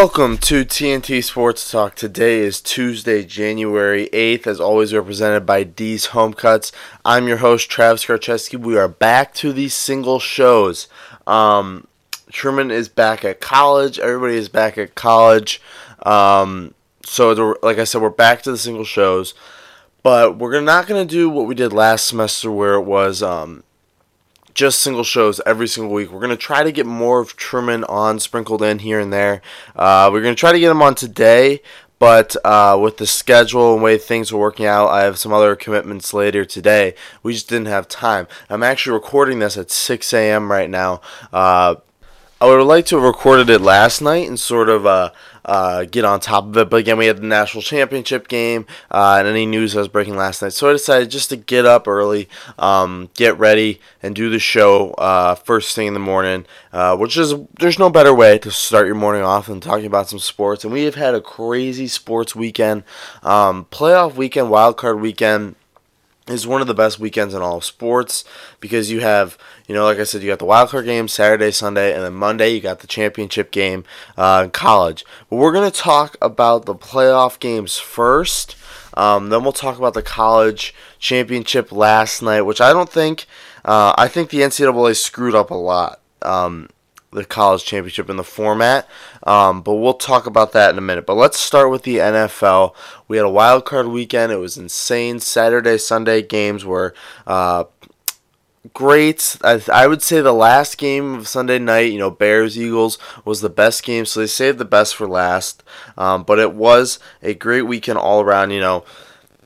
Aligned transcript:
Welcome 0.00 0.38
to 0.38 0.64
TNT 0.64 1.24
Sports 1.24 1.72
Talk. 1.72 1.96
Today 1.96 2.38
is 2.38 2.60
Tuesday, 2.60 3.24
January 3.24 4.08
8th, 4.12 4.46
as 4.46 4.60
always 4.60 4.94
represented 4.94 5.44
by 5.44 5.64
D's 5.64 6.06
Home 6.06 6.34
Cuts. 6.34 6.70
I'm 7.04 7.26
your 7.26 7.38
host, 7.38 7.68
Travis 7.68 8.04
Karcheski. 8.04 8.56
We 8.56 8.78
are 8.78 8.86
back 8.86 9.34
to 9.34 9.52
these 9.52 9.74
single 9.74 10.20
shows. 10.20 10.86
Um, 11.26 11.88
Truman 12.30 12.70
is 12.70 12.88
back 12.88 13.24
at 13.24 13.40
college. 13.40 13.98
Everybody 13.98 14.36
is 14.36 14.48
back 14.48 14.78
at 14.78 14.94
college. 14.94 15.60
Um, 16.04 16.74
so, 17.04 17.56
like 17.64 17.78
I 17.78 17.84
said, 17.84 18.00
we're 18.00 18.10
back 18.10 18.42
to 18.42 18.52
the 18.52 18.56
single 18.56 18.84
shows. 18.84 19.34
But 20.04 20.38
we're 20.38 20.60
not 20.60 20.86
going 20.86 21.04
to 21.04 21.12
do 21.12 21.28
what 21.28 21.48
we 21.48 21.56
did 21.56 21.72
last 21.72 22.06
semester 22.06 22.52
where 22.52 22.74
it 22.74 22.82
was 22.82 23.20
um, 23.20 23.64
just 24.58 24.80
single 24.80 25.04
shows 25.04 25.40
every 25.46 25.68
single 25.68 25.94
week. 25.94 26.10
We're 26.10 26.18
going 26.18 26.30
to 26.30 26.36
try 26.36 26.64
to 26.64 26.72
get 26.72 26.84
more 26.84 27.20
of 27.20 27.36
Truman 27.36 27.84
on 27.84 28.18
sprinkled 28.18 28.60
in 28.60 28.80
here 28.80 28.98
and 28.98 29.12
there. 29.12 29.40
Uh, 29.76 30.10
we're 30.12 30.20
going 30.20 30.34
to 30.34 30.38
try 30.38 30.50
to 30.50 30.58
get 30.58 30.72
him 30.72 30.82
on 30.82 30.96
today, 30.96 31.60
but 32.00 32.34
uh, 32.44 32.76
with 32.82 32.96
the 32.96 33.06
schedule 33.06 33.74
and 33.74 33.84
way 33.84 33.98
things 33.98 34.32
are 34.32 34.36
working 34.36 34.66
out, 34.66 34.88
I 34.88 35.02
have 35.02 35.16
some 35.16 35.32
other 35.32 35.54
commitments 35.54 36.12
later 36.12 36.44
today. 36.44 36.96
We 37.22 37.34
just 37.34 37.48
didn't 37.48 37.68
have 37.68 37.86
time. 37.86 38.26
I'm 38.50 38.64
actually 38.64 38.94
recording 38.94 39.38
this 39.38 39.56
at 39.56 39.70
6 39.70 40.12
a.m. 40.12 40.50
right 40.50 40.68
now. 40.68 41.02
Uh, 41.32 41.76
I 42.40 42.46
would 42.46 42.58
have 42.58 42.66
liked 42.66 42.88
to 42.88 42.96
have 42.96 43.04
recorded 43.04 43.50
it 43.50 43.60
last 43.60 44.00
night 44.00 44.26
and 44.26 44.40
sort 44.40 44.68
of 44.68 44.84
uh, 44.84 45.12
uh, 45.48 45.86
get 45.86 46.04
on 46.04 46.20
top 46.20 46.44
of 46.44 46.56
it. 46.58 46.68
But 46.68 46.76
again, 46.76 46.98
we 46.98 47.06
had 47.06 47.16
the 47.16 47.26
national 47.26 47.62
championship 47.62 48.28
game 48.28 48.66
uh, 48.90 49.16
and 49.18 49.26
any 49.26 49.46
news 49.46 49.72
that 49.72 49.78
was 49.80 49.88
breaking 49.88 50.14
last 50.14 50.42
night. 50.42 50.52
So 50.52 50.68
I 50.68 50.72
decided 50.72 51.10
just 51.10 51.30
to 51.30 51.36
get 51.36 51.64
up 51.64 51.88
early, 51.88 52.28
um, 52.58 53.08
get 53.14 53.36
ready, 53.38 53.80
and 54.02 54.14
do 54.14 54.28
the 54.28 54.38
show 54.38 54.92
uh, 54.92 55.34
first 55.34 55.74
thing 55.74 55.86
in 55.86 55.94
the 55.94 56.00
morning, 56.00 56.44
uh, 56.72 56.96
which 56.96 57.16
is 57.16 57.34
there's 57.58 57.78
no 57.78 57.88
better 57.88 58.14
way 58.14 58.38
to 58.38 58.50
start 58.50 58.86
your 58.86 58.94
morning 58.94 59.22
off 59.22 59.46
than 59.46 59.60
talking 59.60 59.86
about 59.86 60.08
some 60.08 60.18
sports. 60.18 60.64
And 60.64 60.72
we 60.72 60.84
have 60.84 60.96
had 60.96 61.14
a 61.14 61.20
crazy 61.22 61.88
sports 61.88 62.36
weekend, 62.36 62.84
um, 63.22 63.66
playoff 63.70 64.14
weekend, 64.14 64.50
wild 64.50 64.76
card 64.76 65.00
weekend 65.00 65.54
is 66.28 66.46
one 66.46 66.60
of 66.60 66.66
the 66.66 66.74
best 66.74 66.98
weekends 66.98 67.34
in 67.34 67.42
all 67.42 67.58
of 67.58 67.64
sports 67.64 68.24
because 68.60 68.90
you 68.90 69.00
have, 69.00 69.38
you 69.66 69.74
know, 69.74 69.84
like 69.84 69.98
I 69.98 70.04
said, 70.04 70.22
you 70.22 70.28
got 70.28 70.38
the 70.38 70.44
wild 70.44 70.70
card 70.70 70.84
game 70.84 71.08
Saturday, 71.08 71.50
Sunday, 71.50 71.94
and 71.94 72.02
then 72.02 72.14
Monday 72.14 72.50
you 72.50 72.60
got 72.60 72.80
the 72.80 72.86
championship 72.86 73.50
game 73.50 73.84
uh, 74.16 74.42
in 74.44 74.50
college. 74.50 75.04
But 75.28 75.36
we're 75.36 75.52
going 75.52 75.70
to 75.70 75.76
talk 75.76 76.16
about 76.20 76.66
the 76.66 76.74
playoff 76.74 77.38
games 77.38 77.78
first. 77.78 78.56
Um, 78.94 79.28
then 79.30 79.42
we'll 79.42 79.52
talk 79.52 79.78
about 79.78 79.94
the 79.94 80.02
college 80.02 80.74
championship 80.98 81.70
last 81.70 82.22
night, 82.22 82.42
which 82.42 82.60
I 82.60 82.72
don't 82.72 82.90
think, 82.90 83.26
uh, 83.64 83.94
I 83.96 84.08
think 84.08 84.30
the 84.30 84.40
NCAA 84.40 84.96
screwed 84.96 85.34
up 85.34 85.50
a 85.50 85.54
lot. 85.54 86.00
Um, 86.22 86.68
the 87.10 87.24
college 87.24 87.64
championship 87.64 88.10
in 88.10 88.16
the 88.16 88.24
format. 88.24 88.88
Um, 89.22 89.62
but 89.62 89.74
we'll 89.74 89.94
talk 89.94 90.26
about 90.26 90.52
that 90.52 90.70
in 90.70 90.78
a 90.78 90.82
minute. 90.82 91.06
But 91.06 91.14
let's 91.14 91.38
start 91.38 91.70
with 91.70 91.82
the 91.82 91.96
NFL. 91.96 92.74
We 93.06 93.16
had 93.16 93.26
a 93.26 93.30
wild 93.30 93.64
card 93.64 93.88
weekend. 93.88 94.32
It 94.32 94.36
was 94.36 94.56
insane. 94.56 95.20
Saturday, 95.20 95.78
Sunday 95.78 96.22
games 96.22 96.64
were 96.64 96.94
uh, 97.26 97.64
great. 98.74 99.36
I, 99.42 99.62
I, 99.72 99.86
would 99.86 100.02
say 100.02 100.20
the 100.20 100.32
last 100.32 100.76
game 100.76 101.14
of 101.14 101.28
Sunday 101.28 101.58
night, 101.58 101.92
you 101.92 101.98
know, 101.98 102.10
Bears 102.10 102.58
Eagles 102.58 102.98
was 103.24 103.40
the 103.40 103.48
best 103.48 103.84
game. 103.84 104.04
So 104.04 104.20
they 104.20 104.26
saved 104.26 104.58
the 104.58 104.64
best 104.64 104.94
for 104.94 105.08
last. 105.08 105.62
Um, 105.96 106.24
but 106.24 106.38
it 106.38 106.52
was 106.52 106.98
a 107.22 107.34
great 107.34 107.62
weekend 107.62 107.98
all 107.98 108.20
around. 108.20 108.50
You 108.50 108.60
know 108.60 108.84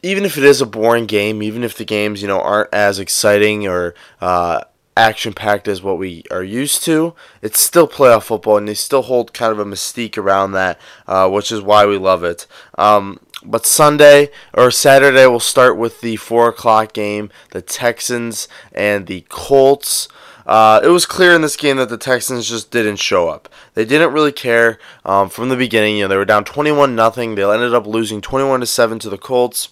even 0.03 0.25
if 0.25 0.37
it 0.37 0.45
is 0.45 0.61
a 0.61 0.67
boring 0.67 1.07
game, 1.07 1.43
even 1.43 1.63
if 1.63 1.77
the 1.77 1.85
games 1.85 2.21
you 2.23 2.29
know 2.29 2.41
aren't 2.41 2.75
as 2.75 2.99
exciting 2.99 3.67
or 3.69 3.95
uh, 4.21 4.63
action 4.97 5.33
packed 5.33 5.69
as 5.69 5.83
what 5.83 5.99
we 5.99 6.25
are 6.31 6.43
used 6.43 6.85
to, 6.85 7.15
it's 7.41 7.61
still 7.61 7.89
playoff 7.89 8.25
football, 8.25 8.57
and 8.57 8.69
they 8.69 8.75
still 8.75 9.03
hold 9.03 9.33
kind 9.33 9.53
of 9.53 9.59
a 9.59 9.65
mystique 9.65 10.19
around 10.19 10.53
that, 10.53 10.81
uh, 11.07 11.29
which 11.29 11.51
is 11.51 11.63
why 11.63 11.87
we 11.87 11.97
love 11.97 12.25
it. 12.25 12.47
Um, 12.77 13.21
but 13.45 13.67
Sunday 13.67 14.31
or 14.53 14.71
Saturday, 14.71 15.27
we'll 15.27 15.41
start 15.41 15.77
with 15.77 16.01
the 16.01 16.17
4 16.17 16.49
o'clock 16.49 16.93
game 16.93 17.31
the 17.51 17.63
Texans 17.63 18.49
and 18.73 19.07
the 19.07 19.25
Colts. 19.29 20.09
Uh, 20.47 20.81
it 20.83 20.89
was 20.89 21.07
clear 21.07 21.33
in 21.35 21.43
this 21.43 21.57
game 21.57 21.77
that 21.77 21.89
the 21.89 21.99
Texans 21.99 22.49
just 22.49 22.71
didn't 22.71 22.97
show 22.97 23.29
up. 23.29 23.49
They 23.75 23.85
didn't 23.85 24.13
really 24.13 24.33
care 24.33 24.79
um, 25.05 25.29
from 25.29 25.49
the 25.49 25.57
beginning. 25.57 25.97
You 25.97 26.05
know, 26.05 26.09
they 26.09 26.17
were 26.17 26.25
down 26.25 26.45
21 26.45 26.95
nothing. 26.95 27.35
They 27.35 27.45
ended 27.45 27.75
up 27.75 27.87
losing 27.87 28.21
21 28.21 28.61
to 28.61 28.67
7 28.67 28.99
to 29.01 29.11
the 29.11 29.19
Colts. 29.19 29.69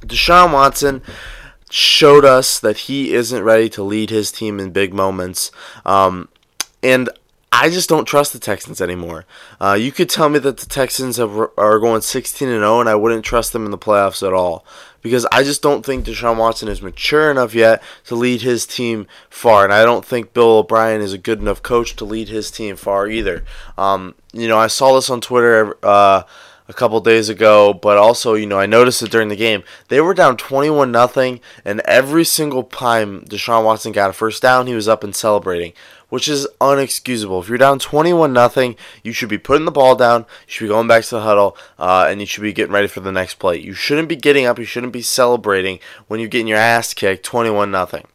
Deshaun 0.00 0.52
Watson 0.52 1.02
showed 1.74 2.24
us 2.24 2.60
that 2.60 2.76
he 2.76 3.12
isn't 3.12 3.42
ready 3.42 3.68
to 3.68 3.82
lead 3.82 4.08
his 4.08 4.30
team 4.30 4.60
in 4.60 4.70
big 4.70 4.94
moments. 4.94 5.50
Um, 5.84 6.28
and 6.84 7.10
I 7.50 7.68
just 7.68 7.88
don't 7.88 8.04
trust 8.04 8.32
the 8.32 8.38
Texans 8.38 8.80
anymore. 8.80 9.26
Uh, 9.60 9.76
you 9.78 9.90
could 9.90 10.08
tell 10.08 10.28
me 10.28 10.38
that 10.38 10.58
the 10.58 10.66
Texans 10.66 11.16
have, 11.16 11.36
are 11.58 11.80
going 11.80 12.00
16 12.00 12.46
and 12.46 12.60
0, 12.60 12.78
and 12.78 12.88
I 12.88 12.94
wouldn't 12.94 13.24
trust 13.24 13.52
them 13.52 13.64
in 13.64 13.72
the 13.72 13.78
playoffs 13.78 14.24
at 14.24 14.32
all 14.32 14.64
because 15.02 15.26
I 15.32 15.42
just 15.42 15.62
don't 15.62 15.84
think 15.84 16.06
Deshaun 16.06 16.36
Watson 16.36 16.68
is 16.68 16.80
mature 16.80 17.28
enough 17.28 17.56
yet 17.56 17.82
to 18.04 18.14
lead 18.14 18.42
his 18.42 18.66
team 18.66 19.08
far, 19.28 19.64
and 19.64 19.72
I 19.72 19.84
don't 19.84 20.04
think 20.04 20.32
Bill 20.32 20.58
O'Brien 20.58 21.00
is 21.00 21.12
a 21.12 21.18
good 21.18 21.40
enough 21.40 21.60
coach 21.60 21.96
to 21.96 22.04
lead 22.04 22.28
his 22.28 22.52
team 22.52 22.76
far 22.76 23.08
either. 23.08 23.44
Um, 23.76 24.14
you 24.32 24.46
know, 24.46 24.58
I 24.58 24.68
saw 24.68 24.94
this 24.94 25.10
on 25.10 25.20
Twitter. 25.20 25.76
Uh, 25.82 26.22
a 26.66 26.72
couple 26.72 26.98
days 27.00 27.28
ago, 27.28 27.74
but 27.74 27.98
also, 27.98 28.34
you 28.34 28.46
know, 28.46 28.58
I 28.58 28.66
noticed 28.66 29.02
it 29.02 29.10
during 29.10 29.28
the 29.28 29.36
game. 29.36 29.62
They 29.88 30.00
were 30.00 30.14
down 30.14 30.36
21 30.36 30.90
nothing, 30.90 31.40
and 31.64 31.80
every 31.80 32.24
single 32.24 32.62
time 32.62 33.22
Deshaun 33.22 33.64
Watson 33.64 33.92
got 33.92 34.10
a 34.10 34.12
first 34.12 34.40
down, 34.42 34.66
he 34.66 34.74
was 34.74 34.88
up 34.88 35.04
and 35.04 35.14
celebrating, 35.14 35.74
which 36.08 36.28
is 36.28 36.48
unexcusable. 36.60 37.42
If 37.42 37.48
you're 37.48 37.58
down 37.58 37.78
21 37.78 38.32
nothing, 38.32 38.76
you 39.02 39.12
should 39.12 39.28
be 39.28 39.38
putting 39.38 39.66
the 39.66 39.70
ball 39.70 39.94
down, 39.94 40.22
you 40.46 40.52
should 40.52 40.64
be 40.64 40.68
going 40.68 40.88
back 40.88 41.04
to 41.04 41.16
the 41.16 41.20
huddle, 41.20 41.56
uh, 41.78 42.06
and 42.08 42.20
you 42.20 42.26
should 42.26 42.42
be 42.42 42.52
getting 42.52 42.72
ready 42.72 42.88
for 42.88 43.00
the 43.00 43.12
next 43.12 43.34
play. 43.34 43.58
You 43.58 43.74
shouldn't 43.74 44.08
be 44.08 44.16
getting 44.16 44.46
up, 44.46 44.58
you 44.58 44.64
shouldn't 44.64 44.92
be 44.92 45.02
celebrating 45.02 45.80
when 46.08 46.20
you're 46.20 46.28
getting 46.28 46.48
your 46.48 46.58
ass 46.58 46.94
kicked 46.94 47.24
21 47.24 47.70
nothing. 47.70 48.06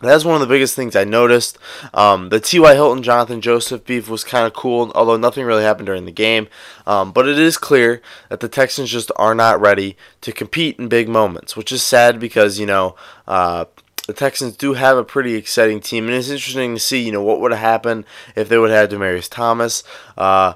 That's 0.00 0.24
one 0.24 0.34
of 0.34 0.40
the 0.40 0.52
biggest 0.52 0.74
things 0.74 0.96
I 0.96 1.04
noticed. 1.04 1.58
Um, 1.92 2.30
the 2.30 2.40
T.Y. 2.40 2.74
Hilton 2.74 3.02
Jonathan 3.02 3.42
Joseph 3.42 3.84
beef 3.84 4.08
was 4.08 4.24
kind 4.24 4.46
of 4.46 4.54
cool, 4.54 4.90
although 4.94 5.18
nothing 5.18 5.44
really 5.44 5.62
happened 5.62 5.86
during 5.86 6.06
the 6.06 6.10
game. 6.10 6.48
Um, 6.86 7.12
but 7.12 7.28
it 7.28 7.38
is 7.38 7.58
clear 7.58 8.00
that 8.30 8.40
the 8.40 8.48
Texans 8.48 8.90
just 8.90 9.12
are 9.16 9.34
not 9.34 9.60
ready 9.60 9.98
to 10.22 10.32
compete 10.32 10.78
in 10.78 10.88
big 10.88 11.08
moments, 11.08 11.54
which 11.54 11.70
is 11.70 11.82
sad 11.82 12.18
because, 12.18 12.58
you 12.58 12.64
know, 12.64 12.96
uh, 13.28 13.66
the 14.06 14.14
Texans 14.14 14.56
do 14.56 14.72
have 14.72 14.96
a 14.96 15.04
pretty 15.04 15.34
exciting 15.34 15.80
team, 15.80 16.06
and 16.06 16.14
it's 16.14 16.30
interesting 16.30 16.74
to 16.74 16.80
see, 16.80 17.00
you 17.00 17.12
know, 17.12 17.22
what 17.22 17.40
would 17.40 17.52
have 17.52 17.60
happened 17.60 18.06
if 18.34 18.48
they 18.48 18.56
would 18.56 18.70
have 18.70 18.90
had 18.90 18.98
Demaryius 18.98 19.28
Thomas. 19.28 19.84
Uh, 20.16 20.54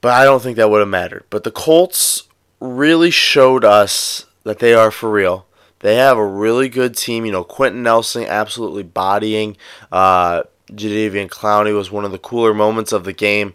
but 0.00 0.14
I 0.14 0.24
don't 0.24 0.42
think 0.42 0.56
that 0.56 0.70
would 0.70 0.80
have 0.80 0.88
mattered. 0.88 1.24
But 1.28 1.44
the 1.44 1.50
Colts 1.50 2.24
really 2.58 3.10
showed 3.10 3.64
us 3.64 4.26
that 4.44 4.60
they 4.60 4.72
are 4.72 4.90
for 4.90 5.10
real. 5.10 5.46
They 5.82 5.96
have 5.96 6.16
a 6.16 6.26
really 6.26 6.68
good 6.68 6.96
team. 6.96 7.26
You 7.26 7.32
know, 7.32 7.44
Quenton 7.44 7.82
Nelson 7.82 8.24
absolutely 8.24 8.82
bodying. 8.84 9.56
Uh, 9.90 10.44
Jadeveon 10.70 11.28
Clowney 11.28 11.74
was 11.76 11.90
one 11.90 12.04
of 12.04 12.12
the 12.12 12.18
cooler 12.18 12.54
moments 12.54 12.92
of 12.92 13.04
the 13.04 13.12
game. 13.12 13.54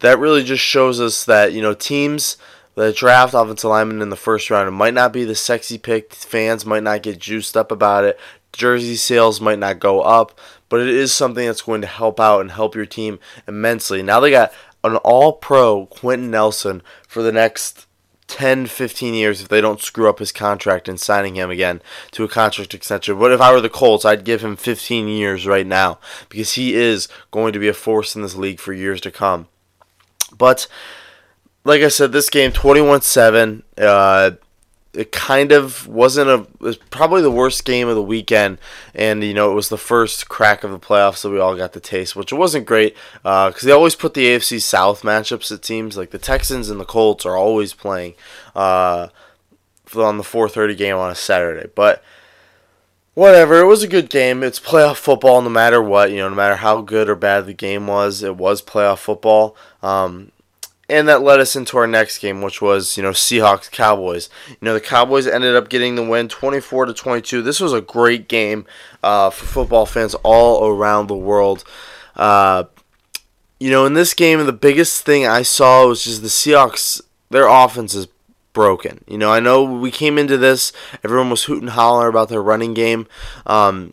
That 0.00 0.18
really 0.18 0.42
just 0.42 0.62
shows 0.62 1.00
us 1.00 1.24
that, 1.24 1.52
you 1.52 1.62
know, 1.62 1.74
teams 1.74 2.36
that 2.74 2.96
draft 2.96 3.32
offensive 3.34 3.70
linemen 3.70 4.02
in 4.02 4.10
the 4.10 4.16
first 4.16 4.50
round, 4.50 4.68
it 4.68 4.72
might 4.72 4.94
not 4.94 5.12
be 5.12 5.24
the 5.24 5.34
sexy 5.34 5.78
pick. 5.78 6.12
Fans 6.12 6.66
might 6.66 6.82
not 6.82 7.02
get 7.02 7.18
juiced 7.18 7.56
up 7.56 7.72
about 7.72 8.04
it. 8.04 8.18
Jersey 8.52 8.96
sales 8.96 9.40
might 9.40 9.58
not 9.58 9.80
go 9.80 10.00
up, 10.00 10.38
but 10.68 10.80
it 10.80 10.88
is 10.88 11.12
something 11.12 11.46
that's 11.46 11.62
going 11.62 11.80
to 11.82 11.86
help 11.86 12.20
out 12.20 12.40
and 12.40 12.50
help 12.50 12.74
your 12.74 12.86
team 12.86 13.18
immensely. 13.46 14.02
Now 14.02 14.20
they 14.20 14.30
got 14.30 14.52
an 14.84 14.96
all 14.96 15.32
pro 15.32 15.86
Quenton 15.86 16.30
Nelson 16.30 16.82
for 17.08 17.22
the 17.22 17.32
next 17.32 17.85
10, 18.28 18.66
15 18.66 19.14
years 19.14 19.40
if 19.40 19.48
they 19.48 19.60
don't 19.60 19.80
screw 19.80 20.08
up 20.08 20.18
his 20.18 20.32
contract 20.32 20.88
and 20.88 20.98
signing 20.98 21.36
him 21.36 21.50
again 21.50 21.80
to 22.10 22.24
a 22.24 22.28
contract 22.28 22.74
extension. 22.74 23.18
But 23.18 23.32
if 23.32 23.40
I 23.40 23.52
were 23.52 23.60
the 23.60 23.68
Colts, 23.68 24.04
I'd 24.04 24.24
give 24.24 24.42
him 24.42 24.56
15 24.56 25.08
years 25.08 25.46
right 25.46 25.66
now 25.66 25.98
because 26.28 26.54
he 26.54 26.74
is 26.74 27.08
going 27.30 27.52
to 27.52 27.58
be 27.58 27.68
a 27.68 27.74
force 27.74 28.16
in 28.16 28.22
this 28.22 28.34
league 28.34 28.60
for 28.60 28.72
years 28.72 29.00
to 29.02 29.10
come. 29.10 29.48
But 30.36 30.66
like 31.64 31.82
I 31.82 31.88
said, 31.88 32.12
this 32.12 32.30
game 32.30 32.52
21 32.52 33.02
7. 33.02 33.62
Uh, 33.78 34.32
it 34.96 35.12
kind 35.12 35.52
of 35.52 35.86
wasn't 35.86 36.30
a 36.30 36.46
was 36.58 36.76
probably 36.76 37.22
the 37.22 37.30
worst 37.30 37.64
game 37.64 37.88
of 37.88 37.94
the 37.94 38.02
weekend. 38.02 38.58
And 38.94 39.22
you 39.22 39.34
know 39.34 39.52
it 39.52 39.54
was 39.54 39.68
the 39.68 39.78
first 39.78 40.28
crack 40.28 40.64
of 40.64 40.70
the 40.70 40.78
playoffs 40.78 41.22
that 41.22 41.30
we 41.30 41.38
all 41.38 41.54
got 41.56 41.72
the 41.72 41.80
taste 41.80 42.16
which 42.16 42.32
wasn't 42.32 42.66
great 42.66 42.96
because 43.22 43.64
uh, 43.64 43.66
they 43.66 43.72
always 43.72 43.94
put 43.94 44.14
the 44.14 44.26
afc 44.26 44.60
south 44.60 45.02
matchups 45.02 45.52
it 45.52 45.64
seems. 45.64 45.96
Like 45.96 46.10
the 46.10 46.18
texans 46.18 46.70
and 46.70 46.80
the 46.80 46.84
colts 46.84 47.26
are 47.26 47.36
always 47.36 47.74
playing 47.74 48.14
uh, 48.54 49.08
on 49.94 50.16
the 50.18 50.24
4.30 50.24 50.76
game 50.76 50.96
on 50.96 51.10
a 51.10 51.14
saturday. 51.14 51.68
But 51.74 52.02
whatever 53.14 53.60
it 53.60 53.66
was 53.66 53.82
a 53.82 53.88
good 53.88 54.10
game. 54.10 54.42
It's 54.42 54.60
playoff 54.60 54.96
football 54.96 55.42
no 55.42 55.50
matter 55.50 55.82
what 55.82 56.10
you 56.10 56.18
know 56.18 56.28
no 56.28 56.34
matter 56.34 56.56
how 56.56 56.80
good 56.80 57.08
or 57.08 57.16
bad 57.16 57.46
the 57.46 57.54
game 57.54 57.86
was 57.86 58.22
it 58.22 58.36
was 58.36 58.62
playoff 58.62 58.98
football. 58.98 59.56
Um, 59.82 60.32
and 60.88 61.08
that 61.08 61.22
led 61.22 61.40
us 61.40 61.56
into 61.56 61.76
our 61.78 61.86
next 61.86 62.18
game, 62.18 62.42
which 62.42 62.62
was 62.62 62.96
you 62.96 63.02
know 63.02 63.10
Seahawks 63.10 63.70
Cowboys. 63.70 64.28
You 64.48 64.56
know 64.62 64.74
the 64.74 64.80
Cowboys 64.80 65.26
ended 65.26 65.56
up 65.56 65.68
getting 65.68 65.94
the 65.94 66.04
win, 66.04 66.28
24 66.28 66.86
to 66.86 66.94
22. 66.94 67.42
This 67.42 67.60
was 67.60 67.72
a 67.72 67.80
great 67.80 68.28
game 68.28 68.66
uh, 69.02 69.30
for 69.30 69.46
football 69.46 69.86
fans 69.86 70.14
all 70.22 70.68
around 70.68 71.06
the 71.08 71.16
world. 71.16 71.64
Uh, 72.14 72.64
you 73.58 73.70
know, 73.70 73.86
in 73.86 73.94
this 73.94 74.14
game, 74.14 74.44
the 74.44 74.52
biggest 74.52 75.04
thing 75.04 75.26
I 75.26 75.42
saw 75.42 75.88
was 75.88 76.04
just 76.04 76.22
the 76.22 76.28
Seahawks. 76.28 77.00
Their 77.30 77.48
offense 77.48 77.94
is 77.94 78.06
broken. 78.52 79.04
You 79.06 79.18
know, 79.18 79.32
I 79.32 79.40
know 79.40 79.64
we 79.64 79.90
came 79.90 80.18
into 80.18 80.36
this, 80.36 80.72
everyone 81.04 81.30
was 81.30 81.44
hooting 81.44 81.68
holler 81.68 82.08
about 82.08 82.28
their 82.28 82.42
running 82.42 82.74
game, 82.74 83.06
um, 83.44 83.92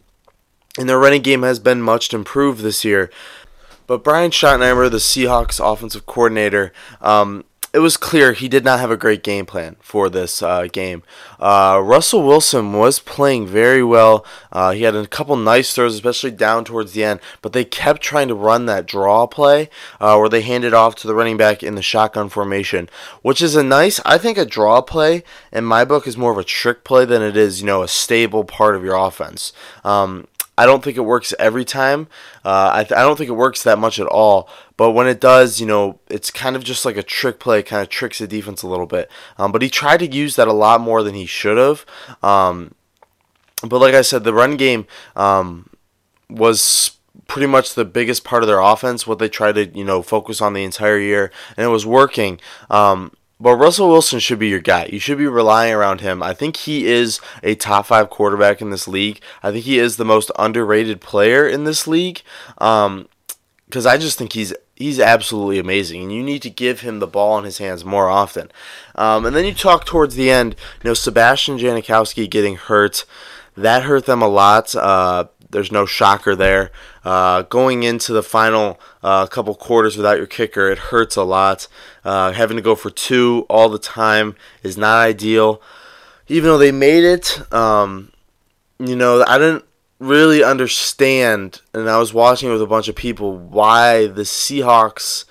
and 0.77 0.87
their 0.87 0.99
running 0.99 1.21
game 1.21 1.43
has 1.43 1.59
been 1.59 1.81
much 1.81 2.13
improved 2.13 2.61
this 2.61 2.85
year. 2.85 3.09
But 3.87 4.03
Brian 4.03 4.31
Schottenheimer, 4.31 4.89
the 4.89 4.97
Seahawks 4.97 5.59
offensive 5.59 6.05
coordinator, 6.05 6.71
um, 7.01 7.43
it 7.73 7.79
was 7.79 7.97
clear 7.97 8.33
he 8.33 8.47
did 8.47 8.63
not 8.63 8.79
have 8.79 8.91
a 8.91 8.97
great 8.97 9.23
game 9.23 9.47
plan 9.47 9.77
for 9.79 10.07
this 10.07 10.43
uh, 10.43 10.67
game. 10.71 11.01
Uh, 11.39 11.81
Russell 11.83 12.21
Wilson 12.21 12.71
was 12.71 12.99
playing 12.99 13.47
very 13.47 13.83
well. 13.83 14.23
Uh, 14.51 14.71
he 14.73 14.83
had 14.83 14.95
a 14.95 15.07
couple 15.07 15.35
nice 15.35 15.73
throws, 15.73 15.95
especially 15.95 16.29
down 16.29 16.63
towards 16.65 16.93
the 16.93 17.03
end, 17.03 17.19
but 17.41 17.51
they 17.51 17.65
kept 17.65 18.03
trying 18.03 18.27
to 18.27 18.35
run 18.35 18.67
that 18.67 18.85
draw 18.85 19.25
play 19.25 19.71
uh, 19.99 20.15
where 20.17 20.29
they 20.29 20.41
handed 20.41 20.75
off 20.75 20.93
to 20.93 21.07
the 21.07 21.15
running 21.15 21.35
back 21.35 21.63
in 21.63 21.73
the 21.73 21.81
shotgun 21.81 22.29
formation, 22.29 22.87
which 23.23 23.41
is 23.41 23.55
a 23.55 23.63
nice, 23.63 23.99
I 24.05 24.19
think 24.19 24.37
a 24.37 24.45
draw 24.45 24.81
play 24.81 25.23
in 25.51 25.65
my 25.65 25.83
book 25.83 26.05
is 26.05 26.15
more 26.15 26.31
of 26.31 26.37
a 26.37 26.43
trick 26.43 26.83
play 26.83 27.05
than 27.05 27.23
it 27.23 27.35
is, 27.35 27.59
you 27.59 27.65
know, 27.65 27.81
a 27.81 27.87
stable 27.87 28.43
part 28.43 28.75
of 28.75 28.83
your 28.83 28.95
offense. 28.95 29.51
Um, 29.83 30.27
I 30.57 30.65
don't 30.65 30.83
think 30.83 30.97
it 30.97 31.01
works 31.01 31.33
every 31.39 31.65
time. 31.65 32.07
Uh, 32.45 32.69
I, 32.73 32.83
th- 32.83 32.97
I 32.97 33.01
don't 33.01 33.17
think 33.17 33.29
it 33.29 33.33
works 33.33 33.63
that 33.63 33.79
much 33.79 33.99
at 33.99 34.07
all. 34.07 34.47
But 34.77 34.91
when 34.91 35.07
it 35.07 35.19
does, 35.19 35.59
you 35.59 35.65
know, 35.65 35.99
it's 36.09 36.29
kind 36.29 36.55
of 36.55 36.63
just 36.63 36.85
like 36.85 36.97
a 36.97 37.03
trick 37.03 37.39
play, 37.39 37.63
kind 37.63 37.81
of 37.81 37.89
tricks 37.89 38.19
the 38.19 38.27
defense 38.27 38.61
a 38.61 38.67
little 38.67 38.85
bit. 38.85 39.09
Um, 39.37 39.51
but 39.51 39.61
he 39.61 39.69
tried 39.69 39.97
to 39.97 40.07
use 40.07 40.35
that 40.35 40.47
a 40.47 40.53
lot 40.53 40.81
more 40.81 41.01
than 41.01 41.15
he 41.15 41.25
should 41.25 41.57
have. 41.57 41.85
Um, 42.21 42.75
but 43.63 43.79
like 43.79 43.95
I 43.95 44.01
said, 44.01 44.23
the 44.23 44.33
run 44.33 44.57
game 44.57 44.85
um, 45.15 45.69
was 46.29 46.97
pretty 47.27 47.47
much 47.47 47.73
the 47.73 47.85
biggest 47.85 48.23
part 48.23 48.43
of 48.43 48.47
their 48.47 48.59
offense, 48.59 49.07
what 49.07 49.19
they 49.19 49.29
tried 49.29 49.55
to, 49.55 49.65
you 49.67 49.83
know, 49.83 50.01
focus 50.01 50.41
on 50.41 50.53
the 50.53 50.63
entire 50.63 50.99
year, 50.99 51.31
and 51.57 51.65
it 51.65 51.69
was 51.69 51.85
working. 51.85 52.39
Um, 52.69 53.13
but 53.43 53.57
Russell 53.57 53.89
Wilson 53.89 54.19
should 54.19 54.39
be 54.39 54.47
your 54.47 54.61
guy. 54.61 54.85
You 54.85 54.99
should 54.99 55.17
be 55.17 55.27
relying 55.27 55.73
around 55.73 55.99
him. 55.99 56.23
I 56.23 56.33
think 56.33 56.55
he 56.55 56.87
is 56.87 57.19
a 57.43 57.55
top 57.55 57.87
five 57.87 58.09
quarterback 58.09 58.61
in 58.61 58.69
this 58.69 58.87
league. 58.87 59.19
I 59.43 59.51
think 59.51 59.65
he 59.65 59.79
is 59.79 59.97
the 59.97 60.05
most 60.05 60.31
underrated 60.39 61.01
player 61.01 61.45
in 61.45 61.65
this 61.65 61.85
league. 61.85 62.21
Um, 62.59 63.09
because 63.65 63.85
I 63.85 63.97
just 63.97 64.17
think 64.17 64.31
he's 64.31 64.53
he's 64.77 64.99
absolutely 64.99 65.59
amazing, 65.59 66.03
and 66.03 66.13
you 66.13 66.23
need 66.23 66.41
to 66.43 66.49
give 66.49 66.81
him 66.81 66.99
the 66.99 67.07
ball 67.07 67.37
in 67.37 67.43
his 67.43 67.57
hands 67.57 67.83
more 67.83 68.07
often. 68.07 68.49
Um, 68.95 69.25
and 69.25 69.35
then 69.35 69.45
you 69.45 69.53
talk 69.53 69.85
towards 69.85 70.15
the 70.15 70.31
end, 70.31 70.55
you 70.81 70.89
know, 70.89 70.93
Sebastian 70.93 71.57
Janikowski 71.57 72.29
getting 72.29 72.55
hurt, 72.55 73.03
that 73.57 73.83
hurt 73.83 74.05
them 74.05 74.21
a 74.21 74.27
lot. 74.27 74.73
Uh, 74.73 75.25
there's 75.53 75.71
no 75.71 75.85
shocker 75.85 76.35
there. 76.35 76.71
Uh, 77.05 77.43
going 77.43 77.83
into 77.83 78.11
the 78.11 78.23
final 78.23 78.79
uh, 79.01 79.25
couple 79.27 79.55
quarters 79.55 79.95
without 79.95 80.17
your 80.17 80.27
kicker, 80.27 80.69
it 80.69 80.77
hurts 80.77 81.15
a 81.15 81.23
lot. 81.23 81.67
Uh, 82.03 82.33
having 82.33 82.57
to 82.57 82.63
go 82.63 82.75
for 82.75 82.89
two 82.89 83.45
all 83.49 83.69
the 83.69 83.79
time 83.79 84.35
is 84.63 84.77
not 84.77 84.97
ideal. 84.97 85.61
Even 86.27 86.49
though 86.49 86.57
they 86.57 86.71
made 86.71 87.03
it, 87.03 87.41
um, 87.53 88.11
you 88.79 88.95
know, 88.95 89.23
I 89.25 89.37
didn't 89.37 89.65
really 89.99 90.43
understand, 90.43 91.61
and 91.73 91.89
I 91.89 91.97
was 91.97 92.13
watching 92.13 92.49
it 92.49 92.53
with 92.53 92.61
a 92.61 92.67
bunch 92.67 92.87
of 92.87 92.95
people, 92.95 93.37
why 93.37 94.07
the 94.07 94.23
Seahawks 94.23 95.25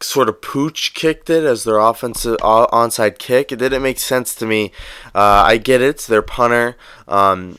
sort 0.00 0.28
of 0.28 0.42
pooch 0.42 0.94
kicked 0.94 1.30
it 1.30 1.44
as 1.44 1.64
their 1.64 1.78
offensive 1.78 2.36
onside 2.38 3.18
kick. 3.18 3.52
It 3.52 3.56
didn't 3.56 3.82
make 3.82 3.98
sense 3.98 4.34
to 4.36 4.46
me. 4.46 4.72
Uh, 5.14 5.44
I 5.46 5.56
get 5.58 5.80
it; 5.80 5.88
it's 5.88 6.06
their 6.06 6.22
punter. 6.22 6.76
Um, 7.06 7.58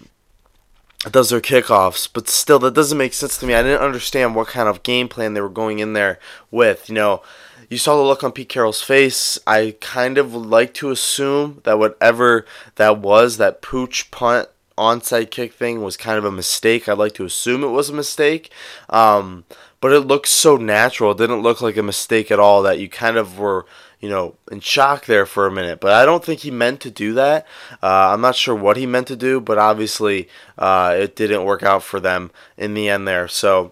does 1.12 1.30
their 1.30 1.42
kickoffs, 1.42 2.08
but 2.12 2.30
still, 2.30 2.60
that 2.60 2.74
doesn't 2.74 2.98
make 2.98 3.14
sense 3.14 3.38
to 3.38 3.46
me. 3.46 3.54
I 3.54 3.64
didn't 3.64 3.82
understand 3.82 4.36
what 4.36 4.48
kind 4.48 4.70
of 4.70 4.84
game 4.84 5.10
plan 5.10 5.34
they 5.34 5.42
were 5.42 5.50
going 5.50 5.80
in 5.80 5.94
there 5.94 6.20
with. 6.50 6.88
You 6.88 6.96
know, 6.96 7.22
you 7.70 7.78
saw 7.78 7.96
the 7.98 8.04
look 8.04 8.24
on 8.24 8.32
Pete 8.32 8.50
Carroll's 8.50 8.82
face. 8.82 9.38
I 9.46 9.76
kind 9.82 10.18
of 10.18 10.34
like 10.34 10.74
to 10.76 10.92
assume 10.92 11.62
that 11.64 11.80
whatever 11.80 12.46
that 12.76 13.00
was, 13.00 13.38
that 13.38 13.62
pooch 13.62 14.12
punt 14.12 14.48
onside 14.78 15.30
kick 15.30 15.54
thing 15.54 15.82
was 15.82 15.98
kind 15.98 16.18
of 16.18 16.26
a 16.26 16.32
mistake. 16.32 16.88
I'd 16.88 16.98
like 16.98 17.14
to 17.16 17.26
assume 17.26 17.64
it 17.64 17.68
was 17.68 17.90
a 17.90 17.94
mistake. 17.94 18.52
Um, 18.90 19.46
but 19.82 19.92
it 19.92 20.02
looked 20.02 20.30
so 20.30 20.56
natural. 20.56 21.12
It 21.12 21.18
didn't 21.18 21.42
look 21.42 21.62
like 21.62 21.76
a 21.76 21.84
mistake 21.84 22.32
at 22.32 22.40
all 22.40 22.64
that 22.64 22.80
you 22.80 22.88
kind 22.88 23.18
of 23.18 23.38
were 23.38 23.66
you 24.04 24.10
know, 24.10 24.36
in 24.52 24.60
shock 24.60 25.06
there 25.06 25.26
for 25.26 25.48
a 25.48 25.52
minute. 25.52 25.80
But 25.80 25.94
I 25.94 26.04
don't 26.04 26.26
think 26.26 26.42
he 26.42 26.52
meant 26.52 26.82
to 26.82 26.92
do 26.92 27.14
that. 27.14 27.48
Uh, 27.82 28.12
I'm 28.12 28.20
not 28.20 28.36
sure 28.36 28.54
what 28.54 28.76
he 28.76 28.86
meant 28.86 29.08
to 29.08 29.16
do, 29.16 29.40
but 29.40 29.58
obviously 29.58 30.28
uh, 30.58 30.94
it 31.00 31.16
didn't 31.16 31.46
work 31.46 31.64
out 31.64 31.84
for 31.84 32.02
them 32.02 32.30
in 32.58 32.74
the 32.74 32.90
end 32.90 33.08
there. 33.08 33.30
So. 33.30 33.72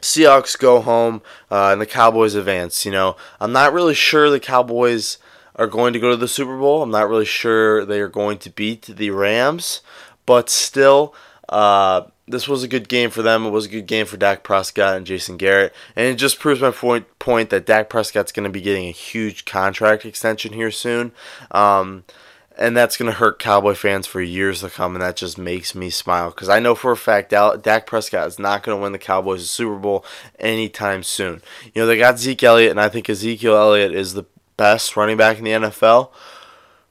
Seahawks 0.00 0.58
go 0.58 0.80
home 0.80 1.20
uh, 1.50 1.72
and 1.72 1.80
the 1.82 1.84
Cowboys 1.84 2.34
advance. 2.34 2.86
You 2.86 2.92
know, 2.92 3.16
I'm 3.38 3.52
not 3.52 3.74
really 3.74 3.92
sure 3.92 4.30
the 4.30 4.40
Cowboys 4.40 5.18
are 5.56 5.66
going 5.66 5.92
to 5.92 6.00
go 6.00 6.08
to 6.08 6.16
the 6.16 6.26
Super 6.26 6.56
Bowl. 6.56 6.82
I'm 6.82 6.90
not 6.90 7.10
really 7.10 7.26
sure 7.26 7.84
they 7.84 8.00
are 8.00 8.08
going 8.08 8.38
to 8.38 8.48
beat 8.48 8.86
the 8.86 9.10
Rams, 9.10 9.82
but 10.24 10.48
still, 10.48 11.14
uh, 11.50 12.04
this 12.30 12.48
was 12.48 12.62
a 12.62 12.68
good 12.68 12.88
game 12.88 13.10
for 13.10 13.22
them. 13.22 13.46
It 13.46 13.50
was 13.50 13.66
a 13.66 13.70
good 13.70 13.86
game 13.86 14.06
for 14.06 14.16
Dak 14.16 14.42
Prescott 14.42 14.96
and 14.96 15.06
Jason 15.06 15.36
Garrett, 15.36 15.74
and 15.96 16.06
it 16.06 16.16
just 16.16 16.38
proves 16.38 16.60
my 16.60 16.70
point 16.70 17.06
point 17.18 17.50
that 17.50 17.66
Dak 17.66 17.88
Prescott's 17.88 18.32
going 18.32 18.44
to 18.44 18.50
be 18.50 18.60
getting 18.60 18.88
a 18.88 18.92
huge 18.92 19.44
contract 19.44 20.04
extension 20.04 20.52
here 20.52 20.70
soon. 20.70 21.12
Um, 21.50 22.04
and 22.58 22.76
that's 22.76 22.98
going 22.98 23.10
to 23.10 23.16
hurt 23.16 23.38
Cowboy 23.38 23.74
fans 23.74 24.06
for 24.06 24.20
years 24.20 24.60
to 24.60 24.68
come, 24.68 24.94
and 24.94 25.02
that 25.02 25.16
just 25.16 25.38
makes 25.38 25.74
me 25.74 25.88
smile 25.88 26.30
because 26.30 26.48
I 26.48 26.60
know 26.60 26.74
for 26.74 26.92
a 26.92 26.96
fact 26.96 27.30
Dak 27.30 27.86
Prescott 27.86 28.28
is 28.28 28.38
not 28.38 28.62
going 28.62 28.76
to 28.76 28.82
win 28.82 28.92
the 28.92 28.98
Cowboys 28.98 29.48
Super 29.48 29.76
Bowl 29.76 30.04
anytime 30.38 31.02
soon. 31.02 31.40
You 31.72 31.82
know 31.82 31.86
they 31.86 31.96
got 31.96 32.18
Zeke 32.18 32.42
Elliott, 32.42 32.70
and 32.70 32.80
I 32.80 32.88
think 32.88 33.08
Ezekiel 33.08 33.56
Elliott 33.56 33.94
is 33.94 34.14
the 34.14 34.26
best 34.56 34.96
running 34.96 35.16
back 35.16 35.38
in 35.38 35.44
the 35.44 35.52
NFL. 35.52 36.10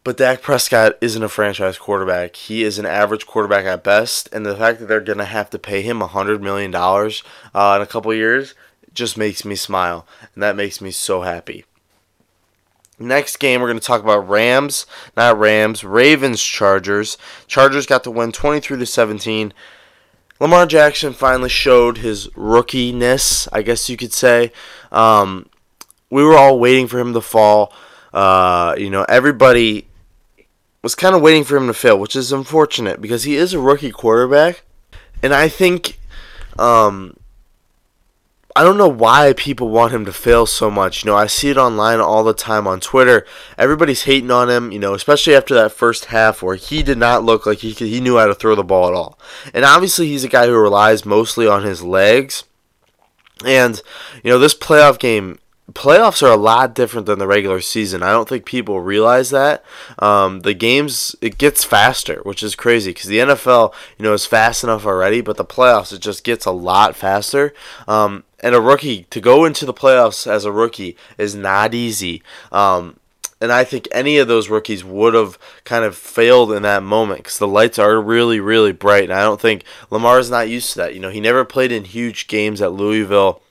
But 0.09 0.17
Dak 0.17 0.41
Prescott 0.41 0.97
isn't 1.01 1.21
a 1.21 1.29
franchise 1.29 1.77
quarterback. 1.77 2.35
He 2.35 2.63
is 2.63 2.79
an 2.79 2.87
average 2.87 3.27
quarterback 3.27 3.65
at 3.65 3.83
best, 3.83 4.27
and 4.33 4.43
the 4.43 4.55
fact 4.55 4.79
that 4.79 4.87
they're 4.87 5.01
going 5.01 5.19
to 5.19 5.23
have 5.23 5.51
to 5.51 5.59
pay 5.59 5.83
him 5.83 5.99
$100 5.99 6.41
million 6.41 6.73
uh, 6.73 7.75
in 7.75 7.81
a 7.83 7.85
couple 7.85 8.11
years 8.11 8.55
just 8.91 9.19
makes 9.19 9.45
me 9.45 9.53
smile, 9.53 10.07
and 10.33 10.41
that 10.41 10.55
makes 10.55 10.81
me 10.81 10.89
so 10.89 11.21
happy. 11.21 11.63
Next 12.97 13.37
game, 13.37 13.61
we're 13.61 13.67
going 13.67 13.79
to 13.79 13.85
talk 13.85 14.01
about 14.01 14.27
Rams, 14.27 14.87
not 15.15 15.37
Rams, 15.37 15.83
Ravens, 15.83 16.41
Chargers. 16.41 17.15
Chargers 17.45 17.85
got 17.85 18.03
to 18.05 18.09
win 18.09 18.31
23 18.31 18.79
to 18.79 18.87
17. 18.87 19.53
Lamar 20.39 20.65
Jackson 20.65 21.13
finally 21.13 21.49
showed 21.49 21.99
his 21.99 22.25
rookiness, 22.29 23.47
I 23.53 23.61
guess 23.61 23.91
you 23.91 23.95
could 23.95 24.13
say. 24.13 24.53
Um, 24.91 25.51
we 26.09 26.23
were 26.23 26.35
all 26.35 26.59
waiting 26.59 26.87
for 26.87 26.97
him 26.97 27.13
to 27.13 27.21
fall. 27.21 27.71
Uh, 28.11 28.73
you 28.75 28.89
know, 28.89 29.05
everybody 29.07 29.85
was 30.81 30.95
kind 30.95 31.15
of 31.15 31.21
waiting 31.21 31.43
for 31.43 31.57
him 31.57 31.67
to 31.67 31.73
fail, 31.73 31.99
which 31.99 32.15
is 32.15 32.31
unfortunate 32.31 33.01
because 33.01 33.23
he 33.23 33.35
is 33.35 33.53
a 33.53 33.59
rookie 33.59 33.91
quarterback, 33.91 34.63
and 35.21 35.33
I 35.33 35.49
think, 35.49 35.99
um, 36.57 37.17
I 38.55 38.63
don't 38.63 38.77
know 38.77 38.89
why 38.89 39.33
people 39.33 39.69
want 39.69 39.93
him 39.93 40.05
to 40.05 40.13
fail 40.13 40.45
so 40.45 40.71
much. 40.71 41.03
You 41.03 41.11
know, 41.11 41.17
I 41.17 41.27
see 41.27 41.49
it 41.49 41.57
online 41.57 41.99
all 41.99 42.23
the 42.23 42.33
time 42.33 42.67
on 42.67 42.79
Twitter. 42.79 43.25
Everybody's 43.57 44.03
hating 44.03 44.31
on 44.31 44.49
him. 44.49 44.71
You 44.71 44.79
know, 44.79 44.93
especially 44.93 45.35
after 45.35 45.53
that 45.53 45.71
first 45.71 46.05
half 46.05 46.41
where 46.41 46.55
he 46.55 46.81
did 46.81 46.97
not 46.97 47.23
look 47.23 47.45
like 47.45 47.59
he 47.59 47.73
could, 47.73 47.87
he 47.87 48.01
knew 48.01 48.17
how 48.17 48.25
to 48.25 48.35
throw 48.35 48.55
the 48.55 48.63
ball 48.63 48.87
at 48.87 48.93
all. 48.93 49.19
And 49.53 49.63
obviously, 49.63 50.07
he's 50.07 50.23
a 50.23 50.29
guy 50.29 50.47
who 50.47 50.57
relies 50.57 51.05
mostly 51.05 51.47
on 51.47 51.63
his 51.63 51.83
legs. 51.83 52.43
And 53.45 53.81
you 54.23 54.31
know, 54.31 54.39
this 54.39 54.55
playoff 54.55 54.99
game 54.99 55.39
playoffs 55.73 56.23
are 56.23 56.31
a 56.31 56.37
lot 56.37 56.73
different 56.73 57.05
than 57.05 57.19
the 57.19 57.27
regular 57.27 57.61
season. 57.61 58.03
I 58.03 58.11
don't 58.11 58.27
think 58.27 58.45
people 58.45 58.81
realize 58.81 59.29
that. 59.29 59.63
Um, 59.99 60.41
the 60.41 60.53
games 60.53 61.15
it 61.21 61.37
gets 61.37 61.63
faster, 61.63 62.21
which 62.23 62.43
is 62.43 62.55
crazy 62.55 62.91
because 62.91 63.07
the 63.07 63.19
NFL, 63.19 63.73
you 63.97 64.03
know, 64.03 64.13
is 64.13 64.25
fast 64.25 64.63
enough 64.63 64.85
already, 64.85 65.21
but 65.21 65.37
the 65.37 65.45
playoffs 65.45 65.93
it 65.93 65.99
just 65.99 66.23
gets 66.23 66.45
a 66.45 66.51
lot 66.51 66.95
faster. 66.95 67.53
Um, 67.87 68.23
and 68.41 68.55
a 68.55 68.61
rookie 68.61 69.03
to 69.09 69.19
go 69.19 69.45
into 69.45 69.65
the 69.65 69.73
playoffs 69.73 70.25
as 70.25 70.45
a 70.45 70.51
rookie 70.51 70.95
is 71.17 71.35
not 71.35 71.73
easy. 71.73 72.23
Um, 72.51 72.99
and 73.41 73.51
I 73.51 73.63
think 73.63 73.87
any 73.91 74.17
of 74.17 74.27
those 74.27 74.49
rookies 74.49 74.83
would 74.83 75.13
have 75.13 75.37
kind 75.63 75.85
of 75.85 75.95
failed 75.95 76.51
in 76.51 76.63
that 76.63 76.83
moment 76.83 77.19
because 77.19 77.37
the 77.37 77.47
lights 77.47 77.79
are 77.79 78.01
really, 78.01 78.39
really 78.39 78.73
bright. 78.73 79.05
And 79.05 79.13
I 79.13 79.21
don't 79.21 79.39
think 79.39 79.63
Lamar 79.89 80.19
is 80.19 80.29
not 80.29 80.49
used 80.49 80.73
to 80.73 80.79
that. 80.79 80.93
You 80.93 80.99
know, 80.99 81.09
he 81.09 81.21
never 81.21 81.45
played 81.45 81.71
in 81.71 81.85
huge 81.85 82.27
games 82.27 82.61
at 82.61 82.73
Louisville 82.73 83.41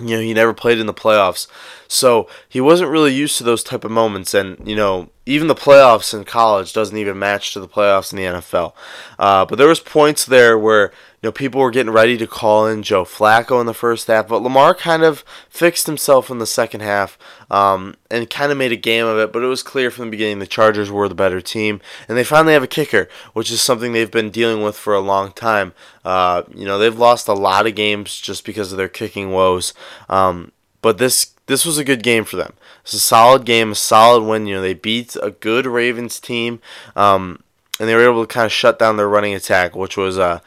you 0.00 0.16
know 0.16 0.22
he 0.22 0.34
never 0.34 0.52
played 0.52 0.78
in 0.78 0.86
the 0.86 0.94
playoffs. 0.94 1.46
So 1.88 2.28
he 2.48 2.60
wasn't 2.60 2.90
really 2.90 3.12
used 3.12 3.36
to 3.38 3.44
those 3.44 3.64
type 3.64 3.84
of 3.84 3.90
moments 3.90 4.32
and 4.34 4.56
you 4.66 4.76
know 4.76 5.10
even 5.26 5.48
the 5.48 5.54
playoffs 5.54 6.12
in 6.12 6.24
college 6.24 6.72
doesn't 6.72 6.96
even 6.96 7.18
match 7.18 7.52
to 7.52 7.60
the 7.60 7.68
playoffs 7.68 8.12
in 8.12 8.16
the 8.16 8.24
nfl 8.24 8.72
uh, 9.18 9.44
but 9.44 9.56
there 9.58 9.68
was 9.68 9.80
points 9.80 10.24
there 10.24 10.58
where 10.58 10.92
you 11.22 11.26
know, 11.26 11.32
people 11.32 11.60
were 11.60 11.70
getting 11.70 11.92
ready 11.92 12.16
to 12.16 12.26
call 12.26 12.66
in 12.66 12.82
Joe 12.82 13.04
Flacco 13.04 13.60
in 13.60 13.66
the 13.66 13.74
first 13.74 14.06
half, 14.06 14.28
but 14.28 14.40
Lamar 14.40 14.74
kind 14.74 15.02
of 15.02 15.22
fixed 15.50 15.86
himself 15.86 16.30
in 16.30 16.38
the 16.38 16.46
second 16.46 16.80
half 16.80 17.18
um, 17.50 17.94
and 18.10 18.30
kind 18.30 18.50
of 18.50 18.56
made 18.56 18.72
a 18.72 18.76
game 18.76 19.04
of 19.04 19.18
it. 19.18 19.30
But 19.30 19.42
it 19.42 19.46
was 19.46 19.62
clear 19.62 19.90
from 19.90 20.06
the 20.06 20.12
beginning 20.12 20.38
the 20.38 20.46
Chargers 20.46 20.90
were 20.90 21.10
the 21.10 21.14
better 21.14 21.42
team, 21.42 21.82
and 22.08 22.16
they 22.16 22.24
finally 22.24 22.54
have 22.54 22.62
a 22.62 22.66
kicker, 22.66 23.06
which 23.34 23.50
is 23.50 23.60
something 23.60 23.92
they've 23.92 24.10
been 24.10 24.30
dealing 24.30 24.62
with 24.62 24.76
for 24.76 24.94
a 24.94 25.00
long 25.00 25.32
time. 25.32 25.74
Uh, 26.06 26.44
you 26.54 26.64
know, 26.64 26.78
they've 26.78 26.98
lost 26.98 27.28
a 27.28 27.34
lot 27.34 27.66
of 27.66 27.74
games 27.74 28.18
just 28.18 28.46
because 28.46 28.72
of 28.72 28.78
their 28.78 28.88
kicking 28.88 29.30
woes, 29.30 29.74
um, 30.08 30.52
but 30.80 30.96
this 30.96 31.34
this 31.46 31.66
was 31.66 31.76
a 31.76 31.84
good 31.84 32.02
game 32.02 32.24
for 32.24 32.36
them. 32.36 32.54
It's 32.82 32.94
a 32.94 32.98
solid 32.98 33.44
game, 33.44 33.72
a 33.72 33.74
solid 33.74 34.22
win. 34.22 34.46
You 34.46 34.54
know, 34.54 34.62
they 34.62 34.72
beat 34.72 35.16
a 35.22 35.32
good 35.32 35.66
Ravens 35.66 36.18
team, 36.18 36.62
um, 36.96 37.42
and 37.78 37.86
they 37.86 37.94
were 37.94 38.08
able 38.08 38.24
to 38.24 38.32
kind 38.32 38.46
of 38.46 38.52
shut 38.52 38.78
down 38.78 38.96
their 38.96 39.08
running 39.08 39.34
attack, 39.34 39.76
which 39.76 39.98
was 39.98 40.18
uh, 40.18 40.40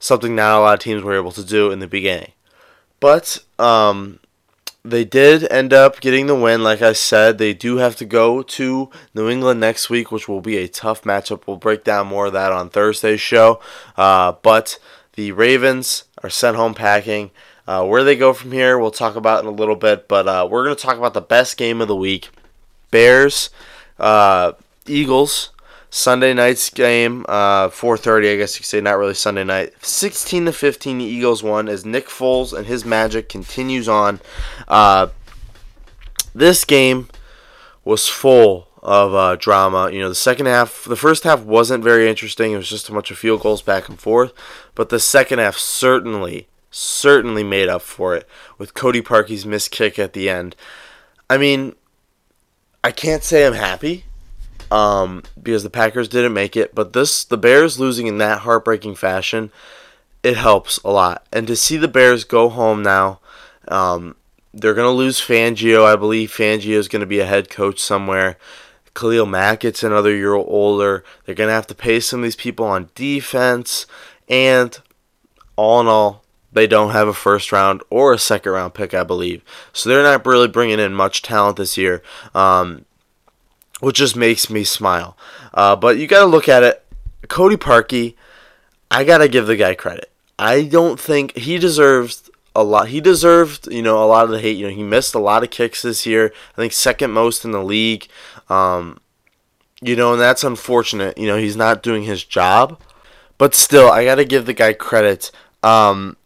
something 0.00 0.34
not 0.34 0.58
a 0.58 0.60
lot 0.60 0.74
of 0.74 0.80
teams 0.80 1.04
were 1.04 1.14
able 1.14 1.30
to 1.32 1.44
do 1.44 1.70
in 1.70 1.78
the 1.78 1.86
beginning. 1.86 2.32
But 2.98 3.38
um, 3.58 4.18
they 4.84 5.04
did 5.04 5.50
end 5.52 5.72
up 5.72 6.00
getting 6.00 6.26
the 6.26 6.34
win. 6.34 6.62
Like 6.62 6.82
I 6.82 6.92
said, 6.92 7.38
they 7.38 7.54
do 7.54 7.76
have 7.76 7.96
to 7.96 8.04
go 8.04 8.42
to 8.42 8.90
New 9.14 9.28
England 9.28 9.60
next 9.60 9.90
week, 9.90 10.10
which 10.10 10.28
will 10.28 10.40
be 10.40 10.56
a 10.56 10.68
tough 10.68 11.02
matchup. 11.02 11.46
We'll 11.46 11.56
break 11.56 11.84
down 11.84 12.08
more 12.08 12.26
of 12.26 12.32
that 12.32 12.52
on 12.52 12.70
Thursday's 12.70 13.20
show. 13.20 13.60
Uh, 13.96 14.32
but 14.42 14.78
the 15.14 15.32
Ravens 15.32 16.04
are 16.22 16.30
sent 16.30 16.56
home 16.56 16.74
packing. 16.74 17.30
Uh, 17.66 17.86
where 17.86 18.02
they 18.02 18.16
go 18.16 18.32
from 18.32 18.52
here, 18.52 18.78
we'll 18.78 18.90
talk 18.90 19.14
about 19.14 19.44
in 19.44 19.46
a 19.46 19.52
little 19.52 19.76
bit. 19.76 20.08
But 20.08 20.26
uh, 20.26 20.48
we're 20.50 20.64
going 20.64 20.76
to 20.76 20.82
talk 20.82 20.98
about 20.98 21.14
the 21.14 21.20
best 21.20 21.56
game 21.56 21.80
of 21.80 21.88
the 21.88 21.96
week 21.96 22.30
Bears, 22.90 23.50
uh, 23.98 24.52
Eagles. 24.86 25.50
Sunday 25.90 26.32
night's 26.32 26.70
game, 26.70 27.26
uh, 27.28 27.68
4:30. 27.68 28.32
I 28.32 28.36
guess 28.36 28.54
you 28.54 28.60
could 28.60 28.66
say 28.66 28.80
not 28.80 28.96
really 28.96 29.14
Sunday 29.14 29.42
night. 29.42 29.72
16 29.84 30.46
to 30.46 30.52
15, 30.52 30.98
the 30.98 31.04
Eagles 31.04 31.42
won 31.42 31.68
as 31.68 31.84
Nick 31.84 32.08
Foles 32.08 32.56
and 32.56 32.66
his 32.66 32.84
magic 32.84 33.28
continues 33.28 33.88
on. 33.88 34.20
Uh, 34.68 35.08
this 36.32 36.64
game 36.64 37.08
was 37.84 38.06
full 38.06 38.68
of 38.82 39.14
uh, 39.14 39.34
drama. 39.34 39.90
You 39.90 39.98
know, 39.98 40.08
the 40.08 40.14
second 40.14 40.46
half, 40.46 40.84
the 40.84 40.96
first 40.96 41.24
half 41.24 41.40
wasn't 41.40 41.82
very 41.82 42.08
interesting. 42.08 42.52
It 42.52 42.56
was 42.56 42.68
just 42.68 42.88
a 42.88 42.92
bunch 42.92 43.10
of 43.10 43.18
field 43.18 43.42
goals 43.42 43.60
back 43.60 43.88
and 43.88 43.98
forth. 43.98 44.32
But 44.76 44.90
the 44.90 45.00
second 45.00 45.40
half 45.40 45.56
certainly, 45.56 46.46
certainly 46.70 47.42
made 47.42 47.68
up 47.68 47.82
for 47.82 48.14
it 48.14 48.28
with 48.58 48.74
Cody 48.74 49.02
Parkey's 49.02 49.44
missed 49.44 49.72
kick 49.72 49.98
at 49.98 50.12
the 50.12 50.30
end. 50.30 50.54
I 51.28 51.36
mean, 51.36 51.74
I 52.84 52.92
can't 52.92 53.24
say 53.24 53.44
I'm 53.44 53.54
happy 53.54 54.04
um, 54.70 55.22
because 55.40 55.62
the 55.62 55.70
Packers 55.70 56.08
didn't 56.08 56.32
make 56.32 56.56
it. 56.56 56.74
But 56.74 56.92
this, 56.92 57.24
the 57.24 57.38
Bears 57.38 57.80
losing 57.80 58.06
in 58.06 58.18
that 58.18 58.40
heartbreaking 58.40 58.94
fashion, 58.94 59.50
it 60.22 60.36
helps 60.36 60.78
a 60.78 60.90
lot. 60.90 61.26
And 61.32 61.46
to 61.46 61.56
see 61.56 61.76
the 61.76 61.88
Bears 61.88 62.24
go 62.24 62.48
home 62.48 62.82
now, 62.82 63.20
um, 63.68 64.16
they're 64.52 64.74
going 64.74 64.86
to 64.86 64.96
lose 64.96 65.20
Fangio. 65.20 65.84
I 65.84 65.96
believe 65.96 66.30
Fangio 66.30 66.76
is 66.76 66.88
going 66.88 67.00
to 67.00 67.06
be 67.06 67.20
a 67.20 67.26
head 67.26 67.50
coach 67.50 67.78
somewhere. 67.78 68.36
Khalil 68.94 69.26
Mack 69.26 69.60
gets 69.60 69.82
another 69.82 70.14
year 70.14 70.34
older. 70.34 71.04
They're 71.24 71.34
going 71.34 71.48
to 71.48 71.54
have 71.54 71.68
to 71.68 71.74
pay 71.74 72.00
some 72.00 72.20
of 72.20 72.24
these 72.24 72.36
people 72.36 72.66
on 72.66 72.90
defense. 72.94 73.86
And 74.28 74.76
all 75.56 75.80
in 75.80 75.86
all, 75.86 76.24
they 76.52 76.66
don't 76.66 76.90
have 76.90 77.06
a 77.06 77.14
first 77.14 77.52
round 77.52 77.82
or 77.90 78.12
a 78.12 78.18
second 78.18 78.52
round 78.52 78.74
pick, 78.74 78.92
I 78.92 79.04
believe. 79.04 79.42
So 79.72 79.88
they're 79.88 80.02
not 80.02 80.26
really 80.26 80.48
bringing 80.48 80.80
in 80.80 80.94
much 80.94 81.22
talent 81.22 81.56
this 81.56 81.78
year. 81.78 82.02
Um, 82.34 82.84
which 83.80 83.96
just 83.96 84.16
makes 84.16 84.48
me 84.48 84.64
smile. 84.64 85.16
Uh, 85.52 85.76
but 85.76 85.98
you 85.98 86.06
got 86.06 86.20
to 86.20 86.26
look 86.26 86.48
at 86.48 86.62
it. 86.62 86.84
Cody 87.28 87.56
Parkey, 87.56 88.14
I 88.90 89.04
got 89.04 89.18
to 89.18 89.28
give 89.28 89.46
the 89.46 89.56
guy 89.56 89.74
credit. 89.74 90.10
I 90.38 90.62
don't 90.62 90.98
think 90.98 91.36
he 91.36 91.58
deserves 91.58 92.30
a 92.54 92.64
lot. 92.64 92.88
He 92.88 93.00
deserved, 93.00 93.70
you 93.70 93.82
know, 93.82 94.02
a 94.02 94.06
lot 94.06 94.24
of 94.24 94.30
the 94.30 94.40
hate. 94.40 94.56
You 94.56 94.68
know, 94.68 94.74
he 94.74 94.82
missed 94.82 95.14
a 95.14 95.18
lot 95.18 95.42
of 95.42 95.50
kicks 95.50 95.82
this 95.82 96.06
year. 96.06 96.32
I 96.52 96.56
think 96.56 96.72
second 96.72 97.10
most 97.10 97.44
in 97.44 97.52
the 97.52 97.62
league. 97.62 98.08
Um, 98.48 99.00
you 99.82 99.96
know, 99.96 100.12
and 100.12 100.20
that's 100.20 100.44
unfortunate. 100.44 101.16
You 101.18 101.26
know, 101.26 101.36
he's 101.36 101.56
not 101.56 101.82
doing 101.82 102.04
his 102.04 102.24
job. 102.24 102.80
But 103.38 103.54
still, 103.54 103.90
I 103.90 104.04
got 104.04 104.16
to 104.16 104.24
give 104.24 104.46
the 104.46 104.52
guy 104.52 104.74
credit. 104.74 105.30
Um, 105.62 106.16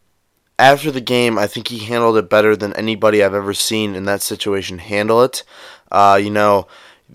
after 0.57 0.91
the 0.91 1.01
game, 1.01 1.37
I 1.37 1.47
think 1.47 1.67
he 1.67 1.79
handled 1.79 2.17
it 2.17 2.29
better 2.29 2.55
than 2.55 2.73
anybody 2.73 3.23
I've 3.23 3.33
ever 3.33 3.53
seen 3.53 3.95
in 3.95 4.05
that 4.05 4.21
situation 4.21 4.79
handle 4.79 5.21
it. 5.23 5.43
Uh, 5.91 6.19
you 6.21 6.29
know, 6.29 6.67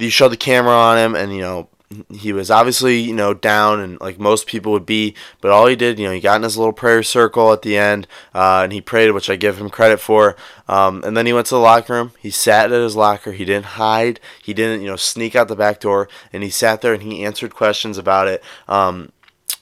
you 0.05 0.11
show 0.11 0.29
the 0.29 0.37
camera 0.37 0.75
on 0.75 0.99
him, 0.99 1.15
and 1.15 1.35
you 1.35 1.41
know 1.41 1.69
he 2.13 2.33
was 2.33 2.53
obviously 2.53 3.01
you 3.01 3.13
know 3.13 3.35
down 3.35 3.81
and 3.81 4.01
like 4.01 4.17
most 4.19 4.47
people 4.47 4.71
would 4.71 4.87
be 4.87 5.13
but 5.41 5.51
all 5.51 5.67
he 5.67 5.75
did 5.75 5.99
you 5.99 6.07
know 6.07 6.13
he 6.13 6.21
got 6.21 6.37
in 6.37 6.45
his 6.45 6.57
little 6.57 6.73
prayer 6.73 7.03
circle 7.03 7.53
at 7.53 7.63
the 7.63 7.77
end 7.77 8.07
uh, 8.33 8.61
and 8.63 8.73
he 8.73 8.81
prayed 8.81 9.11
which 9.11 9.29
i 9.29 9.35
give 9.35 9.59
him 9.59 9.69
credit 9.69 9.99
for 9.99 10.37
um, 10.69 11.03
and 11.05 11.17
then 11.17 11.27
he 11.27 11.33
went 11.33 11.49
to 11.49 11.57
the 11.57 11.61
locker 11.61 11.95
room. 11.95 12.13
He 12.21 12.31
sat 12.31 12.71
at 12.71 12.81
his 12.81 12.95
locker. 12.95 13.33
He 13.33 13.45
didn't 13.45 13.65
hide. 13.65 14.21
He 14.41 14.55
didn't 14.55 14.83
you 14.83 14.87
know 14.87 14.95
sneak 14.95 15.35
out 15.35 15.49
the 15.49 15.57
back 15.57 15.81
door 15.81 16.09
and 16.33 16.45
he 16.45 16.51
sat 16.51 16.81
there 16.81 16.95
and 16.95 17.03
he 17.03 17.25
answered 17.25 17.55
questions 17.55 17.99
about 17.99 18.29
it 18.29 18.43
um, 18.69 19.11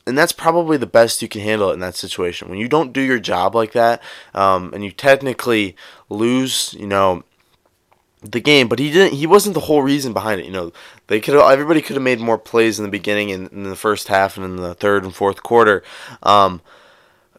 and 0.06 0.16
that's 0.16 0.32
probably 0.32 0.76
the 0.76 0.86
best 0.86 1.22
you 1.22 1.28
can 1.28 1.40
handle 1.40 1.70
it 1.70 1.74
in 1.74 1.80
that 1.80 1.94
situation. 1.94 2.48
When 2.48 2.58
you 2.58 2.68
don't 2.68 2.92
do 2.92 3.00
your 3.00 3.18
job 3.18 3.54
like 3.54 3.72
that 3.72 4.02
um, 4.34 4.70
and 4.74 4.84
you 4.84 4.90
technically 4.90 5.76
lose 6.10 6.74
you 6.78 6.86
know 6.86 7.24
the 8.22 8.40
game, 8.40 8.68
but 8.68 8.78
he 8.78 8.90
didn't. 8.90 9.16
He 9.16 9.26
wasn't 9.26 9.54
the 9.54 9.60
whole 9.60 9.82
reason 9.82 10.12
behind 10.12 10.40
it. 10.40 10.46
You 10.46 10.52
know, 10.52 10.72
they 11.06 11.20
could 11.20 11.34
everybody 11.34 11.80
could 11.82 11.96
have 11.96 12.02
made 12.02 12.20
more 12.20 12.38
plays 12.38 12.78
in 12.78 12.84
the 12.84 12.90
beginning 12.90 13.30
and 13.30 13.50
in 13.52 13.64
the 13.64 13.76
first 13.76 14.08
half 14.08 14.36
and 14.36 14.44
in 14.44 14.56
the 14.56 14.74
third 14.74 15.04
and 15.04 15.14
fourth 15.14 15.42
quarter. 15.42 15.82
Um, 16.22 16.60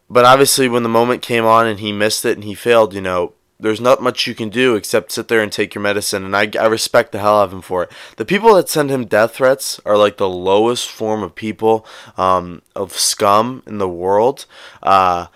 but 0.08 0.24
obviously, 0.24 0.68
when 0.68 0.82
the 0.82 0.88
moment 0.88 1.22
came 1.22 1.44
on 1.44 1.66
and 1.66 1.80
he 1.80 1.92
missed 1.92 2.24
it 2.24 2.36
and 2.36 2.44
he 2.44 2.54
failed, 2.54 2.94
you 2.94 3.00
know, 3.00 3.34
there's 3.60 3.80
not 3.80 4.02
much 4.02 4.26
you 4.26 4.34
can 4.34 4.48
do 4.48 4.74
except 4.74 5.12
sit 5.12 5.28
there 5.28 5.42
and 5.42 5.52
take 5.52 5.74
your 5.74 5.82
medicine. 5.82 6.24
And 6.24 6.36
I, 6.36 6.50
I 6.58 6.66
respect 6.66 7.12
the 7.12 7.18
hell 7.18 7.38
out 7.38 7.44
of 7.44 7.52
him 7.52 7.62
for 7.62 7.84
it. 7.84 7.92
The 8.16 8.24
people 8.24 8.54
that 8.54 8.68
send 8.68 8.90
him 8.90 9.04
death 9.04 9.34
threats 9.34 9.80
are 9.84 9.96
like 9.96 10.16
the 10.16 10.28
lowest 10.28 10.88
form 10.88 11.22
of 11.22 11.34
people, 11.34 11.86
um, 12.16 12.62
of 12.74 12.92
scum 12.92 13.62
in 13.66 13.78
the 13.78 13.88
world. 13.88 14.46
Uh, 14.82 15.26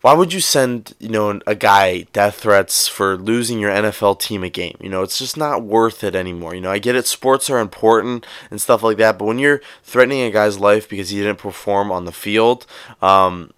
why 0.00 0.14
would 0.14 0.32
you 0.32 0.40
send 0.40 0.94
you 0.98 1.08
know 1.08 1.40
a 1.46 1.54
guy 1.54 2.02
death 2.12 2.36
threats 2.36 2.88
for 2.88 3.16
losing 3.16 3.58
your 3.58 3.70
NFL 3.70 4.20
team 4.20 4.42
a 4.42 4.48
game? 4.48 4.76
You 4.80 4.88
know, 4.88 5.02
it's 5.02 5.18
just 5.18 5.36
not 5.36 5.62
worth 5.62 6.02
it 6.02 6.14
anymore. 6.14 6.54
You 6.54 6.60
know, 6.60 6.70
I 6.70 6.78
get 6.78 6.96
it, 6.96 7.06
sports 7.06 7.50
are 7.50 7.58
important 7.58 8.26
and 8.50 8.60
stuff 8.60 8.82
like 8.82 8.96
that, 8.98 9.18
but 9.18 9.26
when 9.26 9.38
you're 9.38 9.60
threatening 9.82 10.22
a 10.22 10.30
guy's 10.30 10.58
life 10.58 10.88
because 10.88 11.10
he 11.10 11.18
didn't 11.18 11.38
perform 11.38 11.92
on 11.92 12.04
the 12.04 12.12
field, 12.12 12.66
um, 13.02 13.52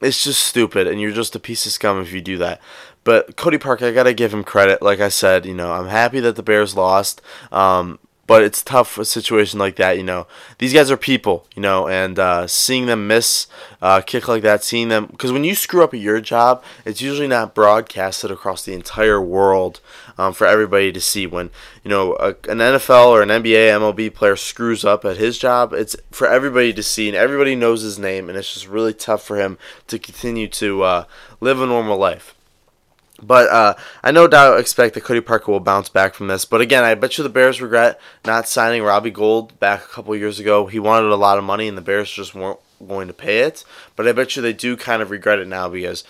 it's 0.00 0.22
just 0.22 0.44
stupid, 0.44 0.86
and 0.86 1.00
you're 1.00 1.10
just 1.10 1.34
a 1.34 1.40
piece 1.40 1.66
of 1.66 1.72
scum 1.72 2.00
if 2.00 2.12
you 2.12 2.20
do 2.20 2.38
that. 2.38 2.60
But 3.02 3.36
Cody 3.36 3.58
Park, 3.58 3.82
I 3.82 3.90
gotta 3.90 4.14
give 4.14 4.32
him 4.32 4.44
credit. 4.44 4.80
Like 4.80 5.00
I 5.00 5.08
said, 5.08 5.44
you 5.44 5.54
know, 5.54 5.72
I'm 5.72 5.88
happy 5.88 6.20
that 6.20 6.36
the 6.36 6.42
Bears 6.42 6.74
lost. 6.74 7.20
Um, 7.52 7.98
but 8.26 8.42
it's 8.42 8.62
tough 8.62 8.98
a 8.98 9.04
situation 9.04 9.58
like 9.58 9.76
that. 9.76 9.96
You 9.96 10.02
know, 10.02 10.26
these 10.58 10.72
guys 10.72 10.90
are 10.90 10.96
people. 10.96 11.46
You 11.54 11.62
know, 11.62 11.88
and 11.88 12.18
uh, 12.18 12.46
seeing 12.46 12.86
them 12.86 13.06
miss 13.06 13.46
uh, 13.82 14.00
kick 14.00 14.28
like 14.28 14.42
that, 14.42 14.64
seeing 14.64 14.88
them 14.88 15.06
because 15.06 15.32
when 15.32 15.44
you 15.44 15.54
screw 15.54 15.84
up 15.84 15.94
at 15.94 16.00
your 16.00 16.20
job, 16.20 16.62
it's 16.84 17.00
usually 17.00 17.28
not 17.28 17.54
broadcasted 17.54 18.30
across 18.30 18.64
the 18.64 18.72
entire 18.72 19.20
world 19.20 19.80
um, 20.18 20.32
for 20.32 20.46
everybody 20.46 20.92
to 20.92 21.00
see. 21.00 21.26
When 21.26 21.50
you 21.82 21.90
know 21.90 22.14
a, 22.16 22.28
an 22.50 22.58
NFL 22.58 23.08
or 23.08 23.22
an 23.22 23.28
NBA, 23.28 23.68
MLB 23.68 24.14
player 24.14 24.36
screws 24.36 24.84
up 24.84 25.04
at 25.04 25.16
his 25.16 25.38
job, 25.38 25.72
it's 25.72 25.96
for 26.10 26.26
everybody 26.26 26.72
to 26.72 26.82
see, 26.82 27.08
and 27.08 27.16
everybody 27.16 27.54
knows 27.54 27.82
his 27.82 27.98
name, 27.98 28.28
and 28.28 28.38
it's 28.38 28.54
just 28.54 28.68
really 28.68 28.94
tough 28.94 29.22
for 29.22 29.36
him 29.36 29.58
to 29.88 29.98
continue 29.98 30.48
to 30.48 30.82
uh, 30.82 31.04
live 31.40 31.60
a 31.60 31.66
normal 31.66 31.98
life. 31.98 32.33
But 33.22 33.48
uh, 33.48 33.74
I 34.02 34.10
no 34.10 34.26
doubt 34.26 34.58
expect 34.58 34.94
that 34.94 35.04
Cody 35.04 35.20
Parker 35.20 35.52
will 35.52 35.60
bounce 35.60 35.88
back 35.88 36.14
from 36.14 36.26
this. 36.26 36.44
But 36.44 36.60
again, 36.60 36.84
I 36.84 36.94
bet 36.94 37.16
you 37.16 37.22
the 37.22 37.30
Bears 37.30 37.62
regret 37.62 38.00
not 38.24 38.48
signing 38.48 38.82
Robbie 38.82 39.12
Gould 39.12 39.58
back 39.60 39.84
a 39.84 39.88
couple 39.88 40.16
years 40.16 40.40
ago. 40.40 40.66
He 40.66 40.80
wanted 40.80 41.10
a 41.10 41.16
lot 41.16 41.38
of 41.38 41.44
money, 41.44 41.68
and 41.68 41.78
the 41.78 41.82
Bears 41.82 42.10
just 42.10 42.34
weren't 42.34 42.58
going 42.86 43.06
to 43.06 43.14
pay 43.14 43.40
it. 43.40 43.64
But 43.94 44.08
I 44.08 44.12
bet 44.12 44.34
you 44.34 44.42
they 44.42 44.52
do 44.52 44.76
kind 44.76 45.00
of 45.00 45.10
regret 45.10 45.38
it 45.38 45.46
now 45.46 45.68
because 45.68 46.02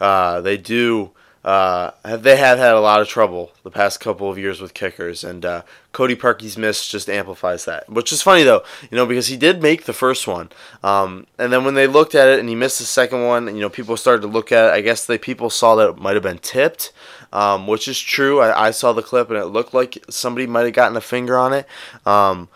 uh, 0.00 0.40
they 0.40 0.56
do 0.56 1.10
uh, 1.44 1.90
they 2.04 2.36
have 2.36 2.58
had 2.58 2.74
a 2.74 2.80
lot 2.80 3.00
of 3.00 3.08
trouble 3.08 3.50
the 3.64 3.70
past 3.70 3.98
couple 3.98 4.30
of 4.30 4.38
years 4.38 4.60
with 4.60 4.74
kickers, 4.74 5.24
and 5.24 5.44
uh, 5.44 5.62
Cody 5.90 6.14
Parkey's 6.14 6.56
miss 6.56 6.86
just 6.86 7.10
amplifies 7.10 7.64
that. 7.64 7.88
Which 7.90 8.12
is 8.12 8.22
funny 8.22 8.44
though, 8.44 8.62
you 8.90 8.96
know, 8.96 9.06
because 9.06 9.26
he 9.26 9.36
did 9.36 9.60
make 9.60 9.84
the 9.84 9.92
first 9.92 10.28
one, 10.28 10.50
um, 10.84 11.26
and 11.38 11.52
then 11.52 11.64
when 11.64 11.74
they 11.74 11.88
looked 11.88 12.14
at 12.14 12.28
it 12.28 12.38
and 12.38 12.48
he 12.48 12.54
missed 12.54 12.78
the 12.78 12.84
second 12.84 13.24
one, 13.24 13.52
you 13.54 13.60
know, 13.60 13.68
people 13.68 13.96
started 13.96 14.22
to 14.22 14.28
look 14.28 14.52
at 14.52 14.66
it. 14.66 14.72
I 14.72 14.82
guess 14.82 15.04
they 15.04 15.18
people 15.18 15.50
saw 15.50 15.74
that 15.76 15.90
it 15.90 15.98
might 15.98 16.14
have 16.14 16.22
been 16.22 16.38
tipped, 16.38 16.92
um, 17.32 17.66
which 17.66 17.88
is 17.88 17.98
true. 17.98 18.40
I, 18.40 18.68
I, 18.68 18.70
saw 18.70 18.92
the 18.92 19.02
clip 19.02 19.28
and 19.28 19.38
it 19.38 19.46
looked 19.46 19.74
like 19.74 20.04
somebody 20.08 20.46
might 20.46 20.64
have 20.64 20.74
gotten 20.74 20.96
a 20.96 21.00
finger 21.00 21.36
on 21.36 21.52
it, 21.52 21.66
um, 22.06 22.48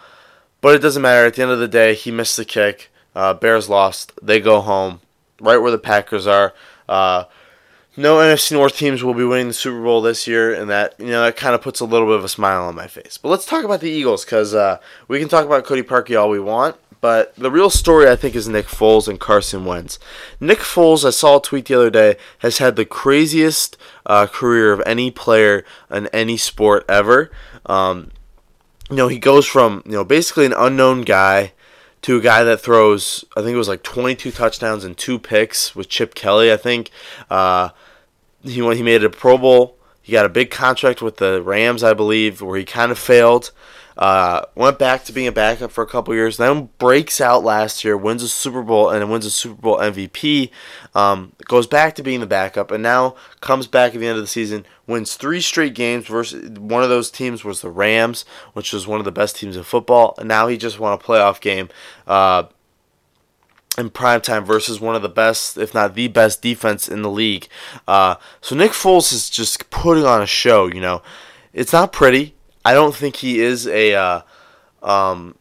but 0.61 0.77
it 0.77 0.79
doesn't 0.79 1.03
matter. 1.03 1.27
At 1.27 1.35
the 1.35 1.43
end 1.43 1.51
of 1.51 1.59
the 1.59 1.67
day, 1.67 1.95
he 1.95 2.13
missed 2.13 2.37
the 2.37 2.45
kick. 2.45 2.91
Uh, 3.17 3.35
Bears 3.35 3.69
lost. 3.69 4.13
They 4.23 4.39
go 4.39 4.61
home, 4.61 5.01
right 5.41 5.57
where 5.57 5.73
the 5.73 5.79
Packers 5.79 6.29
are. 6.29 6.55
Uh, 6.89 7.25
no 7.97 8.17
NFC 8.17 8.53
North 8.53 8.77
teams 8.77 9.03
will 9.03 9.15
be 9.15 9.25
winning 9.25 9.49
the 9.49 9.55
Super 9.55 9.83
Bowl 9.83 10.03
this 10.03 10.27
year, 10.27 10.53
and 10.53 10.69
that 10.71 10.95
you 10.99 11.07
know 11.07 11.23
that 11.23 11.37
kind 11.37 11.55
of 11.55 11.63
puts 11.63 11.81
a 11.81 11.85
little 11.85 12.07
bit 12.07 12.17
of 12.17 12.25
a 12.25 12.29
smile 12.29 12.65
on 12.65 12.75
my 12.75 12.87
face. 12.87 13.19
But 13.19 13.31
let's 13.31 13.47
talk 13.47 13.65
about 13.65 13.81
the 13.81 13.91
Eagles 13.91 14.25
because 14.25 14.55
uh, 14.55 14.79
we 15.09 15.19
can 15.19 15.29
talk 15.29 15.47
about 15.47 15.65
Cody 15.65 15.83
Parkey 15.83 16.19
all 16.19 16.29
we 16.29 16.41
want, 16.41 16.77
But 17.01 17.35
the 17.37 17.51
real 17.51 17.71
story, 17.71 18.09
I 18.09 18.17
think, 18.17 18.35
is 18.35 18.49
Nick 18.49 18.67
Foles 18.67 19.09
and 19.09 19.21
Carson 19.21 19.65
Wentz. 19.65 19.99
Nick 20.41 20.59
Foles, 20.59 21.05
I 21.05 21.11
saw 21.11 21.39
a 21.39 21.43
tweet 21.43 21.67
the 21.67 21.75
other 21.75 21.91
day, 21.91 22.17
has 22.39 22.59
had 22.59 22.77
the 22.77 22.85
craziest 22.85 23.77
uh, 24.05 24.27
career 24.27 24.73
of 24.73 24.83
any 24.85 25.11
player 25.11 25.65
in 25.91 26.07
any 26.09 26.37
sport 26.37 26.85
ever. 26.89 27.31
Um, 27.65 28.11
you 28.91 28.97
know, 28.97 29.09
he 29.09 29.19
goes 29.19 29.47
from 29.47 29.83
you 29.87 29.93
know 29.93 30.05
basically 30.05 30.47
an 30.47 30.55
unknown 30.57 31.03
guy 31.03 31.53
to 32.03 32.19
a 32.19 32.21
guy 32.21 32.45
that 32.45 32.61
throws, 32.61 33.25
I 33.37 33.41
think 33.41 33.55
it 33.55 33.59
was 33.59 33.69
like 33.69 33.83
22 33.83 34.31
touchdowns 34.31 34.85
and 34.85 34.97
two 34.97 35.19
picks 35.19 35.75
with 35.75 35.89
Chip 35.89 36.15
Kelly. 36.15 36.53
I 36.53 36.57
think 36.57 36.93
uh, 37.31 37.71
he 38.43 38.53
he 38.75 38.83
made 38.83 39.03
it 39.03 39.05
a 39.05 39.11
Pro 39.11 39.39
Bowl. 39.39 39.77
He 40.03 40.13
got 40.13 40.27
a 40.27 40.29
big 40.29 40.51
contract 40.51 41.03
with 41.03 41.17
the 41.17 41.43
Rams, 41.43 41.83
I 41.83 41.93
believe, 41.93 42.41
where 42.41 42.59
he 42.59 42.65
kind 42.65 42.93
of 42.93 42.99
failed. 42.99 43.51
Uh, 43.97 44.43
went 44.55 44.79
back 44.79 45.05
to 45.05 45.13
being 45.13 45.27
a 45.27 45.33
backup 45.33 45.71
for 45.71 45.83
a 45.83 45.87
couple 45.87 46.15
years, 46.15 46.37
then 46.37 46.69
breaks 46.77 47.19
out 47.19 47.43
last 47.43 47.83
year, 47.83 47.97
wins 47.97 48.23
a 48.23 48.29
Super 48.29 48.63
Bowl, 48.63 48.91
and 48.91 49.11
wins 49.11 49.25
a 49.25 49.31
Super 49.31 49.61
Bowl 49.61 49.79
MVP. 49.79 50.51
Um, 50.95 51.33
goes 51.47 51.67
back 51.67 51.95
to 51.95 52.03
being 52.03 52.21
the 52.21 52.27
backup, 52.27 52.71
and 52.71 52.83
now 52.83 53.17
comes 53.41 53.67
back 53.67 53.95
at 53.95 54.01
the 54.01 54.07
end 54.07 54.19
of 54.19 54.23
the 54.23 54.29
season, 54.29 54.67
wins 54.87 55.15
three 55.15 55.41
straight 55.41 55.75
games. 55.75 56.07
Versus 56.07 56.51
one 56.59 56.83
of 56.83 56.91
those 56.91 57.11
teams 57.11 57.43
was 57.43 57.63
the 57.63 57.71
Rams, 57.71 58.27
which 58.53 58.73
was 58.73 58.87
one 58.87 58.99
of 58.99 59.07
the 59.07 59.13
best 59.13 59.37
teams 59.37 59.57
in 59.57 59.63
football, 59.63 60.15
and 60.19 60.29
now 60.29 60.47
he 60.47 60.59
just 60.59 60.79
won 60.79 60.93
a 60.93 60.99
playoff 60.99 61.41
game. 61.41 61.71
Uh, 62.07 62.45
in 63.79 63.91
prime 63.91 64.21
time 64.21 64.45
versus 64.45 64.81
one 64.81 64.95
of 64.95 65.03
the 65.03 65.09
best, 65.09 65.59
if 65.59 65.75
not 65.75 65.95
the 65.95 66.09
best, 66.09 66.43
defense 66.43 66.89
in 66.89 67.03
the 67.03 67.11
league. 67.11 67.49
Uh, 67.87 68.17
so 68.41 68.55
Nick 68.55 68.73
Foles 68.73 69.13
is 69.13 69.29
just 69.31 69.71
putting 69.71 70.05
on 70.05 70.23
a 70.23 70.27
show. 70.27 70.67
You 70.67 70.81
know, 70.81 71.03
it's 71.53 71.73
not 71.73 71.93
pretty. 71.93 72.35
I 72.65 72.75
don't 72.75 72.95
think 72.95 73.17
he 73.17 73.41
is 73.41 73.67
a 73.67 73.95
uh, 73.95 74.21
um, 74.83 75.37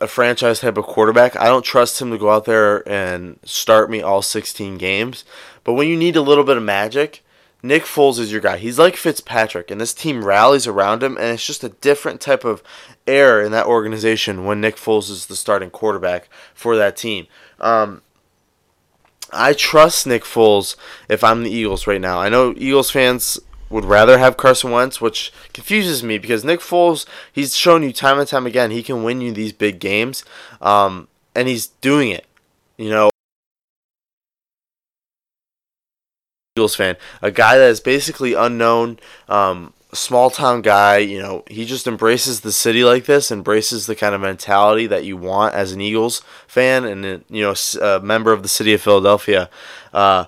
a 0.00 0.06
franchise 0.06 0.60
type 0.60 0.76
of 0.76 0.84
quarterback. 0.84 1.36
I 1.40 1.46
don't 1.46 1.64
trust 1.64 2.00
him 2.00 2.10
to 2.10 2.18
go 2.18 2.30
out 2.30 2.44
there 2.44 2.86
and 2.88 3.38
start 3.44 3.90
me 3.90 4.02
all 4.02 4.22
16 4.22 4.76
games. 4.78 5.24
But 5.62 5.74
when 5.74 5.88
you 5.88 5.96
need 5.96 6.16
a 6.16 6.22
little 6.22 6.44
bit 6.44 6.56
of 6.56 6.62
magic, 6.62 7.24
Nick 7.62 7.84
Foles 7.84 8.18
is 8.18 8.30
your 8.30 8.42
guy. 8.42 8.58
He's 8.58 8.78
like 8.78 8.94
Fitzpatrick, 8.94 9.70
and 9.70 9.80
this 9.80 9.94
team 9.94 10.22
rallies 10.22 10.66
around 10.66 11.02
him, 11.02 11.16
and 11.16 11.32
it's 11.32 11.46
just 11.46 11.64
a 11.64 11.70
different 11.70 12.20
type 12.20 12.44
of 12.44 12.62
air 13.06 13.40
in 13.40 13.52
that 13.52 13.64
organization 13.64 14.44
when 14.44 14.60
Nick 14.60 14.76
Foles 14.76 15.08
is 15.08 15.26
the 15.26 15.36
starting 15.36 15.70
quarterback 15.70 16.28
for 16.52 16.76
that 16.76 16.94
team. 16.94 17.26
Um, 17.60 18.02
I 19.32 19.52
trust 19.52 20.06
Nick 20.06 20.22
Foles 20.22 20.76
if 21.08 21.24
I'm 21.24 21.42
the 21.42 21.50
Eagles 21.50 21.86
right 21.86 22.00
now. 22.00 22.20
I 22.20 22.28
know 22.28 22.54
Eagles 22.56 22.90
fans 22.90 23.38
would 23.70 23.84
rather 23.84 24.18
have 24.18 24.36
Carson 24.36 24.70
Wentz, 24.70 25.00
which 25.00 25.32
confuses 25.52 26.02
me 26.02 26.18
because 26.18 26.44
Nick 26.44 26.60
Foles, 26.60 27.06
he's 27.32 27.56
shown 27.56 27.82
you 27.82 27.92
time 27.92 28.18
and 28.18 28.28
time 28.28 28.46
again 28.46 28.70
he 28.70 28.82
can 28.82 29.02
win 29.02 29.20
you 29.20 29.32
these 29.32 29.52
big 29.52 29.80
games, 29.80 30.24
um, 30.60 31.08
and 31.34 31.48
he's 31.48 31.66
doing 31.66 32.10
it. 32.10 32.26
You 32.76 32.90
know, 32.90 33.10
Eagles 36.56 36.76
fan, 36.76 36.96
a 37.20 37.32
guy 37.32 37.58
that 37.58 37.68
is 37.68 37.80
basically 37.80 38.34
unknown, 38.34 39.00
um, 39.28 39.72
small 39.94 40.30
town 40.30 40.62
guy. 40.62 40.98
You 40.98 41.20
know, 41.20 41.44
he 41.48 41.64
just 41.64 41.86
embraces 41.86 42.40
the 42.40 42.52
city 42.52 42.84
like 42.84 43.06
this, 43.06 43.30
embraces 43.30 43.86
the 43.86 43.96
kind 43.96 44.14
of 44.14 44.20
mentality 44.20 44.86
that 44.86 45.04
you 45.04 45.16
want 45.16 45.54
as 45.54 45.72
an 45.72 45.80
Eagles 45.80 46.22
fan, 46.46 46.84
and 46.84 47.24
you 47.28 47.42
know, 47.42 47.54
a 47.80 48.00
member 48.00 48.32
of 48.32 48.42
the 48.42 48.48
city 48.48 48.72
of 48.74 48.82
Philadelphia. 48.82 49.48
Uh, 49.92 50.26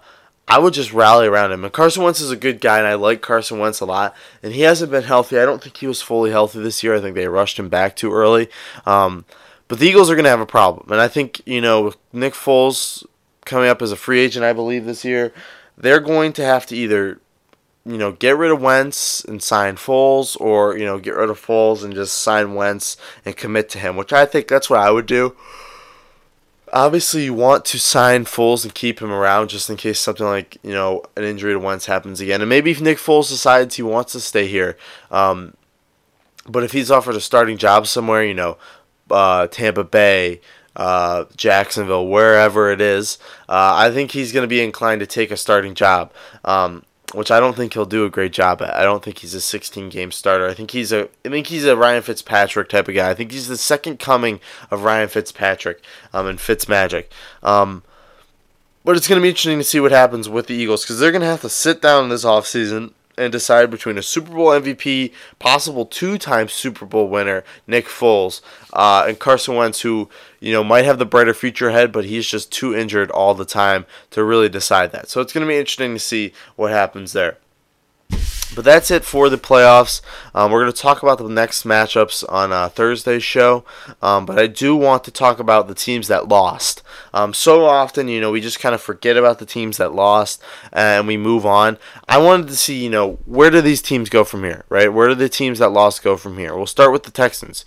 I 0.48 0.58
would 0.60 0.74
just 0.74 0.92
rally 0.92 1.26
around 1.26 1.50
him. 1.50 1.64
And 1.64 1.72
Carson 1.72 2.04
Wentz 2.04 2.20
is 2.20 2.30
a 2.30 2.36
good 2.36 2.60
guy, 2.60 2.78
and 2.78 2.86
I 2.86 2.94
like 2.94 3.20
Carson 3.20 3.58
Wentz 3.58 3.80
a 3.80 3.84
lot. 3.84 4.14
And 4.42 4.52
he 4.52 4.60
hasn't 4.60 4.92
been 4.92 5.02
healthy. 5.02 5.38
I 5.38 5.44
don't 5.44 5.60
think 5.60 5.76
he 5.76 5.88
was 5.88 6.02
fully 6.02 6.30
healthy 6.30 6.60
this 6.60 6.84
year. 6.84 6.94
I 6.94 7.00
think 7.00 7.16
they 7.16 7.26
rushed 7.26 7.58
him 7.58 7.68
back 7.68 7.96
too 7.96 8.12
early. 8.12 8.48
Um, 8.84 9.24
but 9.66 9.80
the 9.80 9.88
Eagles 9.88 10.08
are 10.08 10.14
going 10.14 10.24
to 10.24 10.30
have 10.30 10.40
a 10.40 10.46
problem. 10.46 10.86
And 10.92 11.00
I 11.00 11.08
think, 11.08 11.42
you 11.46 11.60
know, 11.60 11.92
Nick 12.12 12.34
Foles 12.34 13.04
coming 13.44 13.68
up 13.68 13.82
as 13.82 13.90
a 13.90 13.96
free 13.96 14.20
agent, 14.20 14.44
I 14.44 14.52
believe, 14.52 14.84
this 14.84 15.04
year, 15.04 15.32
they're 15.76 16.00
going 16.00 16.32
to 16.34 16.44
have 16.44 16.64
to 16.66 16.76
either, 16.76 17.20
you 17.86 17.96
know, 17.96 18.12
get 18.12 18.36
rid 18.36 18.50
of 18.50 18.60
Wentz 18.60 19.24
and 19.24 19.42
sign 19.42 19.76
Foles, 19.76 20.38
or, 20.40 20.76
you 20.76 20.84
know, 20.84 20.98
get 20.98 21.14
rid 21.14 21.30
of 21.30 21.40
Foles 21.40 21.84
and 21.84 21.94
just 21.94 22.18
sign 22.18 22.54
Wentz 22.54 22.96
and 23.24 23.36
commit 23.36 23.68
to 23.70 23.78
him, 23.78 23.96
which 23.96 24.12
I 24.12 24.26
think 24.26 24.48
that's 24.48 24.68
what 24.68 24.80
I 24.80 24.90
would 24.90 25.06
do 25.06 25.36
obviously 26.72 27.24
you 27.24 27.34
want 27.34 27.64
to 27.64 27.78
sign 27.78 28.24
Foles 28.24 28.64
and 28.64 28.74
keep 28.74 29.00
him 29.00 29.10
around 29.10 29.48
just 29.48 29.70
in 29.70 29.76
case 29.76 29.98
something 29.98 30.26
like 30.26 30.58
you 30.62 30.72
know 30.72 31.02
an 31.16 31.24
injury 31.24 31.52
to 31.52 31.58
Wentz 31.58 31.86
happens 31.86 32.20
again, 32.20 32.40
and 32.40 32.48
maybe 32.48 32.70
if 32.70 32.80
Nick 32.80 32.98
Foles 32.98 33.28
decides 33.28 33.76
he 33.76 33.82
wants 33.82 34.12
to 34.12 34.20
stay 34.20 34.46
here, 34.46 34.76
um, 35.10 35.54
but 36.48 36.62
if 36.62 36.72
he's 36.72 36.90
offered 36.90 37.16
a 37.16 37.20
starting 37.20 37.56
job 37.58 37.86
somewhere, 37.86 38.24
you 38.24 38.34
know, 38.34 38.58
uh, 39.10 39.46
Tampa 39.48 39.84
Bay. 39.84 40.40
Uh, 40.78 41.24
Jacksonville, 41.38 42.06
wherever 42.06 42.70
it 42.70 42.82
is, 42.82 43.16
uh, 43.48 43.72
I 43.76 43.90
think 43.90 44.10
he's 44.10 44.30
going 44.30 44.42
to 44.42 44.46
be 44.46 44.62
inclined 44.62 45.00
to 45.00 45.06
take 45.06 45.30
a 45.30 45.36
starting 45.38 45.74
job. 45.74 46.12
Um, 46.44 46.84
which 47.14 47.30
I 47.30 47.40
don't 47.40 47.56
think 47.56 47.74
he'll 47.74 47.86
do 47.86 48.04
a 48.04 48.10
great 48.10 48.32
job 48.32 48.62
at. 48.62 48.74
I 48.74 48.82
don't 48.82 49.02
think 49.02 49.18
he's 49.18 49.34
a 49.34 49.40
16 49.40 49.88
game 49.88 50.10
starter. 50.10 50.46
I 50.46 50.54
think 50.54 50.72
he's 50.72 50.92
a 50.92 51.08
I 51.24 51.28
think 51.28 51.46
he's 51.48 51.64
a 51.64 51.76
Ryan 51.76 52.02
Fitzpatrick 52.02 52.68
type 52.68 52.88
of 52.88 52.94
guy. 52.94 53.10
I 53.10 53.14
think 53.14 53.32
he's 53.32 53.48
the 53.48 53.56
second 53.56 53.98
coming 53.98 54.40
of 54.70 54.84
Ryan 54.84 55.08
Fitzpatrick 55.08 55.82
um, 56.12 56.26
and 56.26 56.38
Fitzmagic. 56.38 57.06
Um, 57.42 57.82
but 58.84 58.96
it's 58.96 59.08
going 59.08 59.20
to 59.20 59.22
be 59.22 59.28
interesting 59.28 59.58
to 59.58 59.64
see 59.64 59.80
what 59.80 59.92
happens 59.92 60.28
with 60.28 60.46
the 60.46 60.54
Eagles 60.54 60.84
because 60.84 60.98
they're 60.98 61.12
going 61.12 61.22
to 61.22 61.26
have 61.26 61.40
to 61.42 61.48
sit 61.48 61.82
down 61.82 62.08
this 62.08 62.24
offseason 62.24 62.92
and 63.18 63.32
decide 63.32 63.70
between 63.70 63.98
a 63.98 64.02
Super 64.02 64.32
Bowl 64.32 64.48
MVP, 64.48 65.12
possible 65.38 65.86
two-time 65.86 66.48
Super 66.48 66.86
Bowl 66.86 67.08
winner 67.08 67.44
Nick 67.66 67.86
Foles, 67.86 68.40
uh, 68.72 69.04
and 69.08 69.18
Carson 69.18 69.54
Wentz, 69.54 69.80
who 69.80 70.08
you 70.40 70.52
know 70.52 70.64
might 70.64 70.84
have 70.84 70.98
the 70.98 71.06
brighter 71.06 71.34
future 71.34 71.68
ahead, 71.68 71.92
but 71.92 72.04
he's 72.04 72.26
just 72.26 72.52
too 72.52 72.74
injured 72.74 73.10
all 73.10 73.34
the 73.34 73.44
time 73.44 73.86
to 74.10 74.24
really 74.24 74.48
decide 74.48 74.92
that. 74.92 75.08
So 75.08 75.20
it's 75.20 75.32
going 75.32 75.46
to 75.46 75.50
be 75.50 75.58
interesting 75.58 75.94
to 75.94 75.98
see 75.98 76.32
what 76.56 76.70
happens 76.70 77.12
there. 77.12 77.38
But 78.54 78.64
that's 78.64 78.90
it 78.90 79.04
for 79.04 79.28
the 79.28 79.36
playoffs. 79.36 80.00
Um, 80.34 80.52
we're 80.52 80.62
going 80.62 80.72
to 80.72 80.80
talk 80.80 81.02
about 81.02 81.18
the 81.18 81.28
next 81.28 81.64
matchups 81.64 82.24
on 82.28 82.52
uh, 82.52 82.68
Thursday's 82.68 83.24
show. 83.24 83.64
Um, 84.00 84.24
but 84.24 84.38
I 84.38 84.46
do 84.46 84.76
want 84.76 85.04
to 85.04 85.10
talk 85.10 85.38
about 85.40 85.66
the 85.66 85.74
teams 85.74 86.08
that 86.08 86.28
lost. 86.28 86.82
Um, 87.12 87.34
so 87.34 87.66
often, 87.66 88.08
you 88.08 88.20
know, 88.20 88.30
we 88.30 88.40
just 88.40 88.60
kind 88.60 88.74
of 88.74 88.80
forget 88.80 89.16
about 89.16 89.40
the 89.40 89.46
teams 89.46 89.78
that 89.78 89.94
lost 89.94 90.40
and 90.72 91.06
we 91.06 91.16
move 91.16 91.44
on. 91.44 91.76
I 92.08 92.18
wanted 92.18 92.48
to 92.48 92.56
see, 92.56 92.82
you 92.82 92.90
know, 92.90 93.18
where 93.26 93.50
do 93.50 93.60
these 93.60 93.82
teams 93.82 94.08
go 94.08 94.22
from 94.22 94.44
here, 94.44 94.64
right? 94.68 94.92
Where 94.92 95.08
do 95.08 95.14
the 95.14 95.28
teams 95.28 95.58
that 95.58 95.70
lost 95.70 96.02
go 96.02 96.16
from 96.16 96.38
here? 96.38 96.56
We'll 96.56 96.66
start 96.66 96.92
with 96.92 97.02
the 97.02 97.10
Texans. 97.10 97.64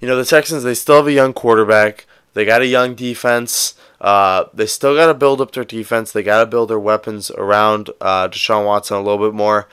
You 0.00 0.08
know, 0.08 0.16
the 0.16 0.24
Texans, 0.24 0.62
they 0.62 0.74
still 0.74 0.96
have 0.96 1.06
a 1.06 1.12
young 1.12 1.32
quarterback, 1.32 2.06
they 2.34 2.44
got 2.44 2.62
a 2.62 2.66
young 2.66 2.94
defense. 2.94 3.74
Uh, 4.00 4.46
they 4.52 4.66
still 4.66 4.96
got 4.96 5.06
to 5.06 5.14
build 5.14 5.40
up 5.40 5.52
their 5.52 5.64
defense. 5.64 6.10
They 6.10 6.24
got 6.24 6.40
to 6.40 6.46
build 6.46 6.70
their 6.70 6.78
weapons 6.78 7.30
around 7.30 7.90
uh, 8.00 8.28
Deshaun 8.28 8.66
Watson 8.66 8.96
a 8.96 9.02
little 9.02 9.24
bit 9.24 9.34
more. 9.34 9.68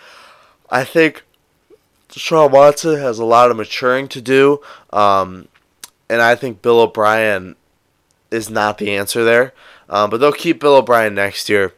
I 0.70 0.84
think 0.84 1.24
Deshaun 2.10 2.52
Watson 2.52 3.00
has 3.00 3.20
a 3.20 3.26
lot 3.26 3.52
of 3.52 3.58
maturing 3.58 4.08
to 4.10 4.22
do, 4.22 4.62
um, 4.92 5.48
and 6.10 6.22
I 6.22 6.36
think 6.36 6.62
Bill 6.62 6.80
O'Brien 6.80 7.56
is 8.32 8.50
not 8.50 8.78
the 8.78 8.96
answer 8.96 9.24
there. 9.24 9.54
Um, 9.90 10.10
but 10.10 10.20
they'll 10.20 10.32
keep 10.32 10.60
Bill 10.60 10.76
O'Brien 10.76 11.16
next 11.16 11.50
year. 11.50 11.74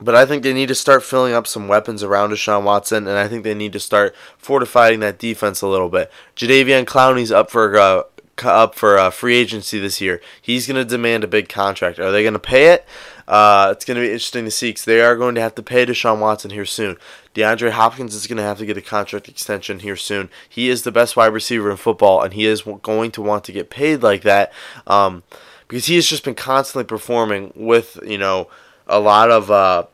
But 0.00 0.14
I 0.14 0.24
think 0.24 0.44
they 0.44 0.54
need 0.54 0.68
to 0.68 0.76
start 0.76 1.02
filling 1.02 1.32
up 1.32 1.48
some 1.48 1.66
weapons 1.66 2.04
around 2.04 2.30
Deshaun 2.30 2.62
Watson, 2.62 3.08
and 3.08 3.18
I 3.18 3.26
think 3.26 3.42
they 3.42 3.54
need 3.54 3.72
to 3.72 3.80
start 3.80 4.14
fortifying 4.36 5.00
that 5.00 5.18
defense 5.18 5.60
a 5.60 5.66
little 5.66 5.88
bit. 5.88 6.10
Jadeveon 6.36 6.84
Clowney's 6.84 7.32
up 7.32 7.50
for 7.50 7.76
uh, 7.76 8.02
up 8.44 8.76
for 8.76 8.96
uh, 8.96 9.10
free 9.10 9.36
agency 9.36 9.80
this 9.80 10.00
year. 10.00 10.20
He's 10.40 10.68
going 10.68 10.76
to 10.76 10.84
demand 10.84 11.24
a 11.24 11.28
big 11.28 11.48
contract. 11.48 11.98
Are 11.98 12.12
they 12.12 12.22
going 12.22 12.34
to 12.34 12.38
pay 12.38 12.72
it? 12.72 12.86
Uh, 13.26 13.70
it's 13.72 13.84
going 13.84 13.96
to 13.96 14.00
be 14.00 14.06
interesting 14.06 14.44
to 14.44 14.52
see 14.52 14.70
because 14.70 14.84
they 14.84 15.00
are 15.00 15.16
going 15.16 15.34
to 15.34 15.40
have 15.40 15.56
to 15.56 15.62
pay 15.64 15.84
Deshaun 15.84 16.20
Watson 16.20 16.52
here 16.52 16.64
soon. 16.64 16.96
DeAndre 17.38 17.70
Hopkins 17.70 18.16
is 18.16 18.26
going 18.26 18.38
to 18.38 18.42
have 18.42 18.58
to 18.58 18.66
get 18.66 18.76
a 18.76 18.82
contract 18.82 19.28
extension 19.28 19.78
here 19.78 19.94
soon. 19.94 20.28
He 20.48 20.68
is 20.68 20.82
the 20.82 20.90
best 20.90 21.16
wide 21.16 21.32
receiver 21.32 21.70
in 21.70 21.76
football, 21.76 22.20
and 22.20 22.34
he 22.34 22.46
is 22.46 22.62
going 22.82 23.12
to 23.12 23.22
want 23.22 23.44
to 23.44 23.52
get 23.52 23.70
paid 23.70 24.02
like 24.02 24.22
that 24.22 24.52
um, 24.88 25.22
because 25.68 25.86
he 25.86 25.94
has 25.94 26.08
just 26.08 26.24
been 26.24 26.34
constantly 26.34 26.82
performing 26.82 27.52
with 27.54 28.00
you 28.04 28.18
know 28.18 28.48
a 28.88 28.98
lot 28.98 29.30
of 29.30 29.52
uh, 29.52 29.84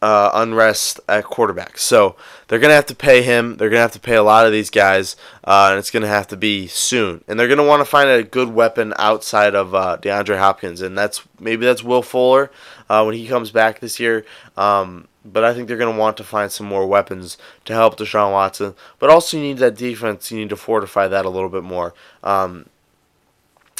uh, 0.00 0.30
unrest 0.34 1.00
at 1.08 1.24
quarterback. 1.24 1.76
So 1.76 2.14
they're 2.46 2.60
going 2.60 2.70
to 2.70 2.76
have 2.76 2.86
to 2.86 2.94
pay 2.94 3.22
him. 3.22 3.56
They're 3.56 3.68
going 3.68 3.78
to 3.78 3.82
have 3.82 3.92
to 3.92 3.98
pay 3.98 4.14
a 4.14 4.22
lot 4.22 4.46
of 4.46 4.52
these 4.52 4.70
guys, 4.70 5.16
uh, 5.42 5.70
and 5.70 5.80
it's 5.80 5.90
going 5.90 6.02
to 6.02 6.08
have 6.08 6.28
to 6.28 6.36
be 6.36 6.68
soon. 6.68 7.24
And 7.26 7.40
they're 7.40 7.48
going 7.48 7.58
to 7.58 7.64
want 7.64 7.80
to 7.80 7.84
find 7.84 8.08
a 8.08 8.22
good 8.22 8.50
weapon 8.50 8.94
outside 8.96 9.56
of 9.56 9.74
uh, 9.74 9.98
DeAndre 10.00 10.38
Hopkins, 10.38 10.82
and 10.82 10.96
that's 10.96 11.22
maybe 11.40 11.66
that's 11.66 11.82
Will 11.82 12.02
Fuller 12.02 12.52
uh, 12.88 13.02
when 13.02 13.16
he 13.16 13.26
comes 13.26 13.50
back 13.50 13.80
this 13.80 13.98
year. 13.98 14.24
Um, 14.56 15.08
but 15.24 15.44
I 15.44 15.54
think 15.54 15.68
they're 15.68 15.76
going 15.76 15.94
to 15.94 15.98
want 15.98 16.16
to 16.18 16.24
find 16.24 16.52
some 16.52 16.66
more 16.66 16.86
weapons 16.86 17.38
to 17.64 17.72
help 17.72 17.96
Deshaun 17.96 18.32
Watson. 18.32 18.74
But 18.98 19.10
also, 19.10 19.36
you 19.36 19.42
need 19.42 19.58
that 19.58 19.76
defense. 19.76 20.30
You 20.30 20.38
need 20.38 20.50
to 20.50 20.56
fortify 20.56 21.08
that 21.08 21.24
a 21.24 21.30
little 21.30 21.48
bit 21.48 21.62
more. 21.62 21.94
Um, 22.22 22.66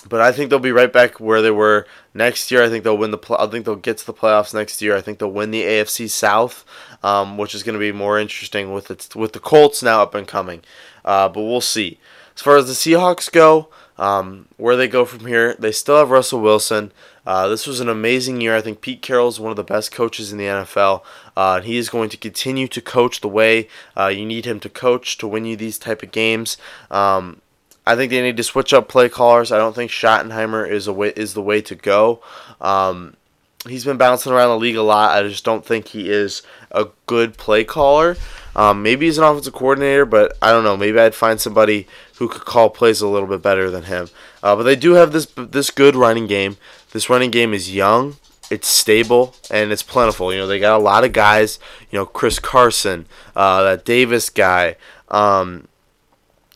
but 0.08 0.20
I 0.20 0.32
think 0.32 0.50
they'll 0.50 0.58
be 0.58 0.72
right 0.72 0.92
back 0.92 1.18
where 1.18 1.42
they 1.42 1.50
were 1.50 1.86
next 2.12 2.50
year. 2.50 2.62
I 2.62 2.68
think 2.68 2.84
they'll 2.84 2.96
win 2.96 3.10
the. 3.10 3.18
Pl- 3.18 3.38
I 3.38 3.46
think 3.46 3.64
they'll 3.64 3.76
get 3.76 3.98
to 3.98 4.06
the 4.06 4.14
playoffs 4.14 4.54
next 4.54 4.80
year. 4.82 4.96
I 4.96 5.00
think 5.00 5.18
they'll 5.18 5.30
win 5.30 5.50
the 5.50 5.62
AFC 5.62 6.08
South, 6.08 6.64
um, 7.02 7.36
which 7.38 7.54
is 7.54 7.62
going 7.62 7.74
to 7.74 7.78
be 7.78 7.92
more 7.92 8.18
interesting 8.18 8.72
with 8.72 8.90
it 8.90 9.14
with 9.14 9.32
the 9.32 9.40
Colts 9.40 9.82
now 9.82 10.02
up 10.02 10.14
and 10.14 10.26
coming. 10.26 10.62
Uh, 11.04 11.28
but 11.28 11.42
we'll 11.42 11.60
see. 11.60 11.98
As 12.34 12.42
far 12.42 12.56
as 12.56 12.66
the 12.66 12.72
Seahawks 12.72 13.30
go, 13.30 13.68
Um, 13.96 14.48
where 14.56 14.76
they 14.76 14.88
go 14.88 15.04
from 15.04 15.26
here, 15.26 15.54
they 15.58 15.70
still 15.70 15.98
have 15.98 16.10
Russell 16.10 16.40
Wilson. 16.40 16.92
Uh, 17.26 17.48
this 17.48 17.66
was 17.66 17.80
an 17.80 17.88
amazing 17.88 18.40
year. 18.40 18.56
I 18.56 18.60
think 18.60 18.80
Pete 18.80 19.02
Carroll 19.02 19.28
is 19.28 19.40
one 19.40 19.50
of 19.50 19.56
the 19.56 19.64
best 19.64 19.92
coaches 19.92 20.32
in 20.32 20.38
the 20.38 20.44
NFL. 20.44 21.02
Uh, 21.36 21.60
he 21.60 21.76
is 21.76 21.88
going 21.88 22.10
to 22.10 22.16
continue 22.16 22.68
to 22.68 22.80
coach 22.80 23.20
the 23.20 23.28
way 23.28 23.68
uh, 23.96 24.08
you 24.08 24.26
need 24.26 24.44
him 24.44 24.60
to 24.60 24.68
coach 24.68 25.16
to 25.18 25.28
win 25.28 25.44
you 25.44 25.56
these 25.56 25.78
type 25.78 26.02
of 26.02 26.10
games. 26.10 26.58
Um, 26.90 27.40
I 27.86 27.96
think 27.96 28.10
they 28.10 28.22
need 28.22 28.36
to 28.36 28.42
switch 28.42 28.72
up 28.72 28.88
play 28.88 29.08
callers. 29.08 29.52
I 29.52 29.58
don't 29.58 29.74
think 29.74 29.90
Schottenheimer 29.90 30.68
is 30.68 30.86
a 30.86 30.92
way, 30.92 31.12
is 31.16 31.34
the 31.34 31.42
way 31.42 31.60
to 31.62 31.74
go. 31.74 32.22
Um, 32.60 33.16
he's 33.68 33.84
been 33.84 33.98
bouncing 33.98 34.32
around 34.32 34.50
the 34.50 34.58
league 34.58 34.76
a 34.76 34.82
lot. 34.82 35.16
I 35.16 35.26
just 35.28 35.44
don't 35.44 35.64
think 35.64 35.88
he 35.88 36.10
is 36.10 36.42
a 36.70 36.88
good 37.06 37.36
play 37.36 37.64
caller. 37.64 38.16
Um, 38.56 38.82
maybe 38.82 39.06
he's 39.06 39.18
an 39.18 39.24
offensive 39.24 39.52
coordinator, 39.52 40.06
but 40.06 40.36
I 40.40 40.52
don't 40.52 40.64
know. 40.64 40.76
Maybe 40.76 40.98
I'd 40.98 41.14
find 41.14 41.40
somebody 41.40 41.86
who 42.18 42.28
could 42.28 42.44
call 42.44 42.70
plays 42.70 43.00
a 43.00 43.08
little 43.08 43.28
bit 43.28 43.42
better 43.42 43.70
than 43.70 43.84
him. 43.84 44.08
Uh, 44.42 44.54
but 44.56 44.62
they 44.62 44.76
do 44.76 44.92
have 44.92 45.12
this 45.12 45.26
this 45.36 45.70
good 45.70 45.96
running 45.96 46.26
game. 46.26 46.56
This 46.92 47.10
running 47.10 47.30
game 47.30 47.52
is 47.52 47.74
young, 47.74 48.16
it's 48.50 48.68
stable, 48.68 49.34
and 49.50 49.72
it's 49.72 49.82
plentiful. 49.82 50.32
You 50.32 50.40
know, 50.40 50.46
they 50.46 50.60
got 50.60 50.78
a 50.78 50.82
lot 50.82 51.04
of 51.04 51.12
guys. 51.12 51.58
You 51.90 51.98
know, 51.98 52.06
Chris 52.06 52.38
Carson, 52.38 53.06
uh, 53.34 53.62
that 53.64 53.84
Davis 53.84 54.30
guy. 54.30 54.76
Um, 55.08 55.68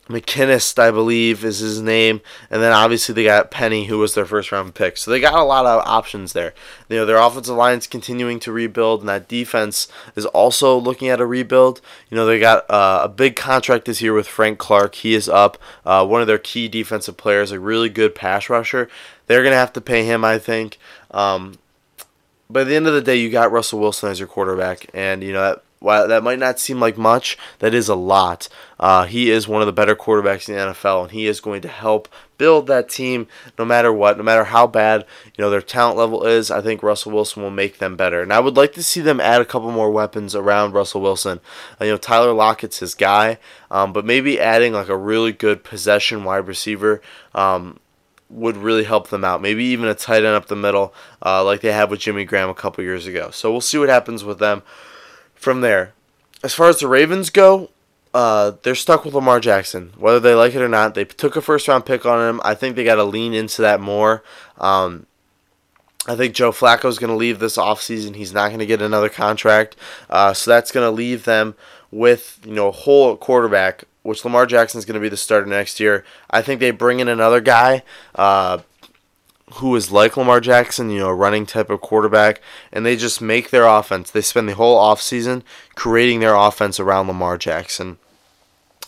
McKinnis, 0.08 0.78
I 0.78 0.90
believe, 0.90 1.44
is 1.44 1.58
his 1.58 1.82
name, 1.82 2.22
and 2.50 2.62
then 2.62 2.72
obviously 2.72 3.14
they 3.14 3.24
got 3.24 3.50
Penny, 3.50 3.86
who 3.86 3.98
was 3.98 4.14
their 4.14 4.24
first 4.24 4.50
round 4.50 4.74
pick. 4.74 4.96
So 4.96 5.10
they 5.10 5.20
got 5.20 5.34
a 5.34 5.42
lot 5.42 5.66
of 5.66 5.86
options 5.86 6.32
there. 6.32 6.54
You 6.88 6.96
know, 6.96 7.06
their 7.06 7.18
offensive 7.18 7.54
line's 7.54 7.86
continuing 7.86 8.40
to 8.40 8.52
rebuild, 8.52 9.00
and 9.00 9.08
that 9.08 9.28
defense 9.28 9.86
is 10.16 10.24
also 10.26 10.78
looking 10.78 11.08
at 11.08 11.20
a 11.20 11.26
rebuild. 11.26 11.80
You 12.10 12.16
know, 12.16 12.24
they 12.24 12.40
got 12.40 12.68
uh, 12.70 13.00
a 13.04 13.08
big 13.08 13.36
contract 13.36 13.84
this 13.84 14.00
year 14.00 14.14
with 14.14 14.26
Frank 14.26 14.58
Clark. 14.58 14.94
He 14.94 15.14
is 15.14 15.28
up, 15.28 15.58
uh, 15.84 16.06
one 16.06 16.22
of 16.22 16.26
their 16.26 16.38
key 16.38 16.68
defensive 16.68 17.16
players, 17.16 17.52
a 17.52 17.60
really 17.60 17.90
good 17.90 18.14
pass 18.14 18.48
rusher. 18.48 18.88
They're 19.26 19.44
gonna 19.44 19.56
have 19.56 19.74
to 19.74 19.80
pay 19.82 20.04
him, 20.04 20.24
I 20.24 20.38
think. 20.38 20.78
Um, 21.10 21.58
but 22.48 22.60
at 22.60 22.68
the 22.68 22.76
end 22.76 22.86
of 22.86 22.94
the 22.94 23.02
day, 23.02 23.16
you 23.16 23.30
got 23.30 23.52
Russell 23.52 23.78
Wilson 23.78 24.08
as 24.08 24.18
your 24.18 24.28
quarterback, 24.28 24.86
and 24.94 25.22
you 25.22 25.34
know 25.34 25.42
that 25.42 25.62
while 25.80 26.08
that 26.08 26.22
might 26.22 26.38
not 26.38 26.58
seem 26.58 26.80
like 26.80 26.98
much, 26.98 27.38
that 27.60 27.74
is 27.74 27.88
a 27.88 27.94
lot. 27.94 28.48
Uh, 28.80 29.04
he 29.04 29.30
is 29.30 29.48
one 29.48 29.62
of 29.62 29.66
the 29.66 29.72
better 29.72 29.94
quarterbacks 29.94 30.48
in 30.48 30.54
the 30.54 30.60
NFL, 30.60 31.02
and 31.02 31.12
he 31.12 31.26
is 31.26 31.40
going 31.40 31.62
to 31.62 31.68
help 31.68 32.08
build 32.36 32.66
that 32.66 32.88
team 32.88 33.26
no 33.58 33.64
matter 33.64 33.92
what, 33.92 34.16
no 34.16 34.22
matter 34.22 34.44
how 34.44 34.66
bad 34.66 35.04
you 35.36 35.42
know 35.42 35.50
their 35.50 35.62
talent 35.62 35.96
level 35.96 36.24
is. 36.24 36.50
I 36.50 36.60
think 36.60 36.82
Russell 36.82 37.12
Wilson 37.12 37.42
will 37.42 37.50
make 37.50 37.78
them 37.78 37.96
better, 37.96 38.22
and 38.22 38.32
I 38.32 38.40
would 38.40 38.56
like 38.56 38.72
to 38.74 38.82
see 38.82 39.00
them 39.00 39.20
add 39.20 39.40
a 39.40 39.44
couple 39.44 39.70
more 39.70 39.90
weapons 39.90 40.34
around 40.34 40.72
Russell 40.72 41.00
Wilson. 41.00 41.40
Uh, 41.80 41.84
you 41.84 41.90
know, 41.92 41.96
Tyler 41.96 42.32
Lockett's 42.32 42.78
his 42.78 42.94
guy, 42.94 43.38
um, 43.70 43.92
but 43.92 44.04
maybe 44.04 44.40
adding 44.40 44.72
like 44.72 44.88
a 44.88 44.96
really 44.96 45.32
good 45.32 45.64
possession 45.64 46.24
wide 46.24 46.46
receiver. 46.46 47.00
Um, 47.34 47.78
would 48.30 48.58
really 48.58 48.84
help 48.84 49.08
them 49.08 49.24
out. 49.24 49.40
Maybe 49.40 49.64
even 49.64 49.88
a 49.88 49.94
tight 49.94 50.18
end 50.18 50.26
up 50.26 50.48
the 50.48 50.54
middle, 50.54 50.92
uh, 51.24 51.42
like 51.42 51.62
they 51.62 51.72
had 51.72 51.90
with 51.90 52.00
Jimmy 52.00 52.26
Graham 52.26 52.50
a 52.50 52.54
couple 52.54 52.84
years 52.84 53.06
ago. 53.06 53.30
So 53.30 53.50
we'll 53.50 53.62
see 53.62 53.78
what 53.78 53.88
happens 53.88 54.22
with 54.22 54.38
them 54.38 54.62
from 55.38 55.60
there. 55.60 55.92
As 56.42 56.54
far 56.54 56.68
as 56.68 56.78
the 56.78 56.88
Ravens 56.88 57.30
go, 57.30 57.70
uh, 58.14 58.52
they're 58.62 58.74
stuck 58.74 59.04
with 59.04 59.14
Lamar 59.14 59.40
Jackson, 59.40 59.92
whether 59.96 60.20
they 60.20 60.34
like 60.34 60.54
it 60.54 60.62
or 60.62 60.68
not. 60.68 60.94
They 60.94 61.04
took 61.04 61.36
a 61.36 61.42
first 61.42 61.68
round 61.68 61.86
pick 61.86 62.06
on 62.06 62.28
him. 62.28 62.40
I 62.44 62.54
think 62.54 62.76
they 62.76 62.84
got 62.84 62.96
to 62.96 63.04
lean 63.04 63.34
into 63.34 63.62
that 63.62 63.80
more. 63.80 64.22
Um, 64.58 65.06
I 66.06 66.16
think 66.16 66.34
Joe 66.34 66.52
Flacco 66.52 66.86
is 66.86 66.98
going 66.98 67.10
to 67.10 67.16
leave 67.16 67.38
this 67.38 67.56
offseason. 67.56 68.16
He's 68.16 68.32
not 68.32 68.48
going 68.48 68.60
to 68.60 68.66
get 68.66 68.80
another 68.80 69.10
contract. 69.10 69.76
Uh, 70.08 70.32
so 70.32 70.50
that's 70.50 70.72
going 70.72 70.86
to 70.86 70.90
leave 70.90 71.24
them 71.24 71.54
with 71.90 72.40
you 72.44 72.54
know 72.54 72.68
a 72.68 72.72
whole 72.72 73.16
quarterback, 73.16 73.84
which 74.02 74.24
Lamar 74.24 74.46
Jackson 74.46 74.78
is 74.78 74.84
going 74.84 74.94
to 74.94 75.00
be 75.00 75.10
the 75.10 75.16
starter 75.16 75.46
next 75.46 75.80
year. 75.80 76.04
I 76.30 76.40
think 76.40 76.60
they 76.60 76.70
bring 76.70 77.00
in 77.00 77.08
another 77.08 77.40
guy. 77.40 77.82
Uh, 78.14 78.58
who 79.54 79.74
is 79.76 79.90
like 79.90 80.16
Lamar 80.16 80.40
Jackson, 80.40 80.90
you 80.90 81.00
know, 81.00 81.08
a 81.08 81.14
running 81.14 81.46
type 81.46 81.70
of 81.70 81.80
quarterback, 81.80 82.40
and 82.72 82.84
they 82.84 82.96
just 82.96 83.20
make 83.20 83.50
their 83.50 83.66
offense. 83.66 84.10
They 84.10 84.20
spend 84.20 84.48
the 84.48 84.54
whole 84.54 84.78
offseason 84.78 85.42
creating 85.74 86.20
their 86.20 86.34
offense 86.34 86.78
around 86.78 87.08
Lamar 87.08 87.38
Jackson 87.38 87.98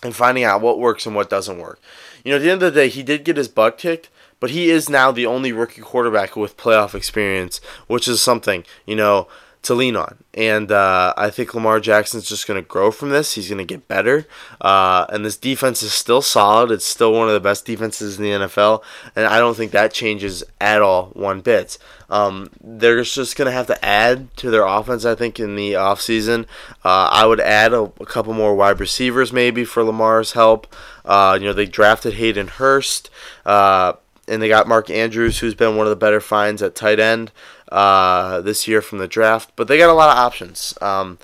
and 0.03 0.15
finding 0.15 0.45
out 0.45 0.61
what 0.61 0.79
works 0.79 1.07
and 1.07 1.15
what 1.15 1.31
doesn't 1.31 1.59
work. 1.59 1.81
You 2.25 2.31
know, 2.31 2.37
at 2.37 2.43
the 2.43 2.51
end 2.51 2.63
of 2.63 2.75
the 2.75 2.81
day, 2.81 2.89
he 2.89 3.03
did 3.03 3.25
get 3.25 3.37
his 3.37 3.49
butt 3.49 3.79
kicked, 3.79 4.09
but 4.39 4.51
he 4.51 4.71
is 4.71 4.89
now 4.89 5.11
the 5.11 5.27
only 5.27 5.53
rookie 5.53 5.83
quarterback 5.83 6.37
with 6.37 6.57
playoff 6.57 6.95
experience, 6.95 7.61
which 7.87 8.07
is 8.09 8.23
something, 8.23 8.65
you 8.87 8.97
know 8.97 9.29
to 9.63 9.75
lean 9.75 9.97
on. 9.97 10.19
And 10.33 10.73
uh, 10.73 11.13
I 11.17 11.31
think 11.31 11.55
Lamar 11.55 11.81
Jackson's 11.81 12.29
just 12.29 12.47
going 12.47 12.63
to 12.63 12.67
grow 12.67 12.91
from 12.91 13.11
this. 13.11 13.35
He's 13.35 13.49
going 13.49 13.59
to 13.59 13.65
get 13.65 13.89
better. 13.89 14.27
Uh, 14.61 15.07
and 15.11 15.25
this 15.25 15.37
defense 15.37 15.83
is 15.83 15.93
still 15.93 16.23
solid. 16.23 16.71
It's 16.71 16.85
still 16.85 17.13
one 17.13 17.29
of 17.29 17.35
the 17.35 17.41
best 17.41 17.67
defenses 17.67 18.19
in 18.19 18.25
the 18.25 18.31
NFL. 18.31 18.83
And 19.15 19.27
I 19.27 19.39
don't 19.39 19.57
think 19.57 19.73
that 19.73 19.93
changes 19.93 20.43
at 20.61 20.81
all 20.81 21.07
one 21.09 21.41
bit. 21.41 21.77
Um, 22.09 22.51
they're 22.61 23.03
just 23.03 23.37
going 23.37 23.47
to 23.47 23.53
have 23.53 23.67
to 23.69 23.85
add 23.85 24.35
to 24.39 24.51
their 24.51 24.65
offense, 24.65 25.05
I 25.05 25.15
think, 25.15 25.39
in 25.39 25.57
the 25.57 25.75
offseason. 25.75 26.47
Uh, 26.85 27.09
I 27.13 27.27
would 27.27 27.41
add 27.41 27.73
a, 27.73 27.83
a, 27.83 28.07
couple 28.07 28.33
more 28.33 28.55
wide 28.57 28.81
receivers 28.81 29.33
maybe 29.33 29.65
for 29.65 29.85
Lamar's 29.85 30.33
help. 30.33 30.75
Uh, 31.05 31.39
you 31.41 31.47
know, 31.47 31.53
they 31.53 31.67
drafted 31.67 32.15
Hayden 32.15 32.49
Hurst. 32.49 33.11
And 34.31 34.41
they 34.41 34.49
got 34.49 34.69
Mark 34.69 34.89
Andrews, 34.89 35.41
who's 35.41 35.55
been 35.55 35.77
one 35.77 35.87
of 35.87 35.91
the 35.91 35.97
better 35.97 36.21
finds 36.21 36.63
at 36.63 36.75
tight 36.75 37.01
end 37.01 37.33
uh, 37.71 38.41
this 38.41 38.67
year 38.69 38.81
from 38.81 38.99
the 38.99 39.09
draft. 39.09 39.53
But 39.57 39.69
they 39.69 39.77
got 39.77 39.91
a 39.91 39.95
lot 39.95 40.11
of 40.11 40.19
options. 40.19 40.75
Um, 40.81 41.19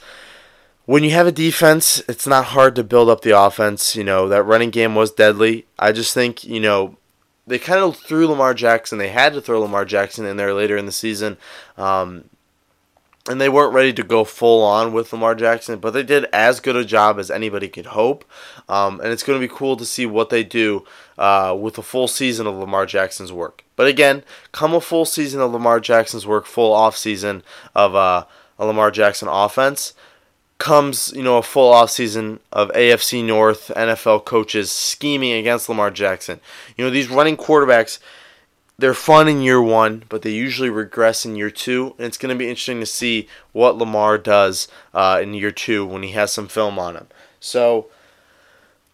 when 0.84 1.02
you 1.02 1.10
have 1.10 1.26
a 1.26 1.32
defense, 1.32 2.02
it's 2.08 2.26
not 2.26 2.46
hard 2.46 2.74
to 2.76 2.84
build 2.84 3.08
up 3.08 3.22
the 3.22 3.38
offense. 3.38 3.96
You 3.96 4.04
know, 4.04 4.28
that 4.28 4.42
running 4.42 4.70
game 4.70 4.94
was 4.94 5.10
deadly. 5.10 5.66
I 5.78 5.92
just 5.92 6.12
think, 6.12 6.44
you 6.44 6.60
know, 6.60 6.96
they 7.46 7.58
kind 7.58 7.80
of 7.80 7.96
threw 7.96 8.26
Lamar 8.26 8.54
Jackson. 8.54 8.98
They 8.98 9.08
had 9.08 9.32
to 9.34 9.40
throw 9.40 9.60
Lamar 9.60 9.84
Jackson 9.84 10.26
in 10.26 10.36
there 10.36 10.52
later 10.52 10.76
in 10.76 10.86
the 10.86 10.92
season. 10.92 11.36
Um, 11.76 12.24
and 13.28 13.40
they 13.40 13.48
weren't 13.48 13.74
ready 13.74 13.92
to 13.92 14.02
go 14.02 14.24
full 14.24 14.62
on 14.62 14.92
with 14.92 15.12
Lamar 15.12 15.34
Jackson, 15.34 15.78
but 15.80 15.90
they 15.92 16.02
did 16.02 16.26
as 16.32 16.60
good 16.60 16.76
a 16.76 16.84
job 16.84 17.18
as 17.18 17.30
anybody 17.30 17.68
could 17.68 17.86
hope. 17.86 18.24
Um, 18.68 19.00
and 19.00 19.12
it's 19.12 19.22
going 19.22 19.40
to 19.40 19.46
be 19.46 19.52
cool 19.52 19.76
to 19.76 19.84
see 19.84 20.06
what 20.06 20.30
they 20.30 20.44
do 20.44 20.84
uh, 21.18 21.56
with 21.58 21.78
a 21.78 21.82
full 21.82 22.08
season 22.08 22.46
of 22.46 22.54
Lamar 22.54 22.86
Jackson's 22.86 23.32
work. 23.32 23.64
But 23.76 23.86
again, 23.86 24.22
come 24.52 24.74
a 24.74 24.80
full 24.80 25.04
season 25.04 25.40
of 25.40 25.52
Lamar 25.52 25.80
Jackson's 25.80 26.26
work, 26.26 26.46
full 26.46 26.72
off 26.72 26.96
season 26.96 27.42
of 27.74 27.94
uh, 27.94 28.24
a 28.58 28.66
Lamar 28.66 28.90
Jackson 28.90 29.28
offense, 29.28 29.94
comes 30.58 31.12
you 31.14 31.22
know 31.22 31.36
a 31.36 31.42
full 31.42 31.72
off 31.72 31.90
season 31.90 32.40
of 32.52 32.70
AFC 32.70 33.24
North 33.24 33.70
NFL 33.76 34.24
coaches 34.24 34.70
scheming 34.70 35.32
against 35.32 35.68
Lamar 35.68 35.90
Jackson. 35.90 36.40
You 36.76 36.84
know 36.84 36.90
these 36.90 37.10
running 37.10 37.36
quarterbacks 37.36 37.98
they're 38.78 38.94
fun 38.94 39.28
in 39.28 39.40
year 39.40 39.60
one, 39.60 40.04
but 40.08 40.22
they 40.22 40.30
usually 40.30 40.68
regress 40.68 41.24
in 41.24 41.36
year 41.36 41.50
two. 41.50 41.94
And 41.98 42.06
it's 42.06 42.18
going 42.18 42.34
to 42.34 42.38
be 42.38 42.48
interesting 42.48 42.80
to 42.80 42.86
see 42.86 43.28
what 43.52 43.78
Lamar 43.78 44.18
does 44.18 44.68
uh, 44.92 45.18
in 45.22 45.34
year 45.34 45.50
two 45.50 45.86
when 45.86 46.02
he 46.02 46.12
has 46.12 46.32
some 46.32 46.48
film 46.48 46.78
on 46.78 46.94
him. 46.96 47.06
So 47.40 47.86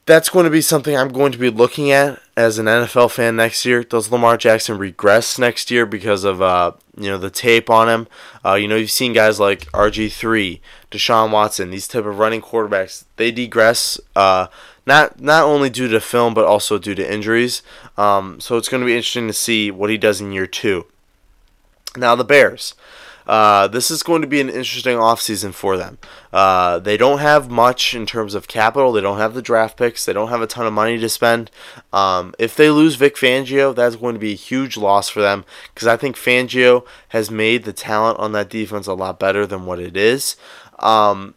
that's 0.06 0.28
going 0.28 0.44
to 0.44 0.50
be 0.50 0.60
something 0.60 0.96
I'm 0.96 1.12
going 1.12 1.32
to 1.32 1.38
be 1.38 1.50
looking 1.50 1.92
at 1.92 2.20
as 2.36 2.58
an 2.58 2.66
NFL 2.66 3.12
fan 3.12 3.36
next 3.36 3.64
year. 3.64 3.84
Does 3.84 4.10
Lamar 4.10 4.36
Jackson 4.36 4.78
regress 4.78 5.38
next 5.38 5.70
year 5.70 5.86
because 5.86 6.24
of 6.24 6.42
uh, 6.42 6.72
you 6.96 7.08
know 7.08 7.18
the 7.18 7.30
tape 7.30 7.70
on 7.70 7.88
him? 7.88 8.08
Uh, 8.44 8.54
you 8.54 8.66
know 8.66 8.76
you've 8.76 8.90
seen 8.90 9.12
guys 9.12 9.38
like 9.38 9.70
RG 9.72 10.12
three, 10.12 10.60
Deshaun 10.90 11.30
Watson, 11.30 11.70
these 11.70 11.86
type 11.86 12.04
of 12.04 12.18
running 12.18 12.42
quarterbacks. 12.42 13.04
They 13.16 13.30
degress. 13.30 14.00
Uh, 14.16 14.48
not 14.86 15.20
not 15.20 15.44
only 15.44 15.70
due 15.70 15.88
to 15.88 16.00
film 16.00 16.34
but 16.34 16.44
also 16.44 16.78
due 16.78 16.94
to 16.94 17.12
injuries. 17.12 17.62
Um, 17.96 18.40
so 18.40 18.56
it's 18.56 18.68
going 18.68 18.80
to 18.80 18.86
be 18.86 18.96
interesting 18.96 19.28
to 19.28 19.32
see 19.32 19.70
what 19.70 19.90
he 19.90 19.98
does 19.98 20.20
in 20.20 20.32
year 20.32 20.46
two. 20.46 20.86
Now 21.96 22.16
the 22.16 22.24
Bears. 22.24 22.74
Uh, 23.26 23.68
this 23.68 23.90
is 23.90 24.02
going 24.02 24.22
to 24.22 24.28
be 24.28 24.40
an 24.40 24.48
interesting 24.48 24.96
offseason 24.96 25.52
for 25.52 25.76
them. 25.76 25.98
Uh, 26.32 26.78
they 26.78 26.96
don't 26.96 27.18
have 27.18 27.50
much 27.50 27.94
in 27.94 28.06
terms 28.06 28.34
of 28.34 28.48
capital. 28.48 28.92
They 28.92 29.00
don't 29.00 29.18
have 29.18 29.34
the 29.34 29.42
draft 29.42 29.76
picks. 29.76 30.04
They 30.04 30.12
don't 30.12 30.28
have 30.28 30.42
a 30.42 30.46
ton 30.46 30.66
of 30.66 30.72
money 30.72 30.98
to 30.98 31.08
spend. 31.08 31.50
Um, 31.92 32.34
if 32.38 32.56
they 32.56 32.70
lose 32.70 32.96
Vic 32.96 33.16
Fangio, 33.16 33.74
that's 33.74 33.96
going 33.96 34.14
to 34.14 34.20
be 34.20 34.32
a 34.32 34.36
huge 34.36 34.76
loss 34.76 35.08
for 35.08 35.20
them 35.20 35.44
because 35.74 35.86
I 35.86 35.96
think 35.96 36.16
Fangio 36.16 36.86
has 37.08 37.30
made 37.30 37.64
the 37.64 37.72
talent 37.72 38.18
on 38.18 38.32
that 38.32 38.50
defense 38.50 38.86
a 38.86 38.94
lot 38.94 39.18
better 39.18 39.46
than 39.46 39.66
what 39.66 39.78
it 39.78 39.96
is. 39.96 40.36
Um, 40.78 41.34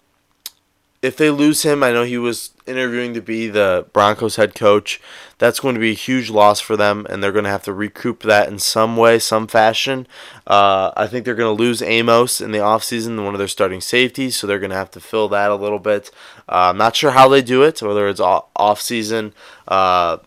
if 1.06 1.18
they 1.18 1.30
lose 1.30 1.62
him, 1.62 1.84
I 1.84 1.92
know 1.92 2.04
he 2.04 2.18
was 2.18 2.50
interviewing 2.66 3.14
to 3.14 3.22
be 3.22 3.48
the 3.48 3.86
Broncos 3.94 4.38
head 4.38 4.56
coach. 4.56 5.00
That's 5.38 5.60
going 5.60 5.76
to 5.76 5.82
be 5.82 5.92
a 5.92 5.94
huge 5.96 6.32
loss 6.32 6.60
for 6.60 6.76
them, 6.76 7.06
and 7.10 7.22
they're 7.22 7.32
going 7.32 7.46
to 7.46 7.52
have 7.52 7.64
to 7.64 7.74
recoup 7.74 8.24
that 8.24 8.48
in 8.48 8.58
some 8.58 8.98
way, 8.98 9.20
some 9.20 9.46
fashion. 9.46 10.08
Uh, 10.48 10.92
I 10.98 11.06
think 11.06 11.24
they're 11.24 11.36
going 11.36 11.56
to 11.56 11.64
lose 11.64 11.84
Amos 11.84 12.42
in 12.42 12.52
the 12.52 12.58
offseason, 12.58 13.24
one 13.24 13.36
of 13.36 13.40
their 13.40 13.48
starting 13.48 13.82
safeties, 13.82 14.36
so 14.36 14.48
they're 14.48 14.60
going 14.60 14.72
to 14.72 14.76
have 14.76 14.92
to 14.92 15.00
fill 15.00 15.30
that 15.30 15.52
a 15.52 15.56
little 15.56 15.80
bit. 15.80 16.10
Uh, 16.50 16.70
I'm 16.70 16.78
not 16.78 16.96
sure 16.96 17.12
how 17.12 17.30
they 17.30 17.44
do 17.44 17.62
it, 17.62 17.84
whether 17.84 18.08
it's 18.08 18.20
offseason 18.20 19.34
uh, 19.68 20.18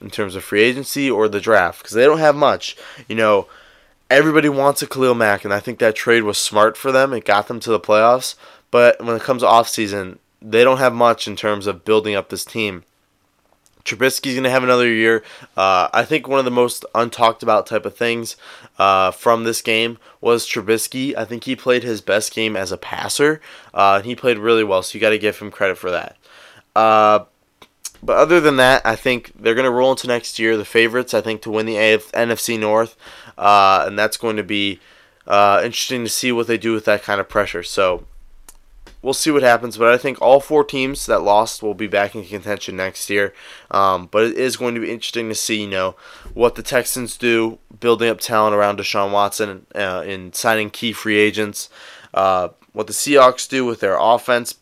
in 0.00 0.10
terms 0.10 0.36
of 0.36 0.44
free 0.44 0.62
agency 0.62 1.10
or 1.10 1.28
the 1.28 1.40
draft, 1.40 1.82
because 1.82 1.94
they 1.94 2.04
don't 2.04 2.18
have 2.18 2.36
much. 2.36 2.76
You 3.08 3.16
know, 3.16 3.48
everybody 4.08 4.48
wants 4.48 4.82
a 4.82 4.86
Khalil 4.86 5.14
Mack, 5.14 5.44
and 5.44 5.52
I 5.52 5.58
think 5.58 5.80
that 5.80 5.96
trade 5.96 6.22
was 6.22 6.38
smart 6.38 6.76
for 6.76 6.92
them. 6.92 7.12
It 7.12 7.24
got 7.24 7.48
them 7.48 7.58
to 7.60 7.70
the 7.70 7.80
playoffs. 7.80 8.36
But 8.72 9.00
when 9.04 9.14
it 9.14 9.22
comes 9.22 9.42
to 9.42 9.48
offseason, 9.48 10.18
they 10.40 10.64
don't 10.64 10.78
have 10.78 10.92
much 10.92 11.28
in 11.28 11.36
terms 11.36 11.68
of 11.68 11.84
building 11.84 12.16
up 12.16 12.30
this 12.30 12.44
team. 12.44 12.82
Trubisky's 13.84 14.34
going 14.34 14.44
to 14.44 14.50
have 14.50 14.62
another 14.62 14.88
year. 14.88 15.22
Uh, 15.56 15.88
I 15.92 16.04
think 16.04 16.26
one 16.26 16.38
of 16.38 16.44
the 16.44 16.50
most 16.50 16.84
untalked 16.94 17.42
about 17.42 17.66
type 17.66 17.84
of 17.84 17.96
things 17.96 18.36
uh, 18.78 19.10
from 19.10 19.44
this 19.44 19.60
game 19.60 19.98
was 20.20 20.46
Trubisky. 20.46 21.16
I 21.16 21.24
think 21.24 21.44
he 21.44 21.56
played 21.56 21.82
his 21.82 22.00
best 22.00 22.32
game 22.32 22.56
as 22.56 22.72
a 22.72 22.76
passer. 22.76 23.40
Uh, 23.74 24.00
he 24.00 24.14
played 24.14 24.38
really 24.38 24.64
well, 24.64 24.82
so 24.82 24.96
you 24.96 25.00
got 25.00 25.10
to 25.10 25.18
give 25.18 25.38
him 25.38 25.50
credit 25.50 25.78
for 25.78 25.90
that. 25.90 26.16
Uh, 26.74 27.24
but 28.02 28.16
other 28.16 28.40
than 28.40 28.56
that, 28.56 28.82
I 28.84 28.96
think 28.96 29.32
they're 29.38 29.54
going 29.54 29.64
to 29.64 29.70
roll 29.70 29.92
into 29.92 30.06
next 30.06 30.38
year. 30.38 30.56
The 30.56 30.64
favorites, 30.64 31.12
I 31.12 31.20
think, 31.20 31.42
to 31.42 31.50
win 31.50 31.66
the 31.66 31.76
AF- 31.76 32.12
NFC 32.12 32.58
North, 32.58 32.96
uh, 33.36 33.84
and 33.86 33.98
that's 33.98 34.16
going 34.16 34.36
to 34.36 34.42
be 34.42 34.80
uh, 35.26 35.60
interesting 35.64 36.04
to 36.04 36.10
see 36.10 36.32
what 36.32 36.46
they 36.46 36.58
do 36.58 36.72
with 36.72 36.84
that 36.86 37.02
kind 37.02 37.20
of 37.20 37.28
pressure. 37.28 37.62
So 37.62 38.04
we'll 39.02 39.12
see 39.12 39.30
what 39.30 39.42
happens. 39.42 39.76
But 39.76 39.92
I 39.92 39.98
think 39.98 40.22
all 40.22 40.40
four 40.40 40.64
teams 40.64 41.06
that 41.06 41.20
lost 41.20 41.62
will 41.62 41.74
be 41.74 41.88
back 41.88 42.14
in 42.14 42.24
contention 42.24 42.76
next 42.76 43.10
year. 43.10 43.34
Um, 43.70 44.08
but 44.10 44.24
it 44.24 44.38
is 44.38 44.56
going 44.56 44.74
to 44.74 44.80
be 44.80 44.90
interesting 44.90 45.28
to 45.28 45.34
see, 45.34 45.62
you 45.62 45.68
know, 45.68 45.96
what 46.32 46.54
the 46.54 46.62
Texans 46.62 47.16
do, 47.16 47.58
building 47.80 48.08
up 48.08 48.20
talent 48.20 48.54
around 48.54 48.78
Deshaun 48.78 49.12
Watson 49.12 49.66
uh, 49.74 50.04
in 50.06 50.32
signing 50.32 50.70
key 50.70 50.92
free 50.92 51.18
agents. 51.18 51.68
Uh, 52.14 52.48
what 52.72 52.86
the 52.86 52.92
Seahawks 52.92 53.48
do 53.48 53.66
with 53.66 53.80
their 53.80 53.98
offense, 53.98 54.54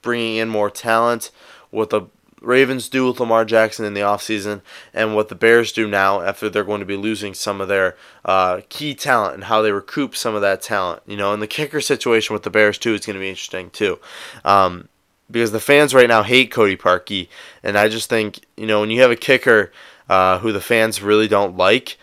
bringing 0.00 0.36
in 0.36 0.48
more 0.48 0.70
talent. 0.70 1.30
What 1.70 1.90
the 1.90 2.02
Ravens 2.42 2.88
do 2.88 3.06
with 3.06 3.20
Lamar 3.20 3.44
Jackson 3.44 3.84
in 3.84 3.94
the 3.94 4.00
offseason 4.00 4.60
and 4.92 5.14
what 5.14 5.28
the 5.28 5.34
Bears 5.34 5.72
do 5.72 5.88
now 5.88 6.20
after 6.20 6.48
they're 6.48 6.64
going 6.64 6.80
to 6.80 6.86
be 6.86 6.96
losing 6.96 7.34
some 7.34 7.60
of 7.60 7.68
their 7.68 7.96
uh, 8.24 8.60
key 8.68 8.94
talent 8.94 9.34
and 9.34 9.44
how 9.44 9.62
they 9.62 9.72
recoup 9.72 10.16
some 10.16 10.34
of 10.34 10.42
that 10.42 10.62
talent. 10.62 11.02
You 11.06 11.16
know, 11.16 11.32
and 11.32 11.42
the 11.42 11.46
kicker 11.46 11.80
situation 11.80 12.34
with 12.34 12.42
the 12.42 12.50
Bears 12.50 12.78
too 12.78 12.94
is 12.94 13.06
going 13.06 13.14
to 13.14 13.20
be 13.20 13.28
interesting 13.28 13.70
too. 13.70 13.98
Um, 14.44 14.88
because 15.30 15.52
the 15.52 15.60
fans 15.60 15.94
right 15.94 16.08
now 16.08 16.22
hate 16.22 16.50
Cody 16.50 16.76
Parkey, 16.76 17.28
and 17.62 17.78
I 17.78 17.88
just 17.88 18.10
think, 18.10 18.40
you 18.56 18.66
know, 18.66 18.80
when 18.80 18.90
you 18.90 19.00
have 19.00 19.10
a 19.10 19.16
kicker 19.16 19.72
uh, 20.08 20.38
who 20.40 20.52
the 20.52 20.60
fans 20.60 21.02
really 21.02 21.26
don't 21.26 21.56
like, 21.56 21.96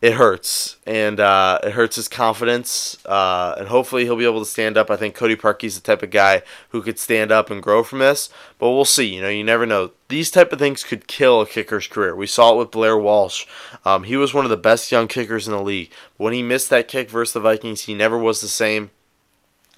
it 0.00 0.14
hurts 0.14 0.78
and 0.86 1.20
uh, 1.20 1.58
it 1.62 1.72
hurts 1.72 1.96
his 1.96 2.08
confidence 2.08 2.96
uh, 3.04 3.54
and 3.58 3.68
hopefully 3.68 4.04
he'll 4.04 4.16
be 4.16 4.24
able 4.24 4.38
to 4.38 4.50
stand 4.50 4.78
up. 4.78 4.90
I 4.90 4.96
think 4.96 5.14
cody 5.14 5.36
parkey's 5.36 5.74
the 5.74 5.82
type 5.82 6.02
of 6.02 6.10
guy 6.10 6.42
who 6.70 6.80
could 6.80 6.98
stand 6.98 7.30
up 7.30 7.50
and 7.50 7.62
grow 7.62 7.84
from 7.84 7.98
this 7.98 8.30
but 8.58 8.70
we'll 8.70 8.86
see 8.86 9.14
you 9.14 9.20
know 9.20 9.28
you 9.28 9.44
never 9.44 9.66
know. 9.66 9.90
These 10.08 10.30
type 10.30 10.52
of 10.52 10.58
things 10.58 10.82
could 10.82 11.06
kill 11.06 11.40
a 11.40 11.46
kicker's 11.46 11.86
career. 11.86 12.16
We 12.16 12.26
saw 12.26 12.54
it 12.54 12.58
with 12.58 12.70
blair 12.70 12.96
walsh. 12.96 13.46
Um, 13.84 14.04
he 14.04 14.16
was 14.16 14.32
one 14.32 14.44
of 14.44 14.50
the 14.50 14.56
best 14.56 14.90
young 14.90 15.06
kickers 15.06 15.46
in 15.46 15.52
the 15.52 15.62
league. 15.62 15.92
When 16.16 16.32
he 16.32 16.42
missed 16.42 16.70
that 16.70 16.88
kick 16.88 17.10
versus 17.10 17.34
the 17.34 17.40
vikings 17.40 17.82
he 17.82 17.94
never 17.94 18.16
was 18.16 18.40
the 18.40 18.48
same 18.48 18.90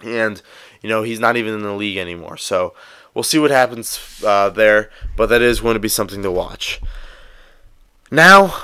and 0.02 0.40
you 0.82 0.88
know 0.88 1.02
he's 1.02 1.20
not 1.20 1.36
even 1.36 1.54
in 1.54 1.62
the 1.62 1.74
league 1.74 1.98
anymore. 1.98 2.36
So 2.36 2.74
we'll 3.12 3.24
see 3.24 3.40
what 3.40 3.50
happens 3.50 4.22
uh, 4.24 4.50
there 4.50 4.90
but 5.16 5.26
that 5.30 5.42
is 5.42 5.62
going 5.62 5.74
to 5.74 5.80
be 5.80 5.88
something 5.88 6.22
to 6.22 6.30
watch. 6.30 6.80
Now 8.08 8.54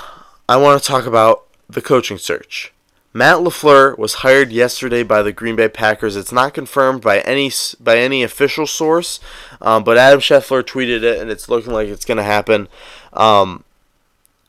i 0.47 0.57
want 0.57 0.81
to 0.81 0.87
talk 0.87 1.05
about 1.05 1.48
the 1.69 1.81
coaching 1.81 2.17
search. 2.17 2.73
Matt 3.11 3.37
LaFleur 3.37 3.97
was 3.97 4.15
hired 4.15 4.51
yesterday 4.51 5.01
by 5.01 5.21
the 5.21 5.31
Green 5.31 5.55
Bay 5.55 5.67
Packers. 5.67 6.15
It's 6.15 6.31
not 6.31 6.53
confirmed 6.53 7.01
by 7.01 7.21
any 7.21 7.51
by 7.79 7.97
any 7.97 8.21
official 8.21 8.67
source, 8.67 9.19
um, 9.61 9.83
but 9.83 9.97
Adam 9.97 10.19
Schefter 10.19 10.63
tweeted 10.63 11.01
it, 11.01 11.19
and 11.19 11.31
it's 11.31 11.49
looking 11.49 11.73
like 11.73 11.87
it's 11.87 12.05
going 12.05 12.17
to 12.17 12.23
happen. 12.23 12.67
Um, 13.13 13.63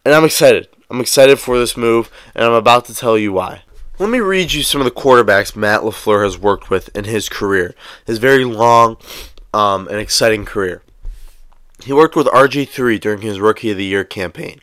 and 0.04 0.14
I'm 0.14 0.24
excited. 0.24 0.68
I'm 0.90 1.00
excited 1.00 1.38
for 1.38 1.58
this 1.58 1.76
move, 1.76 2.10
and 2.34 2.44
I'm 2.44 2.52
about 2.52 2.84
to 2.86 2.94
tell 2.94 3.16
you 3.16 3.32
why. 3.32 3.62
Let 3.98 4.10
me 4.10 4.20
read 4.20 4.52
you 4.52 4.62
some 4.62 4.80
of 4.80 4.86
the 4.86 4.90
quarterbacks 4.90 5.56
Matt 5.56 5.80
LaFleur 5.80 6.24
has 6.24 6.38
worked 6.38 6.68
with 6.68 6.94
in 6.96 7.04
his 7.04 7.28
career, 7.28 7.74
his 8.06 8.18
very 8.18 8.44
long 8.44 8.96
um, 9.54 9.88
and 9.88 9.98
exciting 9.98 10.44
career. 10.44 10.82
He 11.82 11.92
worked 11.92 12.16
with 12.16 12.26
RG3 12.26 13.00
during 13.00 13.22
his 13.22 13.40
Rookie 13.40 13.70
of 13.70 13.78
the 13.78 13.84
Year 13.84 14.04
campaign. 14.04 14.60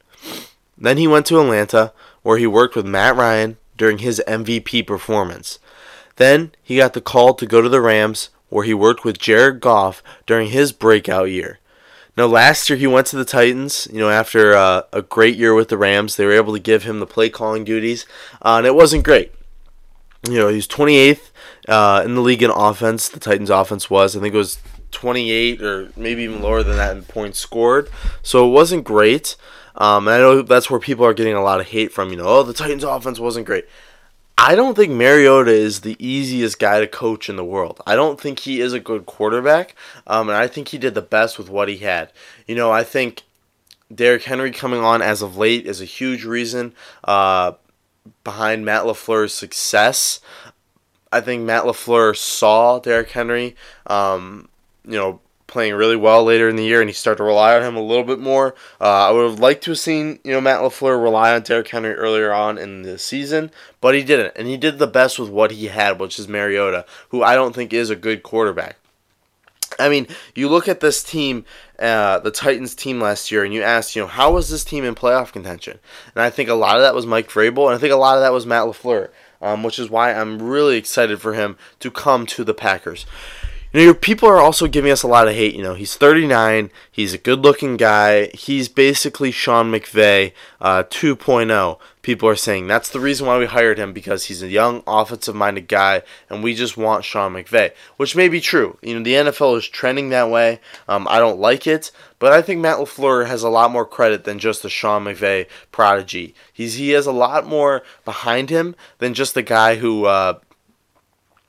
Then 0.78 0.98
he 0.98 1.08
went 1.08 1.26
to 1.28 1.40
Atlanta, 1.40 1.94
where 2.28 2.38
he 2.38 2.46
worked 2.46 2.76
with 2.76 2.86
Matt 2.86 3.16
Ryan 3.16 3.56
during 3.78 4.00
his 4.00 4.22
MVP 4.28 4.86
performance. 4.86 5.60
Then 6.18 6.52
he 6.62 6.76
got 6.76 6.92
the 6.92 7.00
call 7.00 7.34
to 7.34 7.46
go 7.46 7.62
to 7.62 7.70
the 7.70 7.80
Rams, 7.80 8.32
where 8.50 8.66
he 8.66 8.74
worked 8.74 9.06
with 9.06 9.18
Jared 9.18 9.62
Goff 9.62 10.04
during 10.26 10.50
his 10.50 10.74
breakout 10.74 11.30
year. 11.30 11.60
Now, 12.18 12.26
last 12.26 12.70
year 12.70 12.78
he 12.78 12.86
went 12.86 13.08
to 13.08 13.16
the 13.16 13.24
Titans. 13.24 13.88
You 13.94 14.00
know, 14.00 14.10
after 14.10 14.54
uh, 14.54 14.82
a 14.92 15.02
great 15.02 15.38
year 15.38 15.54
with 15.54 15.70
the 15.70 15.78
Rams, 15.78 16.18
they 16.18 16.26
were 16.26 16.34
able 16.34 16.52
to 16.52 16.60
give 16.60 16.84
him 16.84 17.00
the 17.00 17.08
play 17.08 17.30
calling 17.30 17.64
duties, 17.64 18.06
uh, 18.42 18.56
and 18.58 18.68
it 18.68 18.76
wasn't 18.76 19.06
great. 19.06 19.32
You 20.28 20.38
know, 20.38 20.50
he 20.50 20.58
was 20.58 20.68
28th 20.68 21.30
uh, 21.70 22.02
in 22.04 22.16
the 22.16 22.22
league 22.22 22.44
in 22.44 22.52
offense. 22.52 23.08
The 23.08 23.22
Titans' 23.22 23.50
offense 23.50 23.90
was, 23.90 24.18
I 24.18 24.20
think, 24.20 24.36
it 24.36 24.38
was 24.38 24.58
28 24.92 25.62
or 25.62 25.94
maybe 25.96 26.24
even 26.24 26.42
lower 26.42 26.62
than 26.62 26.76
that 26.76 26.98
in 26.98 27.04
points 27.04 27.40
scored. 27.40 27.90
So 28.22 28.46
it 28.46 28.52
wasn't 28.52 28.84
great. 28.84 29.38
Um, 29.78 30.08
and 30.08 30.16
I 30.16 30.20
know 30.20 30.42
that's 30.42 30.70
where 30.70 30.80
people 30.80 31.06
are 31.06 31.14
getting 31.14 31.36
a 31.36 31.44
lot 31.44 31.60
of 31.60 31.68
hate 31.68 31.92
from. 31.92 32.10
You 32.10 32.18
know, 32.18 32.28
oh, 32.28 32.44
the 32.44 32.54
Titans' 32.54 32.84
offense 32.84 33.20
wasn't 33.20 33.46
great. 33.46 33.66
I 34.40 34.54
don't 34.54 34.76
think 34.76 34.94
Mariota 34.94 35.52
is 35.52 35.82
the 35.82 35.96
easiest 36.00 36.60
guy 36.60 36.80
to 36.80 36.88
coach 36.88 37.28
in 37.28 37.38
the 37.38 37.44
world. 37.44 37.82
I 37.88 37.96
don't 37.96 38.22
think 38.22 38.40
he 38.40 38.62
is 38.62 38.72
a 38.72 38.80
good 38.80 39.08
quarterback, 39.08 39.76
um, 40.06 40.30
and 40.30 40.38
I 40.38 40.48
think 40.48 40.68
he 40.68 40.78
did 40.78 40.94
the 40.94 41.02
best 41.02 41.40
with 41.40 41.50
what 41.50 41.70
he 41.70 41.78
had. 41.78 42.12
You 42.46 42.54
know, 42.54 42.72
I 42.72 42.84
think 42.84 43.24
Derrick 43.94 44.24
Henry 44.24 44.52
coming 44.52 44.82
on 44.82 45.02
as 45.02 45.22
of 45.24 45.38
late 45.38 45.66
is 45.66 45.82
a 45.82 45.86
huge 45.86 46.24
reason 46.24 46.74
uh, 47.04 47.54
behind 48.24 48.64
Matt 48.64 48.84
LaFleur's 48.84 49.34
success. 49.34 50.20
I 51.12 51.22
think 51.22 51.44
Matt 51.44 51.64
LaFleur 51.64 52.16
saw 52.16 52.80
Derrick 52.80 53.12
Henry, 53.12 53.56
um, 53.88 54.50
you 54.86 54.98
know, 54.98 55.20
playing 55.48 55.74
really 55.74 55.96
well 55.96 56.24
later 56.24 56.48
in 56.50 56.58
the 56.58 56.66
year, 56.66 56.82
and 56.82 56.90
he 56.90 56.94
started 56.94 57.18
to 57.18 57.24
rely 57.24 57.56
on 57.56 57.64
him 57.64 57.76
a 57.76 57.82
little 57.82 58.04
bit 58.04 58.20
more. 58.20 58.54
Uh, 58.80 59.08
I 59.08 59.12
would 59.12 59.30
have 59.30 59.40
liked 59.40 59.64
to 59.64 59.72
have 59.72 59.80
seen 59.80 60.20
you 60.24 60.32
know 60.34 60.42
Matt 60.42 60.60
LaFleur 60.60 61.02
rely 61.02 61.34
on 61.34 61.42
Derrick 61.42 61.70
Henry 61.70 61.94
earlier 61.94 62.34
on 62.34 62.58
in 62.58 62.84
the 62.84 62.98
season, 62.98 63.52
but 63.82 63.96
he 63.96 64.04
didn't, 64.04 64.34
and 64.36 64.48
he 64.48 64.58
did 64.58 64.78
the 64.78 64.88
best 64.88 65.18
with 65.18 65.30
what 65.30 65.52
he 65.52 65.68
had, 65.68 66.00
which 66.00 66.20
is 66.20 66.28
Mariota, 66.28 66.86
who 67.10 67.24
I 67.24 67.36
don't 67.36 67.56
think 67.56 67.74
is 67.74 67.90
a 67.90 67.96
good 67.96 68.24
quarterback. 68.24 68.78
I 69.80 69.90
mean, 69.90 70.08
you 70.34 70.50
look 70.50 70.68
at 70.68 70.80
this 70.80 71.04
team, 71.04 71.46
uh, 71.80 72.20
the 72.20 72.32
Titans 72.32 72.74
team 72.74 73.00
last 73.00 73.32
year, 73.32 73.44
and 73.44 73.54
you 73.54 73.62
ask, 73.62 73.96
you 73.96 74.02
know, 74.02 74.08
how 74.08 74.34
was 74.34 74.50
this 74.50 74.64
team 74.64 74.84
in 74.84 74.96
playoff 74.96 75.32
contention? 75.32 75.80
And 76.16 76.24
I 76.24 76.30
think 76.30 76.50
a 76.50 76.56
lot 76.56 76.78
of 76.78 76.82
that 76.82 76.96
was 76.96 77.06
Mike 77.06 77.30
Vrabel, 77.30 77.68
and 77.68 77.76
I 77.76 77.78
think 77.78 77.94
a 77.94 77.98
lot 77.98 78.18
of 78.18 78.22
that 78.22 78.34
was 78.34 78.46
Matt 78.46 78.66
LaFleur, 78.66 79.10
um, 79.42 79.64
which 79.64 79.78
is 79.78 79.90
why 79.90 80.14
I'm 80.14 80.42
really 80.42 80.78
excited 80.78 81.22
for 81.22 81.34
him 81.34 81.58
to 81.80 81.92
come 81.92 82.26
to 82.28 82.44
the 82.44 82.54
Packers. 82.54 83.06
You 83.74 83.88
know, 83.88 83.94
people 83.94 84.30
are 84.30 84.40
also 84.40 84.68
giving 84.68 84.92
us 84.92 85.04
a 85.04 85.08
lot 85.08 85.28
of 85.28 85.36
hate. 85.36 85.54
You 85.54 85.62
know, 85.62 85.74
he's 85.74 85.98
39. 85.98 86.72
He's 86.90 87.14
a 87.14 87.18
good-looking 87.18 87.76
guy. 87.76 88.28
He's 88.28 88.70
basically 88.70 89.30
Sean 89.30 89.72
McVay 89.72 90.32
uh, 90.62 90.84
2.0. 90.84 91.78
People 92.02 92.30
are 92.30 92.36
saying 92.38 92.68
that's 92.68 92.88
the 92.88 93.02
reason 93.02 93.28
why 93.28 93.38
we 93.38 93.46
hired 93.46 93.78
him 93.78 93.92
because 93.92 94.26
he's 94.26 94.42
a 94.42 94.48
young, 94.48 94.84
offensive-minded 94.88 95.68
guy, 95.68 96.04
and 96.30 96.42
we 96.42 96.54
just 96.54 96.78
want 96.78 97.04
Sean 97.04 97.34
McVay, 97.34 97.74
which 97.98 98.16
may 98.16 98.30
be 98.30 98.40
true. 98.40 98.78
You 98.82 98.96
know, 98.96 99.04
the 99.04 99.32
NFL 99.32 99.58
is 99.58 99.68
trending 99.68 100.10
that 100.10 100.30
way. 100.30 100.62
Um, 100.88 101.06
I 101.10 101.20
don't 101.20 101.40
like 101.40 101.68
it, 101.68 101.92
but 102.20 102.32
I 102.32 102.42
think 102.42 102.62
Matt 102.62 102.78
LaFleur 102.78 103.28
has 103.28 103.44
a 103.44 103.50
lot 103.50 103.72
more 103.72 103.86
credit 103.86 104.24
than 104.24 104.40
just 104.40 104.64
the 104.64 104.70
Sean 104.70 105.04
McVay 105.04 105.46
prodigy. 105.74 106.34
He's 106.54 106.76
he 106.76 106.92
has 106.92 107.06
a 107.06 107.12
lot 107.12 107.46
more 107.46 107.84
behind 108.06 108.50
him 108.50 108.78
than 109.00 109.14
just 109.14 109.34
the 109.34 109.44
guy 109.44 109.76
who. 109.76 110.06
Uh, 110.06 110.40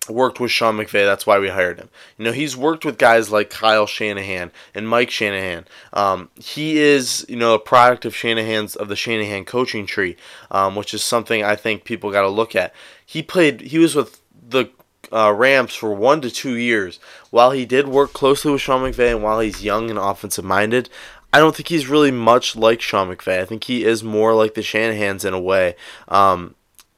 worked 0.09 0.41
with 0.41 0.51
Sean 0.51 0.77
McVay. 0.77 1.05
That's 1.05 1.27
why 1.27 1.39
we 1.39 1.49
hired 1.49 1.79
him. 1.79 1.89
You 2.17 2.25
know, 2.25 2.33
he's 2.33 2.57
worked 2.57 2.85
with 2.85 2.99
guys 2.99 3.31
like 3.31 3.51
Kyle 3.51 3.87
Shanahan 3.87 4.51
and 4.75 4.89
Mike 4.89 5.11
Shanahan. 5.11 5.67
Um, 5.93 6.31
he 6.37 6.79
is, 6.79 7.25
you 7.29 7.37
know, 7.37 7.55
a 7.55 7.59
product 7.59 8.05
of 8.05 8.15
Shanahan's 8.15 8.77
of 8.77 8.89
the 8.89 8.97
Shanahan 8.97 9.45
coaching 9.45 9.87
tree, 9.87 10.17
um, 10.51 10.75
which 10.77 10.95
is 10.95 11.03
something 11.03 11.43
I 11.43 11.57
think 11.57 11.85
people 11.85 12.11
got 12.11 12.23
to 12.23 12.29
look 12.29 12.55
at. 12.55 12.75
He 13.05 13.23
played. 13.23 13.61
He 13.61 13.79
was 13.79 13.95
with 13.95 14.21
the 14.49 14.71
uh, 15.13 15.33
Rams 15.33 15.75
for 15.75 15.93
one 15.95 16.21
to 16.23 16.31
two 16.31 16.57
years. 16.57 16.99
While 17.31 17.53
he 17.53 17.67
did 17.67 17.89
work 17.89 18.13
closely 18.13 18.53
with 18.53 18.61
Sean 18.61 18.83
McVay, 18.83 19.13
and 19.13 19.23
while 19.23 19.41
he's 19.41 19.65
young 19.65 19.91
and 19.91 19.99
offensive 19.99 20.45
minded, 20.45 20.89
I 21.33 21.39
don't 21.39 21.55
think 21.55 21.69
he's 21.69 21.89
really 21.89 22.11
much 22.11 22.57
like 22.57 22.81
Sean 22.81 23.15
McVay. 23.15 23.41
I 23.41 23.45
think 23.45 23.65
he 23.65 23.85
is 23.85 24.03
more 24.03 24.35
like 24.35 24.55
the 24.55 24.63
Shanahan's 24.63 25.25
in 25.25 25.35
a 25.35 25.41
way. 25.41 25.77
Um, 26.09 26.55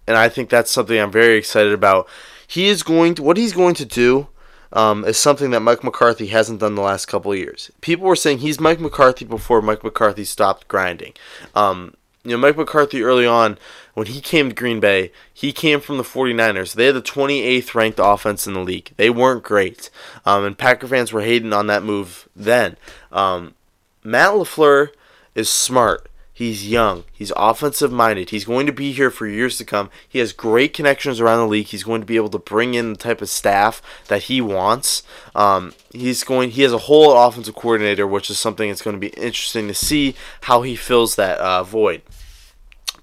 and 0.06 0.16
I 0.16 0.28
think 0.28 0.50
that's 0.50 0.70
something 0.70 0.98
I'm 0.98 1.10
very 1.10 1.36
excited 1.36 1.72
about 1.72 2.08
he 2.50 2.66
is 2.68 2.82
going 2.82 3.14
to 3.14 3.22
what 3.22 3.36
he's 3.36 3.52
going 3.52 3.74
to 3.76 3.84
do 3.84 4.26
um, 4.72 5.04
is 5.04 5.16
something 5.16 5.52
that 5.52 5.60
Mike 5.60 5.84
McCarthy 5.84 6.26
hasn't 6.26 6.58
done 6.58 6.74
the 6.74 6.82
last 6.82 7.06
couple 7.06 7.30
of 7.30 7.38
years. 7.38 7.70
People 7.80 8.06
were 8.06 8.16
saying 8.16 8.38
he's 8.38 8.58
Mike 8.58 8.80
McCarthy 8.80 9.24
before 9.24 9.62
Mike 9.62 9.84
McCarthy 9.84 10.24
stopped 10.24 10.66
grinding. 10.66 11.12
Um, 11.54 11.94
you 12.24 12.32
know, 12.32 12.38
Mike 12.38 12.56
McCarthy 12.56 13.04
early 13.04 13.24
on, 13.24 13.56
when 13.94 14.08
he 14.08 14.20
came 14.20 14.48
to 14.48 14.54
Green 14.54 14.80
Bay, 14.80 15.12
he 15.32 15.52
came 15.52 15.78
from 15.78 15.96
the 15.96 16.02
49ers. 16.02 16.74
They 16.74 16.86
had 16.86 16.96
the 16.96 17.02
28th 17.02 17.72
ranked 17.76 18.00
offense 18.02 18.48
in 18.48 18.54
the 18.54 18.60
league. 18.60 18.90
They 18.96 19.10
weren't 19.10 19.44
great. 19.44 19.88
Um, 20.26 20.44
and 20.44 20.58
Packer 20.58 20.88
fans 20.88 21.12
were 21.12 21.22
hating 21.22 21.52
on 21.52 21.68
that 21.68 21.84
move 21.84 22.28
then. 22.34 22.76
Um, 23.12 23.54
Matt 24.02 24.32
LaFleur 24.32 24.88
is 25.36 25.48
smart. 25.48 26.09
He's 26.40 26.66
young. 26.66 27.04
He's 27.12 27.34
offensive 27.36 27.92
minded. 27.92 28.30
He's 28.30 28.46
going 28.46 28.64
to 28.64 28.72
be 28.72 28.92
here 28.92 29.10
for 29.10 29.26
years 29.26 29.58
to 29.58 29.64
come. 29.66 29.90
He 30.08 30.20
has 30.20 30.32
great 30.32 30.72
connections 30.72 31.20
around 31.20 31.40
the 31.40 31.46
league. 31.46 31.66
He's 31.66 31.82
going 31.82 32.00
to 32.00 32.06
be 32.06 32.16
able 32.16 32.30
to 32.30 32.38
bring 32.38 32.72
in 32.72 32.94
the 32.94 32.98
type 32.98 33.20
of 33.20 33.28
staff 33.28 33.82
that 34.08 34.22
he 34.22 34.40
wants. 34.40 35.02
Um, 35.34 35.74
he's 35.92 36.24
going. 36.24 36.52
He 36.52 36.62
has 36.62 36.72
a 36.72 36.78
whole 36.78 37.14
offensive 37.14 37.54
coordinator, 37.54 38.06
which 38.06 38.30
is 38.30 38.38
something 38.38 38.70
that's 38.70 38.80
going 38.80 38.96
to 38.96 38.98
be 38.98 39.08
interesting 39.22 39.68
to 39.68 39.74
see 39.74 40.14
how 40.40 40.62
he 40.62 40.76
fills 40.76 41.16
that 41.16 41.36
uh, 41.40 41.62
void. 41.62 42.00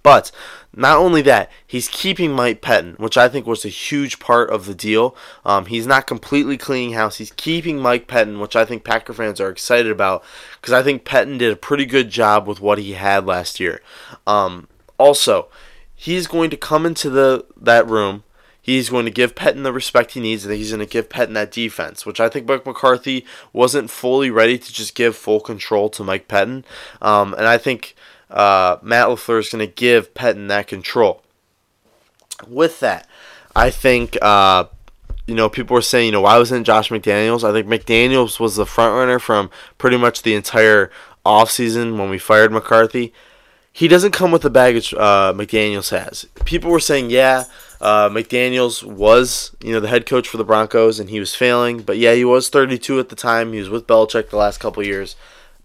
But 0.08 0.32
not 0.74 1.00
only 1.00 1.22
that, 1.24 1.52
he's 1.66 1.90
keeping 1.90 2.32
Mike 2.32 2.62
Pettine, 2.62 2.98
which 2.98 3.18
I 3.18 3.28
think 3.28 3.46
was 3.46 3.66
a 3.66 3.68
huge 3.68 4.20
part 4.20 4.50
of 4.50 4.66
the 4.66 4.74
deal. 4.74 5.18
Um, 5.44 5.66
he's 5.66 5.86
not 5.86 6.08
completely 6.08 6.56
cleaning 6.56 6.94
house. 6.94 7.18
He's 7.18 7.34
keeping 7.34 7.80
Mike 7.80 8.08
Pettine, 8.08 8.40
which 8.40 8.56
I 8.56 8.64
think 8.64 8.86
Packer 8.86 9.12
fans 9.12 9.42
are 9.42 9.50
excited 9.50 9.92
about 9.92 10.24
because 10.62 10.72
I 10.72 10.82
think 10.82 11.04
Pettine 11.04 11.38
did 11.38 11.52
a 11.52 11.58
pretty 11.58 11.86
good 11.86 12.10
job 12.10 12.48
with 12.48 12.62
what 12.62 12.78
he 12.78 12.94
had 12.94 13.26
last 13.26 13.60
year. 13.60 13.82
Um, 14.26 14.70
also, 14.98 15.50
he's 15.94 16.26
going 16.26 16.52
to 16.52 16.58
come 16.58 16.86
into 16.86 17.10
the 17.10 17.46
that 17.60 17.86
room. 17.86 18.24
He's 18.62 18.90
going 18.90 19.04
to 19.04 19.12
give 19.12 19.36
Pettine 19.36 19.64
the 19.64 19.74
respect 19.74 20.12
he 20.12 20.22
needs, 20.22 20.46
and 20.46 20.54
he's 20.54 20.72
going 20.72 20.80
to 20.80 20.86
give 20.86 21.10
Pettine 21.10 21.34
that 21.34 21.52
defense, 21.52 22.06
which 22.06 22.22
I 22.22 22.30
think 22.30 22.48
Mike 22.48 22.66
McCarthy 22.66 23.26
wasn't 23.52 23.90
fully 23.90 24.30
ready 24.30 24.58
to 24.58 24.72
just 24.72 24.96
give 24.96 25.18
full 25.18 25.42
control 25.42 25.90
to 25.90 26.04
Mike 26.06 26.30
Pettine. 26.30 26.64
Um, 27.02 27.34
and 27.34 27.46
I 27.46 27.58
think 27.58 27.94
uh, 28.30 28.78
Matt 28.82 29.08
LaFleur 29.08 29.40
is 29.40 29.50
going 29.50 29.66
to 29.66 29.74
give 29.74 30.14
Pettine 30.14 30.48
that 30.48 30.68
control. 30.68 31.24
With 32.48 32.80
that, 32.82 33.08
I 33.56 33.72
think, 33.72 34.18
uh, 34.22 34.66
you 35.26 35.34
know, 35.34 35.50
people 35.50 35.74
were 35.74 35.82
saying, 35.82 36.08
you 36.08 36.12
know, 36.12 36.22
why 36.22 36.38
wasn't 36.38 36.68
Josh 36.68 36.90
McDaniels? 36.90 37.44
I 37.44 37.52
think 37.52 37.68
McDaniels 37.68 38.40
was 38.40 38.56
the 38.56 38.66
front 38.66 38.96
runner 38.96 39.18
from 39.18 39.50
pretty 39.78 39.98
much 39.98 40.22
the 40.22 40.36
entire 40.36 40.92
offseason 41.26 41.98
when 41.98 42.10
we 42.10 42.20
fired 42.20 42.52
McCarthy. 42.52 43.14
He 43.74 43.88
doesn't 43.88 44.12
come 44.12 44.32
with 44.32 44.42
the 44.42 44.50
baggage 44.50 44.94
uh, 44.94 45.34
McDaniels 45.34 45.90
has. 45.90 46.26
People 46.46 46.72
were 46.72 46.80
saying, 46.80 47.10
yeah, 47.10 47.46
uh, 47.80 48.10
McDaniels 48.10 48.84
was, 48.84 49.56
you 49.62 49.72
know, 49.72 49.80
the 49.80 49.88
head 49.88 50.06
coach 50.06 50.28
for 50.28 50.38
the 50.38 50.44
Broncos, 50.44 51.00
and 51.00 51.10
he 51.10 51.20
was 51.20 51.36
failing. 51.36 51.82
But 51.82 51.98
yeah, 51.98 52.14
he 52.14 52.26
was 52.26 52.50
32 52.50 53.00
at 53.00 53.10
the 53.10 53.16
time. 53.16 53.54
He 53.54 53.60
was 53.60 53.70
with 53.70 53.88
Belichick 53.88 54.30
the 54.30 54.38
last 54.38 54.60
couple 54.60 54.84
years. 54.84 55.16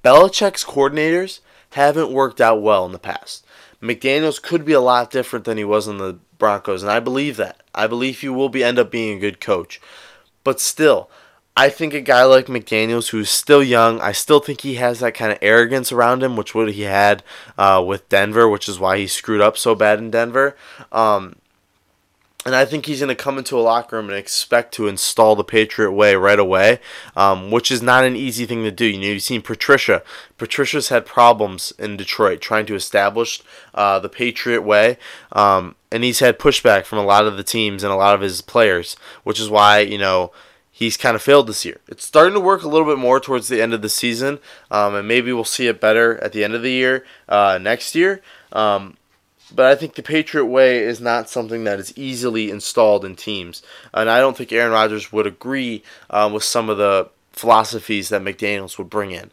Belichick's 0.05 0.64
coordinators 0.64 1.40
haven't 1.72 2.12
worked 2.12 2.40
out 2.40 2.62
well 2.62 2.87
in 2.87 2.92
the 2.92 2.98
past. 2.98 3.44
McDaniels 3.82 4.40
could 4.40 4.64
be 4.64 4.72
a 4.72 4.80
lot 4.80 5.11
different 5.11 5.44
than 5.44 5.58
he 5.58 5.64
was 5.64 5.88
in 5.88 5.98
the 5.98 6.18
Broncos, 6.38 6.82
and 6.82 6.90
I 6.90 7.00
believe 7.00 7.37
that. 7.37 7.62
I 7.74 7.87
believe 7.87 8.20
he 8.20 8.28
will 8.28 8.48
be 8.48 8.62
end 8.62 8.78
up 8.78 8.90
being 8.90 9.16
a 9.16 9.20
good 9.20 9.40
coach. 9.40 9.80
But 10.44 10.61
still, 10.61 11.11
I 11.56 11.68
think 11.68 11.92
a 11.92 12.00
guy 12.00 12.24
like 12.24 12.46
McDaniels, 12.46 13.11
who's 13.11 13.28
still 13.28 13.62
young, 13.62 14.00
I 14.00 14.12
still 14.12 14.40
think 14.40 14.62
he 14.62 14.76
has 14.76 15.00
that 15.00 15.14
kind 15.14 15.32
of 15.32 15.38
arrogance 15.42 15.92
around 15.92 16.22
him, 16.22 16.37
which 16.37 16.54
what 16.54 16.72
he 16.72 16.82
had 16.82 17.22
uh, 17.58 17.82
with 17.87 18.08
Denver, 18.08 18.48
which 18.48 18.68
is 18.68 18.78
why 18.78 18.98
he 18.98 19.06
screwed 19.06 19.40
up 19.40 19.58
so 19.58 19.74
bad 19.74 19.98
in 19.98 20.11
Denver. 20.11 20.56
Um, 20.90 21.37
and 22.44 22.57
I 22.57 22.64
think 22.64 22.87
he's 22.87 23.00
going 23.00 23.09
to 23.09 23.14
come 23.14 23.38
into 23.38 23.59
a 23.59 23.62
locker 23.62 23.96
room 23.96 24.09
and 24.09 24.18
expect 24.18 24.74
to 24.74 24.88
install 24.88 25.37
the 25.37 25.44
Patriot 25.44 25.92
way 25.92 26.16
right 26.16 26.38
away, 26.38 26.81
um, 27.16 27.50
which 27.50 27.70
is 27.70 27.83
not 27.83 28.05
an 28.05 28.16
easy 28.16 28.46
thing 28.46 28.64
to 28.64 28.70
do. 28.70 28.87
You 28.87 28.98
know, 28.98 29.07
you've 29.07 29.22
seen 29.22 29.42
Patricia. 29.42 30.02
Patricia's 30.38 30.88
had 30.88 31.07
problems 31.07 31.72
in 31.78 31.96
Detroit 31.96 32.40
trying 32.40 32.66
to 32.66 32.74
establish 32.74 33.42
uh, 33.74 34.00
the 34.00 34.09
Patriot 34.09 34.62
way, 34.62 34.98
um, 35.31 35.76
and 35.92 36.02
he's 36.02 36.18
had 36.18 36.38
pushback 36.38 36.85
from 36.85 36.98
a 36.98 37.05
lot 37.05 37.26
of 37.26 37.37
the 37.37 37.44
teams 37.44 37.85
and 37.85 37.92
a 37.92 37.96
lot 37.96 38.14
of 38.14 38.20
his 38.20 38.40
players, 38.42 38.96
which 39.22 39.38
is 39.38 39.48
why 39.48 39.78
you 39.78 39.98
know 39.98 40.33
he's 40.72 40.96
kind 40.96 41.14
of 41.14 41.22
failed 41.22 41.46
this 41.46 41.64
year. 41.64 41.78
It's 41.87 42.05
starting 42.05 42.35
to 42.35 42.40
work 42.40 42.64
a 42.64 42.68
little 42.68 42.87
bit 42.87 42.98
more 42.98 43.20
towards 43.20 43.46
the 43.46 43.62
end 43.62 43.72
of 43.72 43.83
the 43.83 43.88
season, 43.88 44.40
um, 44.70 44.96
and 44.96 45.07
maybe 45.07 45.33
we'll 45.33 45.44
see 45.44 45.68
it 45.68 45.81
better 45.81 46.18
at 46.24 46.33
the 46.33 46.42
end 46.42 46.55
of 46.55 46.62
the 46.62 46.72
year 46.72 47.05
uh, 47.28 47.59
next 47.62 47.94
year. 47.94 48.20
Um, 48.50 48.96
but 49.54 49.66
I 49.66 49.74
think 49.74 49.94
the 49.94 50.02
Patriot 50.02 50.46
way 50.46 50.78
is 50.78 51.00
not 51.00 51.28
something 51.28 51.64
that 51.64 51.78
is 51.78 51.96
easily 51.96 52.50
installed 52.50 53.04
in 53.04 53.16
teams. 53.16 53.62
And 53.94 54.10
I 54.10 54.20
don't 54.20 54.36
think 54.36 54.52
Aaron 54.52 54.72
Rodgers 54.72 55.12
would 55.12 55.26
agree 55.26 55.82
um, 56.10 56.32
with 56.32 56.44
some 56.44 56.68
of 56.68 56.78
the 56.78 57.10
philosophies 57.32 58.08
that 58.10 58.22
McDaniels 58.22 58.78
would 58.78 58.90
bring 58.90 59.10
in. 59.10 59.30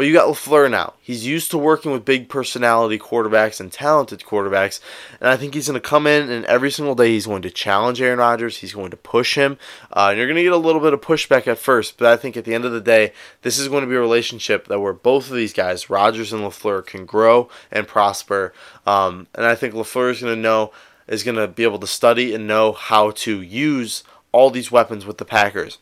But 0.00 0.06
you 0.06 0.14
got 0.14 0.28
LaFleur 0.28 0.70
now. 0.70 0.94
He's 1.02 1.26
used 1.26 1.50
to 1.50 1.58
working 1.58 1.92
with 1.92 2.06
big 2.06 2.30
personality 2.30 2.98
quarterbacks 2.98 3.60
and 3.60 3.70
talented 3.70 4.20
quarterbacks. 4.20 4.80
And 5.20 5.28
I 5.28 5.36
think 5.36 5.52
he's 5.52 5.68
going 5.68 5.78
to 5.78 5.86
come 5.86 6.06
in 6.06 6.30
and 6.30 6.46
every 6.46 6.70
single 6.70 6.94
day 6.94 7.10
he's 7.10 7.26
going 7.26 7.42
to 7.42 7.50
challenge 7.50 8.00
Aaron 8.00 8.18
Rodgers. 8.18 8.56
He's 8.56 8.72
going 8.72 8.92
to 8.92 8.96
push 8.96 9.34
him. 9.34 9.58
Uh, 9.94 10.06
and 10.08 10.16
you're 10.16 10.26
going 10.26 10.38
to 10.38 10.42
get 10.42 10.54
a 10.54 10.56
little 10.56 10.80
bit 10.80 10.94
of 10.94 11.02
pushback 11.02 11.46
at 11.46 11.58
first. 11.58 11.98
But 11.98 12.06
I 12.10 12.16
think 12.16 12.38
at 12.38 12.46
the 12.46 12.54
end 12.54 12.64
of 12.64 12.72
the 12.72 12.80
day, 12.80 13.12
this 13.42 13.58
is 13.58 13.68
going 13.68 13.82
to 13.82 13.90
be 13.90 13.94
a 13.94 14.00
relationship 14.00 14.68
that 14.68 14.80
where 14.80 14.94
both 14.94 15.28
of 15.28 15.36
these 15.36 15.52
guys, 15.52 15.90
Rodgers 15.90 16.32
and 16.32 16.44
LaFleur, 16.44 16.86
can 16.86 17.04
grow 17.04 17.50
and 17.70 17.86
prosper. 17.86 18.54
Um, 18.86 19.26
and 19.34 19.44
I 19.44 19.54
think 19.54 19.74
LaFleur 19.74 20.12
is 20.12 20.22
going 20.22 20.34
to 20.34 20.40
know, 20.40 20.72
is 21.08 21.24
going 21.24 21.36
to 21.36 21.46
be 21.46 21.64
able 21.64 21.78
to 21.78 21.86
study 21.86 22.34
and 22.34 22.46
know 22.46 22.72
how 22.72 23.10
to 23.10 23.42
use 23.42 24.02
all 24.32 24.48
these 24.48 24.72
weapons 24.72 25.04
with 25.04 25.18
the 25.18 25.26
Packers. 25.26 25.76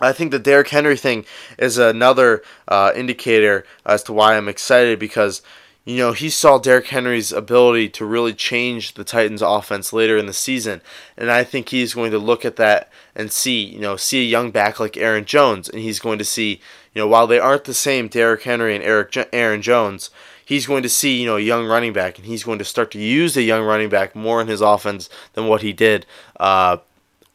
I 0.00 0.12
think 0.12 0.30
the 0.30 0.38
Derrick 0.38 0.68
Henry 0.68 0.96
thing 0.96 1.24
is 1.58 1.78
another 1.78 2.42
uh, 2.68 2.92
indicator 2.94 3.64
as 3.84 4.02
to 4.04 4.12
why 4.12 4.36
I'm 4.36 4.48
excited 4.48 4.98
because 4.98 5.40
you 5.86 5.96
know 5.96 6.12
he 6.12 6.28
saw 6.28 6.58
Derrick 6.58 6.88
Henry's 6.88 7.32
ability 7.32 7.88
to 7.90 8.04
really 8.04 8.34
change 8.34 8.94
the 8.94 9.04
Titans' 9.04 9.40
offense 9.40 9.92
later 9.92 10.18
in 10.18 10.26
the 10.26 10.34
season, 10.34 10.82
and 11.16 11.30
I 11.30 11.44
think 11.44 11.68
he's 11.68 11.94
going 11.94 12.10
to 12.10 12.18
look 12.18 12.44
at 12.44 12.56
that 12.56 12.90
and 13.14 13.32
see 13.32 13.64
you 13.64 13.80
know 13.80 13.96
see 13.96 14.20
a 14.20 14.28
young 14.28 14.50
back 14.50 14.78
like 14.78 14.98
Aaron 14.98 15.24
Jones, 15.24 15.68
and 15.68 15.80
he's 15.80 16.00
going 16.00 16.18
to 16.18 16.24
see 16.24 16.60
you 16.94 17.00
know 17.00 17.08
while 17.08 17.26
they 17.26 17.38
aren't 17.38 17.64
the 17.64 17.74
same 17.74 18.08
Derrick 18.08 18.42
Henry 18.42 18.74
and 18.74 18.84
Eric 18.84 19.16
Aaron 19.32 19.62
Jones. 19.62 20.10
He's 20.44 20.68
going 20.68 20.84
to 20.84 20.88
see, 20.88 21.20
you 21.20 21.26
know, 21.26 21.38
a 21.38 21.40
young 21.40 21.66
running 21.66 21.92
back, 21.92 22.18
and 22.18 22.26
he's 22.26 22.44
going 22.44 22.60
to 22.60 22.64
start 22.64 22.92
to 22.92 23.00
use 23.00 23.36
a 23.36 23.42
young 23.42 23.64
running 23.64 23.88
back 23.88 24.14
more 24.14 24.40
in 24.40 24.46
his 24.46 24.60
offense 24.60 25.08
than 25.32 25.48
what 25.48 25.62
he 25.62 25.72
did 25.72 26.06
uh, 26.38 26.76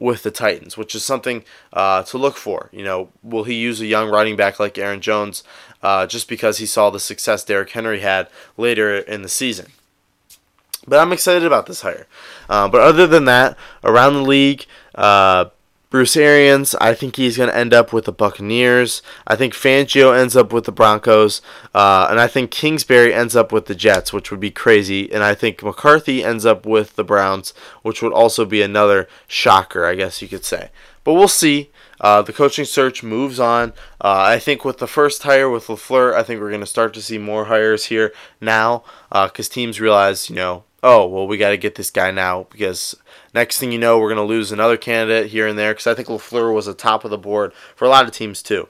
with 0.02 0.24
the 0.24 0.30
Titans, 0.32 0.76
which 0.76 0.96
is 0.96 1.04
something 1.04 1.44
uh, 1.72 2.02
to 2.02 2.18
look 2.18 2.36
for. 2.36 2.68
You 2.72 2.82
know, 2.82 3.10
will 3.22 3.44
he 3.44 3.54
use 3.54 3.80
a 3.80 3.86
young 3.86 4.10
running 4.10 4.34
back 4.36 4.58
like 4.58 4.76
Aaron 4.76 5.00
Jones 5.00 5.44
uh, 5.80 6.06
just 6.06 6.28
because 6.28 6.58
he 6.58 6.66
saw 6.66 6.90
the 6.90 6.98
success 6.98 7.44
Derrick 7.44 7.70
Henry 7.70 8.00
had 8.00 8.28
later 8.56 8.98
in 8.98 9.22
the 9.22 9.28
season? 9.28 9.66
But 10.88 10.98
I'm 10.98 11.12
excited 11.12 11.44
about 11.44 11.66
this 11.66 11.82
hire. 11.82 12.08
Uh, 12.48 12.68
but 12.68 12.80
other 12.80 13.06
than 13.06 13.26
that, 13.26 13.56
around 13.84 14.14
the 14.14 14.22
league, 14.22 14.66
uh, 14.96 15.46
Bruce 15.92 16.16
Arians, 16.16 16.74
I 16.76 16.94
think 16.94 17.16
he's 17.16 17.36
going 17.36 17.50
to 17.50 17.56
end 17.56 17.74
up 17.74 17.92
with 17.92 18.06
the 18.06 18.12
Buccaneers. 18.12 19.02
I 19.26 19.36
think 19.36 19.52
Fangio 19.52 20.18
ends 20.18 20.34
up 20.34 20.50
with 20.50 20.64
the 20.64 20.72
Broncos. 20.72 21.42
Uh, 21.74 22.06
and 22.08 22.18
I 22.18 22.28
think 22.28 22.50
Kingsbury 22.50 23.12
ends 23.12 23.36
up 23.36 23.52
with 23.52 23.66
the 23.66 23.74
Jets, 23.74 24.10
which 24.10 24.30
would 24.30 24.40
be 24.40 24.50
crazy. 24.50 25.12
And 25.12 25.22
I 25.22 25.34
think 25.34 25.62
McCarthy 25.62 26.24
ends 26.24 26.46
up 26.46 26.64
with 26.64 26.96
the 26.96 27.04
Browns, 27.04 27.52
which 27.82 28.00
would 28.00 28.14
also 28.14 28.46
be 28.46 28.62
another 28.62 29.06
shocker, 29.28 29.84
I 29.84 29.94
guess 29.94 30.22
you 30.22 30.28
could 30.28 30.46
say. 30.46 30.70
But 31.04 31.12
we'll 31.12 31.28
see. 31.28 31.70
Uh, 32.00 32.22
the 32.22 32.32
coaching 32.32 32.64
search 32.64 33.02
moves 33.02 33.38
on. 33.38 33.74
Uh, 34.00 34.24
I 34.28 34.38
think 34.38 34.64
with 34.64 34.78
the 34.78 34.86
first 34.86 35.24
hire 35.24 35.50
with 35.50 35.66
LaFleur, 35.66 36.14
I 36.14 36.22
think 36.22 36.40
we're 36.40 36.48
going 36.48 36.60
to 36.60 36.66
start 36.66 36.94
to 36.94 37.02
see 37.02 37.18
more 37.18 37.44
hires 37.44 37.84
here 37.84 38.14
now 38.40 38.82
because 39.10 39.50
uh, 39.50 39.52
teams 39.52 39.78
realize, 39.78 40.30
you 40.30 40.36
know, 40.36 40.64
oh, 40.82 41.06
well, 41.06 41.26
we 41.26 41.36
got 41.36 41.50
to 41.50 41.58
get 41.58 41.74
this 41.74 41.90
guy 41.90 42.10
now 42.10 42.46
because 42.50 42.96
next 43.34 43.58
thing 43.58 43.72
you 43.72 43.78
know, 43.78 43.98
we're 43.98 44.12
going 44.12 44.16
to 44.16 44.22
lose 44.22 44.52
another 44.52 44.76
candidate 44.76 45.30
here 45.30 45.46
and 45.46 45.58
there 45.58 45.72
because 45.72 45.86
I 45.86 45.94
think 45.94 46.08
LaFleur 46.08 46.54
was 46.54 46.66
the 46.66 46.74
top 46.74 47.04
of 47.04 47.10
the 47.10 47.18
board 47.18 47.52
for 47.74 47.84
a 47.84 47.88
lot 47.88 48.04
of 48.04 48.12
teams 48.12 48.42
too. 48.42 48.68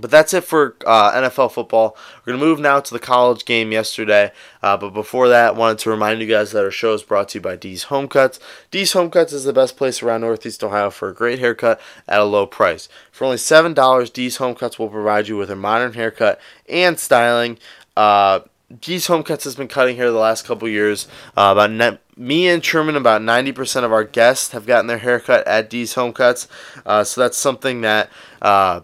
But 0.00 0.10
that's 0.10 0.32
it 0.32 0.44
for 0.44 0.76
uh, 0.86 1.12
NFL 1.12 1.52
football. 1.52 1.96
We're 2.18 2.32
going 2.32 2.40
to 2.40 2.46
move 2.46 2.60
now 2.60 2.80
to 2.80 2.92
the 2.92 3.00
college 3.00 3.44
game 3.44 3.72
yesterday. 3.72 4.32
Uh, 4.62 4.76
but 4.76 4.90
before 4.90 5.28
that, 5.28 5.54
I 5.54 5.58
wanted 5.58 5.78
to 5.80 5.90
remind 5.90 6.20
you 6.20 6.26
guys 6.26 6.52
that 6.52 6.64
our 6.64 6.70
show 6.70 6.94
is 6.94 7.02
brought 7.02 7.30
to 7.30 7.38
you 7.38 7.42
by 7.42 7.56
D's 7.56 7.84
Home 7.84 8.08
Cuts. 8.08 8.40
D's 8.70 8.92
Home 8.92 9.10
Cuts 9.10 9.32
is 9.32 9.44
the 9.44 9.52
best 9.52 9.76
place 9.76 10.02
around 10.02 10.22
Northeast 10.22 10.64
Ohio 10.64 10.90
for 10.90 11.08
a 11.08 11.14
great 11.14 11.38
haircut 11.38 11.80
at 12.08 12.20
a 12.20 12.24
low 12.24 12.46
price. 12.46 12.88
For 13.10 13.24
only 13.24 13.36
$7, 13.36 14.12
D's 14.12 14.36
Home 14.36 14.54
Cuts 14.54 14.78
will 14.78 14.88
provide 14.88 15.28
you 15.28 15.36
with 15.36 15.50
a 15.50 15.56
modern 15.56 15.94
haircut 15.94 16.40
and 16.68 16.98
styling. 16.98 17.58
Uh, 17.96 18.40
D's 18.78 19.06
Home 19.08 19.22
Cuts 19.22 19.44
has 19.44 19.56
been 19.56 19.68
cutting 19.68 19.96
hair 19.96 20.10
the 20.10 20.18
last 20.18 20.46
couple 20.46 20.68
years. 20.68 21.08
Uh, 21.36 21.50
about 21.52 21.70
ne- 21.72 21.98
me 22.16 22.48
and 22.48 22.62
Truman, 22.62 22.96
about 22.96 23.20
90% 23.22 23.84
of 23.84 23.92
our 23.92 24.04
guests 24.04 24.52
have 24.52 24.66
gotten 24.66 24.86
their 24.86 24.98
haircut 24.98 25.46
at 25.46 25.68
D's 25.68 25.94
Home 25.94 26.12
Cuts. 26.12 26.46
Uh, 26.86 27.02
so 27.02 27.20
that's 27.20 27.38
something 27.38 27.80
that 27.80 28.10
uh, 28.40 28.80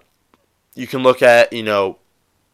you 0.74 0.86
can 0.86 1.02
look 1.02 1.22
at, 1.22 1.52
you 1.52 1.62
know, 1.62 1.98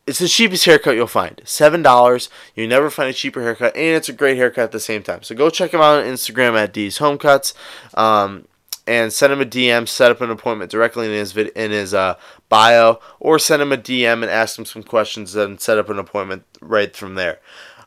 it's 0.07 0.19
the 0.19 0.29
cheapest 0.29 0.65
haircut 0.65 0.97
you'll 0.97 1.07
find. 1.07 1.41
Seven 1.45 1.81
dollars. 1.81 2.29
You 2.57 2.67
never 2.67 2.91
find 2.91 3.09
a 3.09 3.13
cheaper 3.13 3.41
haircut, 3.43 3.77
and 3.77 3.97
it's 3.97 4.09
a 4.09 4.13
great 4.13 4.37
haircut 4.37 4.65
at 4.65 4.73
the 4.73 4.81
same 4.81 5.03
time. 5.03 5.23
So 5.23 5.35
go 5.35 5.49
check 5.49 5.71
them 5.71 5.81
out 5.81 6.01
on 6.01 6.05
Instagram 6.05 6.55
at 6.55 6.73
D's 6.73 6.99
Home 6.99 7.19
Cuts. 7.19 7.55
Um, 7.95 8.47
and 8.87 9.13
send 9.13 9.33
him 9.33 9.41
a 9.41 9.47
DM, 9.47 9.89
set 9.89 10.11
up 10.11 10.21
an 10.21 10.31
appointment 10.31 10.71
directly 10.71 11.07
in 11.07 11.13
his 11.13 11.33
vid- 11.33 11.49
in 11.57 11.71
his 11.71 11.95
uh, 11.95 12.17
bio, 12.49 13.01
or 13.21 13.39
send 13.39 13.63
him 13.63 13.73
a 13.73 13.77
DM 13.77 14.23
and 14.23 14.25
ask 14.25 14.59
him 14.59 14.65
some 14.65 14.83
questions 14.83 15.35
and 15.35 15.61
set 15.61 15.79
up 15.79 15.89
an 15.89 15.99
appointment 15.99 16.45
right 16.61 16.95
from 16.95 17.15
there. 17.15 17.41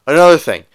Another 0.08 0.38
thing, 0.38 0.66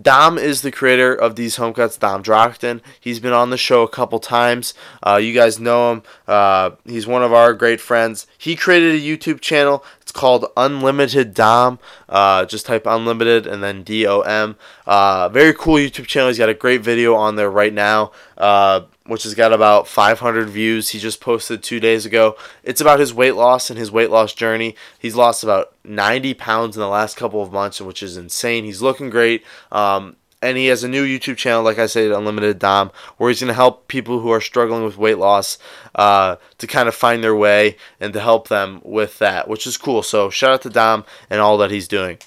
Dom 0.00 0.38
is 0.38 0.62
the 0.62 0.70
creator 0.70 1.14
of 1.14 1.34
D's 1.34 1.56
Home 1.56 1.74
Cuts, 1.74 1.96
Dom 1.96 2.22
Drockton. 2.22 2.80
He's 2.98 3.20
been 3.20 3.32
on 3.32 3.50
the 3.50 3.58
show 3.58 3.82
a 3.82 3.88
couple 3.88 4.18
times. 4.18 4.72
Uh, 5.02 5.16
you 5.16 5.34
guys 5.34 5.58
know 5.58 5.92
him. 5.92 6.02
Uh, 6.26 6.70
he's 6.84 7.06
one 7.06 7.22
of 7.22 7.32
our 7.32 7.52
great 7.54 7.80
friends. 7.80 8.26
He 8.38 8.56
created 8.56 8.94
a 8.94 9.00
YouTube 9.04 9.40
channel. 9.40 9.84
It's 10.00 10.12
called 10.12 10.46
Unlimited 10.56 11.34
Dom. 11.34 11.78
Uh, 12.08 12.44
just 12.44 12.66
type 12.66 12.86
Unlimited 12.86 13.46
and 13.46 13.62
then 13.62 13.82
D 13.82 14.06
O 14.06 14.20
M. 14.20 14.56
Uh, 14.86 15.28
very 15.28 15.52
cool 15.54 15.76
YouTube 15.76 16.06
channel. 16.06 16.28
He's 16.28 16.38
got 16.38 16.48
a 16.48 16.54
great 16.54 16.82
video 16.82 17.14
on 17.14 17.36
there 17.36 17.50
right 17.50 17.72
now 17.72 18.12
uh, 18.38 18.82
which 19.10 19.24
has 19.24 19.34
got 19.34 19.52
about 19.52 19.88
500 19.88 20.48
views. 20.48 20.90
He 20.90 21.00
just 21.00 21.20
posted 21.20 21.64
two 21.64 21.80
days 21.80 22.06
ago. 22.06 22.36
It's 22.62 22.80
about 22.80 23.00
his 23.00 23.12
weight 23.12 23.34
loss 23.34 23.68
and 23.68 23.76
his 23.76 23.90
weight 23.90 24.08
loss 24.08 24.32
journey. 24.32 24.76
He's 25.00 25.16
lost 25.16 25.42
about 25.42 25.74
90 25.82 26.34
pounds 26.34 26.76
in 26.76 26.80
the 26.80 26.86
last 26.86 27.16
couple 27.16 27.42
of 27.42 27.52
months, 27.52 27.80
which 27.80 28.04
is 28.04 28.16
insane. 28.16 28.64
He's 28.64 28.82
looking 28.82 29.10
great. 29.10 29.42
Um, 29.72 30.14
and 30.40 30.56
he 30.56 30.66
has 30.66 30.84
a 30.84 30.88
new 30.88 31.04
YouTube 31.04 31.36
channel, 31.36 31.64
like 31.64 31.80
I 31.80 31.86
said, 31.86 32.12
Unlimited 32.12 32.60
Dom, 32.60 32.92
where 33.16 33.28
he's 33.30 33.40
going 33.40 33.48
to 33.48 33.54
help 33.54 33.88
people 33.88 34.20
who 34.20 34.30
are 34.30 34.40
struggling 34.40 34.84
with 34.84 34.96
weight 34.96 35.18
loss 35.18 35.58
uh, 35.96 36.36
to 36.58 36.68
kind 36.68 36.88
of 36.88 36.94
find 36.94 37.24
their 37.24 37.34
way 37.34 37.76
and 37.98 38.12
to 38.12 38.20
help 38.20 38.46
them 38.46 38.80
with 38.84 39.18
that, 39.18 39.48
which 39.48 39.66
is 39.66 39.76
cool. 39.76 40.04
So 40.04 40.30
shout 40.30 40.52
out 40.52 40.62
to 40.62 40.70
Dom 40.70 41.04
and 41.28 41.40
all 41.40 41.58
that 41.58 41.72
he's 41.72 41.88
doing. 41.88 42.18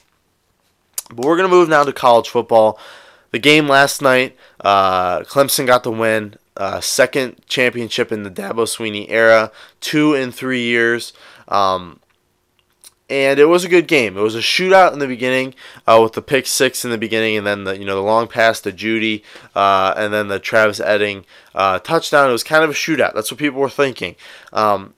But 1.10 1.26
we're 1.26 1.38
going 1.38 1.50
to 1.50 1.56
move 1.56 1.70
now 1.70 1.86
to 1.86 1.94
college 1.94 2.28
football. 2.28 2.78
The 3.32 3.40
game 3.40 3.70
last 3.70 4.02
night, 4.02 4.36
uh, 4.60 5.22
Clemson 5.22 5.66
got 5.66 5.84
the 5.84 5.92
win 5.92 6.36
uh, 6.58 6.80
second 6.80 7.42
championship 7.48 8.12
in 8.12 8.24
the 8.24 8.32
Dabo 8.32 8.66
Swinney 8.66 9.08
era, 9.10 9.52
two 9.82 10.14
in 10.14 10.32
three 10.32 10.64
years. 10.64 11.14
Um, 11.48 12.00
and 13.10 13.38
it 13.38 13.46
was 13.46 13.64
a 13.64 13.70
good 13.70 13.88
game. 13.88 14.18
It 14.18 14.22
was 14.22 14.36
a 14.36 14.40
shootout 14.40 14.94
in 14.94 15.00
the 15.00 15.08
beginning 15.08 15.54
uh, 15.86 16.00
with 16.02 16.14
the 16.14 16.22
pick 16.22 16.48
six 16.48 16.86
in 16.86 16.92
the 16.92 16.98
beginning, 16.98 17.38
and 17.38 17.46
then 17.46 17.64
the 17.64 17.78
you 17.78 17.86
know 17.86 17.96
the 17.96 18.02
long 18.02 18.28
pass 18.28 18.60
to 18.62 18.72
Jeudy, 18.72 19.24
uh, 19.56 19.94
and 19.96 20.14
then 20.14 20.30
the 20.30 20.40
Travis 20.40 20.80
Etienne 20.80 21.26
uh, 21.54 21.80
touchdown. 21.80 22.30
It 22.30 22.34
was 22.34 22.44
kind 22.44 22.64
of 22.64 22.70
a 22.70 22.74
shootout. 22.74 23.14
That's 23.14 23.30
what 23.30 23.40
people 23.40 23.60
were 23.60 23.70
thinking. 23.70 24.16
Um, 24.52 24.94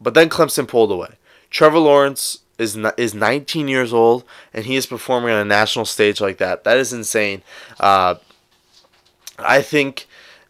but 0.00 0.14
then 0.14 0.28
Clemson 0.28 0.68
pulled 0.68 0.90
away. 0.90 1.14
Trevor 1.50 1.78
Lawrence 1.78 2.40
is 2.58 2.76
is 2.96 3.14
19 3.14 3.68
years 3.68 3.92
old, 3.92 4.24
and 4.52 4.66
he 4.66 4.76
is 4.76 4.86
performing 4.86 5.30
on 5.30 5.40
a 5.40 5.44
national 5.44 5.84
stage 5.84 6.20
like 6.20 6.38
that. 6.38 6.64
That 6.64 6.78
is 6.78 6.92
insane. 6.92 7.42
Uh, 7.78 8.16
I 9.38 9.62
think 9.62 10.06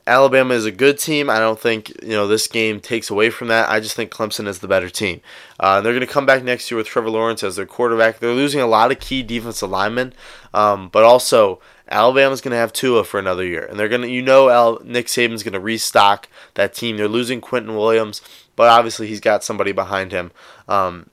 Alabama 0.06 0.52
is 0.52 0.66
a 0.66 0.70
good 0.70 0.98
team. 0.98 1.30
I 1.30 1.38
don't 1.38 1.58
think 1.58 1.88
you 2.02 2.10
know 2.10 2.26
this 2.26 2.46
game 2.46 2.80
takes 2.80 3.08
away 3.08 3.30
from 3.30 3.48
that. 3.48 3.70
I 3.70 3.80
just 3.80 3.96
think 3.96 4.10
Clemson 4.10 4.46
is 4.46 4.58
the 4.58 4.68
better 4.68 4.90
team. 4.90 5.22
Uh, 5.58 5.80
they're 5.80 5.94
going 5.94 6.06
to 6.06 6.12
come 6.12 6.26
back 6.26 6.42
next 6.42 6.70
year 6.70 6.76
with 6.76 6.86
Trevor 6.86 7.08
Lawrence 7.08 7.42
as 7.42 7.56
their 7.56 7.64
quarterback. 7.64 8.18
They're 8.18 8.32
losing 8.32 8.60
a 8.60 8.66
lot 8.66 8.92
of 8.92 9.00
key 9.00 9.22
defensive 9.22 9.70
linemen, 9.70 10.12
um, 10.52 10.90
but 10.90 11.04
also 11.04 11.58
Alabama's 11.88 12.42
going 12.42 12.52
to 12.52 12.58
have 12.58 12.72
Tua 12.72 13.04
for 13.04 13.18
another 13.18 13.46
year, 13.46 13.64
and 13.64 13.78
they're 13.78 13.88
going 13.88 14.02
to 14.02 14.10
you 14.10 14.20
know 14.20 14.50
Al, 14.50 14.78
Nick 14.84 15.06
Saban's 15.06 15.42
going 15.42 15.54
to 15.54 15.60
restock 15.60 16.28
that 16.52 16.74
team. 16.74 16.98
They're 16.98 17.08
losing 17.08 17.40
Quinnen 17.40 17.74
Williams, 17.74 18.20
but 18.56 18.68
obviously 18.68 19.06
he's 19.06 19.20
got 19.20 19.42
somebody 19.42 19.72
behind 19.72 20.12
him. 20.12 20.32
Um, 20.68 21.08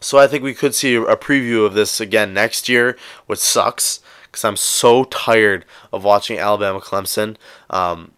so 0.00 0.18
I 0.18 0.26
think 0.26 0.42
we 0.42 0.52
could 0.52 0.74
see 0.74 0.96
a 0.96 1.16
preview 1.16 1.64
of 1.64 1.72
this 1.74 1.98
again 1.98 2.34
next 2.34 2.68
year, 2.68 2.96
which 3.26 3.38
sucks 3.38 4.00
because 4.34 4.44
I'm 4.44 4.56
so 4.56 5.04
tired 5.04 5.64
of 5.92 6.02
watching 6.02 6.38
Alabama 6.38 6.80
Clemson. 6.80 7.36
Um, 7.70 8.10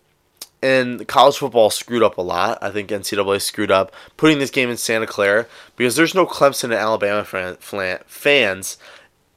and 0.62 1.06
college 1.06 1.36
football 1.36 1.68
screwed 1.68 2.02
up 2.02 2.16
a 2.16 2.22
lot. 2.22 2.58
I 2.62 2.70
think 2.70 2.88
NCAA 2.88 3.42
screwed 3.42 3.70
up 3.70 3.92
putting 4.16 4.38
this 4.38 4.50
game 4.50 4.70
in 4.70 4.78
Santa 4.78 5.06
Clara 5.06 5.46
because 5.76 5.94
there's 5.94 6.14
no 6.14 6.24
Clemson 6.24 6.64
and 6.64 6.74
Alabama 6.74 7.22
fans 8.06 8.78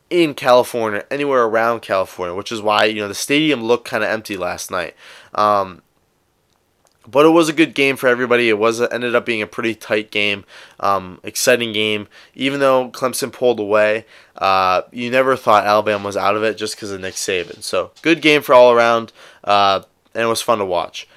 in 0.10 0.34
California, 0.34 1.06
anywhere 1.12 1.44
around 1.44 1.82
California, 1.82 2.34
which 2.34 2.52
is 2.52 2.62
why 2.62 2.86
you 2.86 3.02
know 3.02 3.10
the 3.10 3.14
stadium 3.14 3.62
looked 3.62 3.86
kind 3.86 4.04
of 4.04 4.10
empty 4.10 4.38
last 4.38 4.72
night. 4.72 4.96
Um, 5.36 5.82
but 7.10 7.26
it 7.26 7.30
was 7.30 7.50
a 7.50 7.54
good 7.54 7.74
game 7.74 7.96
for 7.96 8.08
everybody. 8.08 8.50
It 8.50 8.58
was 8.58 8.82
ended 8.82 9.16
up 9.16 9.26
being 9.26 9.42
a 9.42 9.48
pretty 9.48 9.76
tight 9.76 10.12
game, 10.12 10.46
um, 10.80 11.20
exciting 11.24 11.74
game. 11.74 12.08
Even 12.36 12.60
though 12.60 12.90
Clemson 12.90 13.32
pulled 13.32 13.60
away, 13.60 14.06
uh, 14.38 14.84
you 14.92 15.10
never 15.10 15.36
thought 15.36 15.66
Alabama 15.66 16.06
was 16.06 16.18
out 16.18 16.36
of 16.36 16.44
it 16.44 16.58
just 16.58 16.76
because 16.76 16.92
of 16.92 17.02
Nick 17.02 17.16
Saban. 17.16 17.64
So 17.64 17.92
good 18.02 18.22
game 18.22 18.42
for 18.42 18.54
all 18.54 18.72
around, 18.72 19.12
uh, 19.44 19.84
and 20.14 20.24
it 20.24 20.28
was 20.28 20.42
fun 20.42 20.60
to 20.60 20.66
watch. 20.66 21.08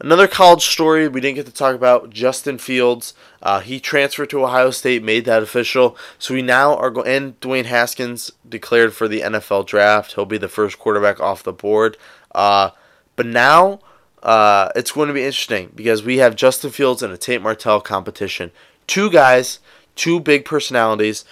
Another 0.00 0.28
college 0.28 0.64
story 0.64 1.08
we 1.08 1.20
didn't 1.20 1.36
get 1.36 1.46
to 1.46 1.52
talk 1.52 1.74
about: 1.74 2.10
Justin 2.10 2.58
Fields. 2.58 3.14
Uh, 3.42 3.60
he 3.60 3.80
transferred 3.80 4.30
to 4.30 4.44
Ohio 4.44 4.70
State, 4.70 5.02
made 5.02 5.24
that 5.24 5.42
official. 5.42 5.96
So 6.18 6.34
we 6.34 6.42
now 6.42 6.76
are 6.76 6.90
going. 6.90 7.08
And 7.08 7.40
Dwayne 7.40 7.64
Haskins 7.64 8.30
declared 8.48 8.94
for 8.94 9.08
the 9.08 9.20
NFL 9.20 9.66
draft. 9.66 10.12
He'll 10.14 10.24
be 10.24 10.38
the 10.38 10.48
first 10.48 10.78
quarterback 10.78 11.20
off 11.20 11.42
the 11.42 11.52
board. 11.52 11.96
Uh, 12.32 12.70
but 13.16 13.26
now 13.26 13.80
uh, 14.22 14.70
it's 14.74 14.92
going 14.92 15.08
to 15.08 15.14
be 15.14 15.24
interesting 15.24 15.72
because 15.74 16.02
we 16.02 16.18
have 16.18 16.36
Justin 16.36 16.70
Fields 16.70 17.02
and 17.02 17.12
a 17.12 17.16
Tate 17.16 17.42
Martell 17.42 17.80
competition. 17.80 18.50
Two 18.86 19.10
guys, 19.10 19.58
two 19.94 20.20
big 20.20 20.44
personalities, 20.44 21.24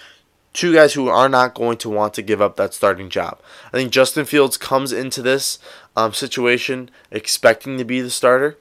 two 0.53 0.73
guys 0.73 0.93
who 0.93 1.07
are 1.07 1.29
not 1.29 1.53
going 1.53 1.77
to 1.77 1.89
want 1.89 2.13
to 2.15 2.21
give 2.21 2.41
up 2.41 2.55
that 2.55 2.73
starting 2.73 3.09
job. 3.09 3.39
I 3.67 3.77
think 3.77 3.91
Justin 3.91 4.25
Fields 4.25 4.57
comes 4.57 4.91
into 4.91 5.21
this 5.21 5.59
um, 5.95 6.13
situation 6.13 6.89
expecting 7.11 7.77
to 7.77 7.85
be 7.85 8.01
the 8.01 8.09
starter. 8.09 8.57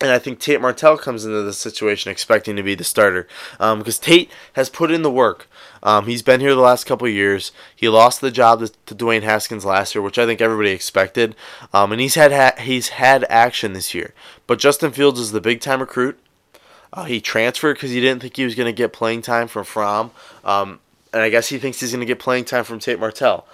And 0.00 0.10
I 0.10 0.18
think 0.18 0.40
Tate 0.40 0.60
Martell 0.60 0.98
comes 0.98 1.24
into 1.24 1.42
the 1.42 1.52
situation 1.52 2.10
expecting 2.10 2.56
to 2.56 2.62
be 2.64 2.74
the 2.74 2.82
starter 2.82 3.28
um, 3.60 3.78
because 3.78 4.00
Tate 4.00 4.30
has 4.54 4.68
put 4.68 4.90
in 4.90 5.02
the 5.02 5.10
work. 5.10 5.48
Um, 5.82 6.06
he's 6.06 6.22
been 6.22 6.40
here 6.40 6.54
the 6.54 6.60
last 6.60 6.84
couple 6.84 7.08
years. 7.08 7.52
He 7.74 7.88
lost 7.88 8.20
the 8.20 8.30
job 8.30 8.60
to, 8.60 8.72
to, 8.86 8.94
Dwayne 8.94 9.22
Haskins 9.22 9.64
last 9.64 9.94
year, 9.94 10.02
which 10.02 10.18
I 10.18 10.26
think 10.26 10.40
everybody 10.40 10.70
expected. 10.70 11.34
Um, 11.72 11.92
and 11.92 12.00
he's 12.00 12.14
had 12.14 12.32
ha- 12.32 12.60
he's 12.62 12.90
had 12.90 13.24
action 13.28 13.72
this 13.72 13.94
year. 13.94 14.14
But 14.46 14.58
Justin 14.58 14.92
Fields 14.92 15.18
is 15.18 15.32
the 15.32 15.40
big 15.40 15.60
time 15.60 15.80
recruit. 15.80 16.18
Uh, 16.92 17.04
he 17.04 17.20
transferred 17.20 17.74
because 17.74 17.90
he 17.90 18.00
didn't 18.00 18.22
think 18.22 18.36
he 18.36 18.44
was 18.44 18.54
going 18.54 18.66
to 18.66 18.72
get 18.72 18.92
playing 18.92 19.22
time 19.22 19.48
from 19.48 19.64
Fromm, 19.64 20.10
um, 20.44 20.78
and 21.12 21.22
I 21.22 21.30
guess 21.30 21.48
he 21.48 21.58
thinks 21.58 21.80
he's 21.80 21.90
going 21.90 22.00
to 22.00 22.06
get 22.06 22.18
playing 22.18 22.44
time 22.44 22.64
from 22.64 22.78
Tate 22.78 23.00
Martell. 23.00 23.46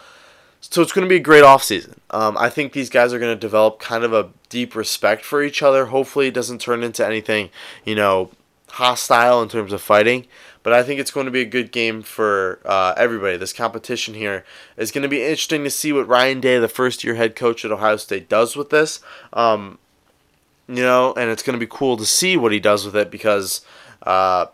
So 0.60 0.82
it's 0.82 0.92
going 0.92 1.04
to 1.04 1.08
be 1.08 1.16
a 1.16 1.20
great 1.20 1.44
offseason. 1.44 1.98
Um, 2.10 2.36
I 2.36 2.50
think 2.50 2.72
these 2.72 2.90
guys 2.90 3.12
are 3.12 3.20
going 3.20 3.34
to 3.34 3.40
develop 3.40 3.78
kind 3.78 4.02
of 4.02 4.12
a 4.12 4.30
deep 4.48 4.74
respect 4.74 5.24
for 5.24 5.42
each 5.42 5.62
other. 5.62 5.86
Hopefully, 5.86 6.26
it 6.28 6.34
doesn't 6.34 6.60
turn 6.60 6.82
into 6.82 7.06
anything, 7.06 7.50
you 7.84 7.94
know, 7.94 8.30
hostile 8.70 9.40
in 9.40 9.48
terms 9.48 9.72
of 9.72 9.80
fighting. 9.80 10.26
But 10.62 10.72
I 10.72 10.82
think 10.82 11.00
it's 11.00 11.10
going 11.10 11.26
to 11.26 11.32
be 11.32 11.40
a 11.40 11.46
good 11.46 11.72
game 11.72 12.02
for 12.02 12.60
uh, 12.64 12.94
everybody. 12.96 13.36
This 13.36 13.52
competition 13.52 14.14
here 14.14 14.44
is 14.76 14.90
going 14.90 15.02
to 15.02 15.08
be 15.08 15.22
interesting 15.22 15.64
to 15.64 15.70
see 15.70 15.92
what 15.92 16.08
Ryan 16.08 16.40
Day, 16.40 16.58
the 16.58 16.68
first 16.68 17.04
year 17.04 17.14
head 17.14 17.36
coach 17.36 17.64
at 17.64 17.72
Ohio 17.72 17.96
State, 17.96 18.28
does 18.28 18.56
with 18.56 18.70
this. 18.70 19.00
Um, 19.32 19.78
you 20.68 20.82
know, 20.82 21.14
and 21.14 21.30
it's 21.30 21.42
going 21.42 21.58
to 21.58 21.64
be 21.64 21.70
cool 21.70 21.96
to 21.96 22.04
see 22.04 22.36
what 22.36 22.52
he 22.52 22.60
does 22.60 22.84
with 22.84 22.94
it 22.94 23.10
because 23.10 23.62
uh, 24.02 24.46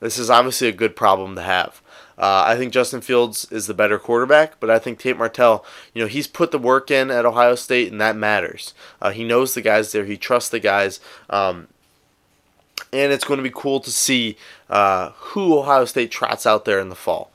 this 0.00 0.18
is 0.18 0.30
obviously 0.30 0.68
a 0.68 0.72
good 0.72 0.96
problem 0.96 1.34
to 1.34 1.42
have. 1.42 1.82
Uh, 2.16 2.42
I 2.46 2.56
think 2.56 2.72
Justin 2.72 3.00
Fields 3.00 3.46
is 3.52 3.68
the 3.68 3.74
better 3.74 3.98
quarterback, 3.98 4.58
but 4.58 4.70
I 4.70 4.80
think 4.80 4.98
Tate 4.98 5.16
Martell, 5.16 5.64
you 5.94 6.02
know, 6.02 6.08
he's 6.08 6.26
put 6.26 6.50
the 6.50 6.58
work 6.58 6.90
in 6.90 7.12
at 7.12 7.24
Ohio 7.24 7.54
State, 7.54 7.92
and 7.92 8.00
that 8.00 8.16
matters. 8.16 8.74
Uh, 9.00 9.10
he 9.10 9.22
knows 9.22 9.54
the 9.54 9.60
guys 9.60 9.92
there, 9.92 10.04
he 10.04 10.16
trusts 10.16 10.50
the 10.50 10.58
guys, 10.58 10.98
um, 11.30 11.68
and 12.92 13.12
it's 13.12 13.24
going 13.24 13.38
to 13.38 13.44
be 13.44 13.52
cool 13.54 13.80
to 13.80 13.90
see 13.90 14.36
uh, 14.70 15.10
who 15.10 15.58
Ohio 15.58 15.84
State 15.84 16.10
trots 16.10 16.46
out 16.46 16.64
there 16.64 16.80
in 16.80 16.88
the 16.88 16.94
fall. 16.94 17.30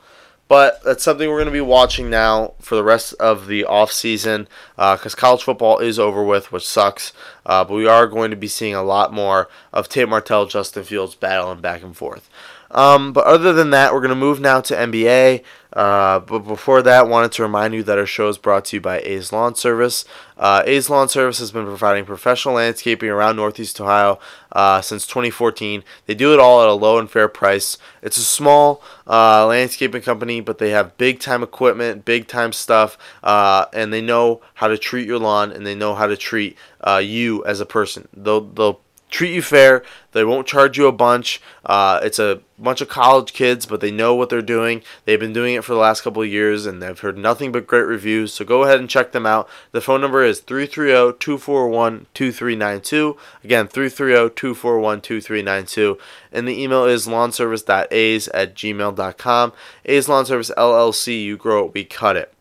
But 0.47 0.83
that's 0.83 1.03
something 1.03 1.27
we're 1.29 1.37
going 1.37 1.45
to 1.47 1.51
be 1.51 1.61
watching 1.61 2.09
now 2.09 2.53
for 2.59 2.75
the 2.75 2.83
rest 2.83 3.13
of 3.13 3.47
the 3.47 3.63
offseason 3.63 4.47
because 4.75 5.15
uh, 5.15 5.17
college 5.17 5.41
football 5.41 5.79
is 5.79 5.97
over 5.97 6.23
with, 6.23 6.51
which 6.51 6.67
sucks. 6.67 7.13
Uh, 7.45 7.63
but 7.63 7.73
we 7.73 7.87
are 7.87 8.07
going 8.07 8.29
to 8.29 8.37
be 8.37 8.47
seeing 8.47 8.75
a 8.75 8.83
lot 8.83 9.13
more 9.13 9.49
of 9.71 9.89
Tate 9.89 10.09
Martell, 10.09 10.45
Justin 10.45 10.83
Fields 10.83 11.15
battling 11.15 11.61
back 11.61 11.81
and 11.81 11.95
forth. 11.95 12.29
Um, 12.69 13.13
but 13.13 13.25
other 13.25 13.53
than 13.53 13.69
that, 13.69 13.93
we're 13.93 14.01
going 14.01 14.09
to 14.09 14.15
move 14.15 14.39
now 14.39 14.59
to 14.61 14.75
NBA. 14.75 15.43
Uh, 15.73 16.19
but 16.19 16.39
before 16.39 16.81
that, 16.83 17.07
wanted 17.07 17.31
to 17.31 17.41
remind 17.41 17.73
you 17.73 17.81
that 17.83 17.97
our 17.97 18.05
show 18.05 18.29
is 18.29 18.37
brought 18.37 18.65
to 18.65 18.77
you 18.77 18.81
by 18.81 18.99
A's 18.99 19.33
Lawn 19.33 19.55
Service. 19.55 20.05
Uh, 20.37 20.61
A's 20.65 20.89
Lawn 20.89 21.09
Service 21.09 21.39
has 21.39 21.51
been 21.51 21.65
providing 21.65 22.05
professional 22.05 22.55
landscaping 22.55 23.09
around 23.09 23.35
Northeast 23.35 23.81
Ohio 23.81 24.19
uh, 24.51 24.81
since 24.81 25.07
2014. 25.07 25.83
They 26.05 26.13
do 26.13 26.31
it 26.31 26.39
all 26.39 26.61
at 26.61 26.69
a 26.69 26.73
low 26.73 26.99
and 26.99 27.09
fair 27.09 27.27
price. 27.27 27.79
It's 28.03 28.17
a 28.17 28.23
small 28.23 28.83
uh, 29.07 29.47
landscaping 29.47 30.03
company, 30.03 30.41
but 30.41 30.59
they 30.59 30.69
have 30.69 30.97
big 30.97 31.19
time 31.19 31.41
equipment, 31.41 32.05
big 32.05 32.27
time 32.27 32.53
stuff, 32.53 32.97
uh, 33.23 33.65
and 33.73 33.91
they 33.91 34.01
know 34.01 34.41
how 34.55 34.67
to 34.67 34.77
treat 34.77 35.07
your 35.07 35.19
lawn 35.19 35.51
and 35.51 35.65
they 35.65 35.75
know 35.75 35.95
how 35.95 36.05
to 36.05 36.17
treat 36.17 36.55
uh, 36.81 37.01
you 37.03 37.43
as 37.45 37.59
a 37.59 37.65
person. 37.65 38.07
They'll, 38.15 38.41
they'll 38.41 38.82
treat 39.13 39.33
you 39.33 39.41
fair. 39.41 39.81
They 40.11 40.25
won't 40.25 40.47
charge 40.47 40.77
you 40.77 40.87
a 40.87 40.91
bunch. 40.91 41.39
Uh, 41.65 42.01
it's 42.03 42.19
a 42.19 42.41
bunch 42.59 42.81
of 42.81 42.89
college 42.89 43.31
kids, 43.33 43.65
but 43.65 43.79
they 43.79 43.91
know 43.91 44.13
what 44.15 44.29
they're 44.29 44.41
doing. 44.41 44.83
They've 45.05 45.19
been 45.19 45.33
doing 45.33 45.55
it 45.55 45.63
for 45.63 45.73
the 45.73 45.79
last 45.79 46.01
couple 46.01 46.21
of 46.21 46.27
years, 46.27 46.65
and 46.65 46.81
they've 46.81 46.99
heard 46.99 47.17
nothing 47.17 47.51
but 47.51 47.67
great 47.67 47.85
reviews. 47.85 48.33
So 48.33 48.43
go 48.43 48.63
ahead 48.63 48.79
and 48.79 48.89
check 48.89 49.11
them 49.11 49.25
out. 49.25 49.47
The 49.71 49.81
phone 49.81 50.01
number 50.01 50.23
is 50.23 50.41
330-241-2392. 50.41 53.17
Again, 53.43 53.67
330-241-2392. 53.67 55.99
And 56.31 56.47
the 56.47 56.61
email 56.61 56.85
is 56.85 57.07
lawnservice.a's 57.07 58.27
at 58.29 58.55
gmail.com. 58.55 59.53
A's 59.85 60.09
Lawn 60.09 60.25
Service 60.25 60.51
LLC, 60.57 61.23
you 61.23 61.37
grow 61.37 61.65
it, 61.65 61.73
we 61.73 61.85
cut 61.85 62.17
it. 62.17 62.33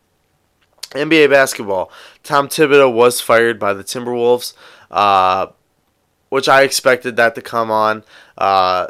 NBA 0.92 1.30
basketball. 1.30 1.90
Tom 2.22 2.48
Thibodeau 2.48 2.92
was 2.92 3.20
fired 3.20 3.58
by 3.58 3.72
the 3.72 3.82
Timberwolves, 3.82 4.54
uh, 4.90 5.46
which 6.32 6.48
I 6.48 6.62
expected 6.62 7.16
that 7.16 7.34
to 7.34 7.42
come 7.42 7.70
on. 7.70 8.04
Uh, 8.38 8.86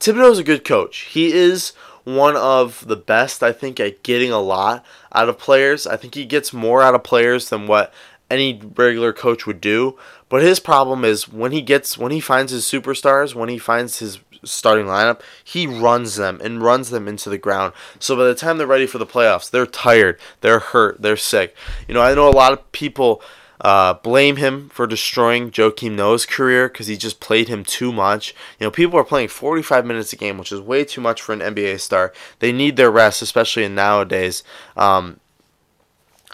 Thibodeau 0.00 0.30
is 0.30 0.38
a 0.38 0.42
good 0.42 0.64
coach. 0.64 1.00
He 1.00 1.30
is 1.30 1.74
one 2.04 2.34
of 2.34 2.88
the 2.88 2.96
best, 2.96 3.42
I 3.42 3.52
think, 3.52 3.78
at 3.78 4.02
getting 4.02 4.32
a 4.32 4.40
lot 4.40 4.82
out 5.14 5.28
of 5.28 5.36
players. 5.36 5.86
I 5.86 5.98
think 5.98 6.14
he 6.14 6.24
gets 6.24 6.54
more 6.54 6.80
out 6.80 6.94
of 6.94 7.04
players 7.04 7.50
than 7.50 7.66
what 7.66 7.92
any 8.30 8.58
regular 8.74 9.12
coach 9.12 9.46
would 9.46 9.60
do. 9.60 9.98
But 10.30 10.40
his 10.40 10.60
problem 10.60 11.04
is 11.04 11.28
when 11.28 11.52
he 11.52 11.60
gets 11.60 11.98
when 11.98 12.10
he 12.10 12.20
finds 12.20 12.52
his 12.52 12.64
superstars, 12.64 13.34
when 13.34 13.50
he 13.50 13.58
finds 13.58 13.98
his 13.98 14.20
starting 14.42 14.86
lineup, 14.86 15.20
he 15.44 15.66
runs 15.66 16.16
them 16.16 16.40
and 16.42 16.62
runs 16.62 16.88
them 16.88 17.06
into 17.06 17.28
the 17.28 17.36
ground. 17.36 17.74
So 17.98 18.16
by 18.16 18.24
the 18.24 18.34
time 18.34 18.56
they're 18.56 18.66
ready 18.66 18.86
for 18.86 18.96
the 18.96 19.04
playoffs, 19.04 19.50
they're 19.50 19.66
tired, 19.66 20.18
they're 20.40 20.58
hurt, 20.58 21.02
they're 21.02 21.18
sick. 21.18 21.54
You 21.86 21.92
know, 21.92 22.00
I 22.00 22.14
know 22.14 22.30
a 22.30 22.30
lot 22.30 22.54
of 22.54 22.72
people 22.72 23.22
uh, 23.62 23.94
blame 23.94 24.36
him 24.36 24.68
for 24.70 24.88
destroying 24.88 25.50
Joakim 25.50 25.92
Noah's 25.92 26.26
career 26.26 26.68
because 26.68 26.88
he 26.88 26.96
just 26.96 27.20
played 27.20 27.46
him 27.46 27.64
too 27.64 27.92
much. 27.92 28.34
You 28.58 28.66
know, 28.66 28.70
people 28.72 28.98
are 28.98 29.04
playing 29.04 29.28
45 29.28 29.86
minutes 29.86 30.12
a 30.12 30.16
game, 30.16 30.36
which 30.36 30.50
is 30.50 30.60
way 30.60 30.84
too 30.84 31.00
much 31.00 31.22
for 31.22 31.32
an 31.32 31.38
NBA 31.38 31.80
star. 31.80 32.12
They 32.40 32.50
need 32.50 32.76
their 32.76 32.90
rest, 32.90 33.22
especially 33.22 33.62
in 33.62 33.76
nowadays. 33.76 34.42
Um, 34.76 35.20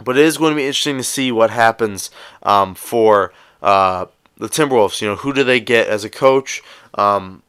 but 0.03 0.17
it 0.17 0.25
is 0.25 0.39
going 0.39 0.53
to 0.53 0.57
be 0.57 0.67
interesting 0.67 0.97
to 0.97 1.05
see 1.05 1.31
what 1.31 1.51
happens 1.51 2.11
um, 2.45 2.75
for 2.75 3.35
uh, 3.63 4.07
the 4.39 4.49
Timberwolves. 4.49 5.03
You 5.03 5.09
know, 5.09 5.17
who 5.17 5.35
do 5.35 5.45
they 5.45 5.61
get 5.61 5.87
as 5.89 6.05
a 6.05 6.11
coach? 6.11 6.63
Um, 6.95 7.43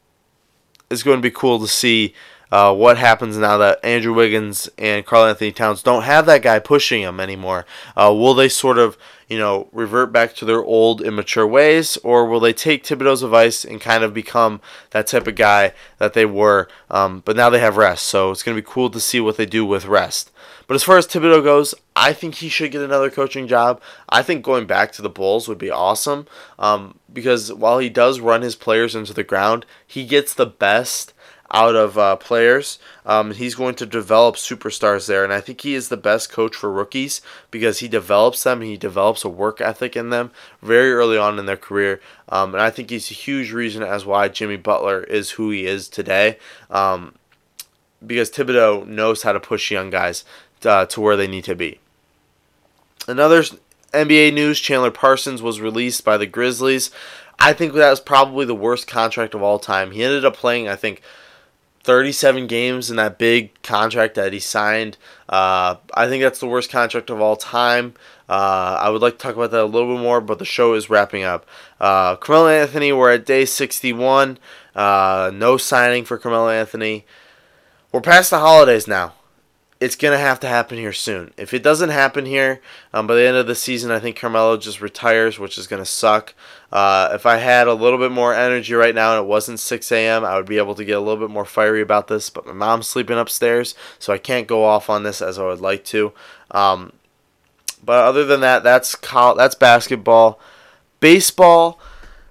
it's 0.90 1.02
going 1.02 1.18
to 1.18 1.22
be 1.22 1.30
cool 1.30 1.58
to 1.58 1.68
see 1.68 2.14
uh, 2.52 2.74
what 2.74 2.98
happens 2.98 3.38
now 3.38 3.56
that 3.58 3.78
Andrew 3.84 4.12
Wiggins 4.12 4.68
and 4.76 5.06
Karl-Anthony 5.06 5.52
Towns 5.52 5.82
don't 5.82 6.02
have 6.02 6.26
that 6.26 6.42
guy 6.42 6.58
pushing 6.58 7.02
them 7.02 7.20
anymore. 7.20 7.64
Uh, 7.96 8.12
will 8.12 8.34
they 8.34 8.48
sort 8.48 8.78
of, 8.78 8.98
you 9.30 9.38
know, 9.38 9.68
revert 9.70 10.12
back 10.12 10.34
to 10.34 10.44
their 10.44 10.62
old 10.62 11.00
immature 11.00 11.46
ways, 11.46 11.96
or 11.98 12.26
will 12.26 12.40
they 12.40 12.52
take 12.52 12.82
Thibodeau's 12.82 13.22
advice 13.22 13.64
and 13.64 13.80
kind 13.80 14.02
of 14.02 14.12
become 14.12 14.60
that 14.90 15.06
type 15.06 15.28
of 15.28 15.36
guy 15.36 15.72
that 15.98 16.14
they 16.14 16.26
were? 16.26 16.68
Um, 16.90 17.22
but 17.24 17.36
now 17.36 17.48
they 17.48 17.60
have 17.60 17.76
rest, 17.76 18.08
so 18.08 18.32
it's 18.32 18.42
going 18.42 18.56
to 18.56 18.60
be 18.60 18.68
cool 18.68 18.90
to 18.90 18.98
see 18.98 19.20
what 19.20 19.36
they 19.36 19.46
do 19.46 19.64
with 19.64 19.86
rest. 19.86 20.32
But 20.66 20.74
as 20.74 20.82
far 20.82 20.98
as 20.98 21.06
Thibodeau 21.06 21.44
goes, 21.44 21.76
I 21.94 22.12
think 22.12 22.36
he 22.36 22.48
should 22.48 22.72
get 22.72 22.82
another 22.82 23.08
coaching 23.08 23.46
job. 23.46 23.80
I 24.08 24.22
think 24.22 24.44
going 24.44 24.66
back 24.66 24.90
to 24.92 25.02
the 25.02 25.08
Bulls 25.08 25.46
would 25.46 25.58
be 25.58 25.70
awesome 25.70 26.26
um, 26.58 26.98
because 27.12 27.52
while 27.52 27.78
he 27.78 27.88
does 27.88 28.18
run 28.18 28.42
his 28.42 28.56
players 28.56 28.96
into 28.96 29.14
the 29.14 29.24
ground, 29.24 29.64
he 29.86 30.04
gets 30.04 30.34
the 30.34 30.46
best 30.46 31.12
out 31.52 31.74
of 31.74 31.98
uh, 31.98 32.16
players. 32.16 32.78
Um, 33.04 33.32
he's 33.32 33.54
going 33.54 33.74
to 33.76 33.86
develop 33.86 34.36
superstars 34.36 35.06
there, 35.06 35.24
and 35.24 35.32
I 35.32 35.40
think 35.40 35.60
he 35.60 35.74
is 35.74 35.88
the 35.88 35.96
best 35.96 36.30
coach 36.30 36.54
for 36.54 36.70
rookies 36.70 37.20
because 37.50 37.80
he 37.80 37.88
develops 37.88 38.42
them. 38.42 38.60
He 38.60 38.76
develops 38.76 39.24
a 39.24 39.28
work 39.28 39.60
ethic 39.60 39.96
in 39.96 40.10
them 40.10 40.30
very 40.62 40.92
early 40.92 41.18
on 41.18 41.38
in 41.38 41.46
their 41.46 41.56
career, 41.56 42.00
um, 42.28 42.54
and 42.54 42.62
I 42.62 42.70
think 42.70 42.90
he's 42.90 43.10
a 43.10 43.14
huge 43.14 43.52
reason 43.52 43.82
as 43.82 44.06
why 44.06 44.28
Jimmy 44.28 44.56
Butler 44.56 45.02
is 45.04 45.32
who 45.32 45.50
he 45.50 45.66
is 45.66 45.88
today. 45.88 46.38
Um, 46.70 47.14
because 48.06 48.30
Thibodeau 48.30 48.86
knows 48.86 49.22
how 49.22 49.32
to 49.32 49.40
push 49.40 49.70
young 49.70 49.90
guys 49.90 50.24
uh, 50.64 50.86
to 50.86 51.00
where 51.00 51.16
they 51.16 51.26
need 51.26 51.44
to 51.44 51.54
be. 51.54 51.80
Another 53.06 53.42
NBA 53.92 54.32
news: 54.32 54.60
Chandler 54.60 54.90
Parsons 54.90 55.42
was 55.42 55.60
released 55.60 56.04
by 56.04 56.16
the 56.16 56.26
Grizzlies. 56.26 56.90
I 57.38 57.54
think 57.54 57.72
that 57.72 57.90
was 57.90 58.00
probably 58.00 58.44
the 58.44 58.54
worst 58.54 58.86
contract 58.86 59.34
of 59.34 59.42
all 59.42 59.58
time. 59.58 59.92
He 59.92 60.04
ended 60.04 60.26
up 60.26 60.36
playing, 60.36 60.68
I 60.68 60.76
think, 60.76 61.00
37 61.84 62.46
games 62.46 62.90
in 62.90 62.96
that 62.96 63.18
big 63.18 63.60
contract 63.62 64.14
that 64.14 64.32
he 64.32 64.38
signed. 64.38 64.96
Uh, 65.28 65.76
I 65.94 66.08
think 66.08 66.22
that's 66.22 66.38
the 66.38 66.46
worst 66.46 66.70
contract 66.70 67.10
of 67.10 67.20
all 67.20 67.36
time. 67.36 67.94
Uh, 68.28 68.78
I 68.80 68.90
would 68.90 69.02
like 69.02 69.14
to 69.14 69.18
talk 69.18 69.34
about 69.34 69.50
that 69.50 69.62
a 69.62 69.64
little 69.64 69.94
bit 69.94 70.02
more, 70.02 70.20
but 70.20 70.38
the 70.38 70.44
show 70.44 70.74
is 70.74 70.90
wrapping 70.90 71.24
up. 71.24 71.46
Uh, 71.80 72.16
Carmelo 72.16 72.48
Anthony, 72.48 72.92
we're 72.92 73.12
at 73.12 73.26
day 73.26 73.44
61. 73.44 74.38
Uh, 74.74 75.30
no 75.34 75.56
signing 75.56 76.04
for 76.04 76.18
Carmelo 76.18 76.50
Anthony. 76.50 77.06
We're 77.92 78.00
past 78.00 78.30
the 78.30 78.38
holidays 78.38 78.86
now 78.86 79.14
it's 79.80 79.96
going 79.96 80.12
to 80.12 80.18
have 80.18 80.38
to 80.40 80.46
happen 80.46 80.76
here 80.76 80.92
soon. 80.92 81.32
If 81.38 81.54
it 81.54 81.62
doesn't 81.62 81.88
happen 81.88 82.26
here 82.26 82.60
um, 82.92 83.06
by 83.06 83.14
the 83.14 83.26
end 83.26 83.38
of 83.38 83.46
the 83.46 83.54
season, 83.54 83.90
I 83.90 83.98
think 83.98 84.16
Carmelo 84.16 84.58
just 84.58 84.82
retires, 84.82 85.38
which 85.38 85.56
is 85.56 85.66
going 85.66 85.82
to 85.82 85.86
suck. 85.86 86.34
Uh, 86.70 87.10
if 87.14 87.24
I 87.24 87.38
had 87.38 87.66
a 87.66 87.72
little 87.72 87.98
bit 87.98 88.12
more 88.12 88.34
energy 88.34 88.74
right 88.74 88.94
now 88.94 89.16
and 89.16 89.24
it 89.24 89.28
wasn't 89.28 89.58
6 89.58 89.90
a.m., 89.90 90.22
I 90.22 90.36
would 90.36 90.44
be 90.46 90.58
able 90.58 90.74
to 90.74 90.84
get 90.84 90.98
a 90.98 91.00
little 91.00 91.26
bit 91.26 91.32
more 91.32 91.46
fiery 91.46 91.80
about 91.80 92.08
this. 92.08 92.28
But 92.28 92.46
my 92.46 92.52
mom's 92.52 92.88
sleeping 92.88 93.18
upstairs, 93.18 93.74
so 93.98 94.12
I 94.12 94.18
can't 94.18 94.46
go 94.46 94.64
off 94.64 94.90
on 94.90 95.02
this 95.02 95.22
as 95.22 95.38
I 95.38 95.46
would 95.46 95.62
like 95.62 95.84
to. 95.86 96.12
Um, 96.50 96.92
but 97.82 98.04
other 98.04 98.26
than 98.26 98.40
that, 98.42 98.62
that's 98.62 98.94
col- 98.94 99.36
that's 99.36 99.54
basketball. 99.54 100.38
Baseball, 101.00 101.80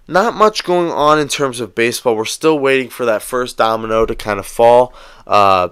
not 0.07 0.35
much 0.35 0.63
going 0.63 0.91
on 0.91 1.19
in 1.19 1.27
terms 1.27 1.59
of 1.59 1.73
baseball. 1.73 2.15
We're 2.15 2.25
still 2.25 2.59
waiting 2.59 2.89
for 2.89 3.05
that 3.05 3.23
first 3.23 3.57
domino 3.57 4.05
to 4.05 4.15
kind 4.15 4.37
of 4.37 4.45
fall. 4.45 4.93
Uh, 5.25 5.69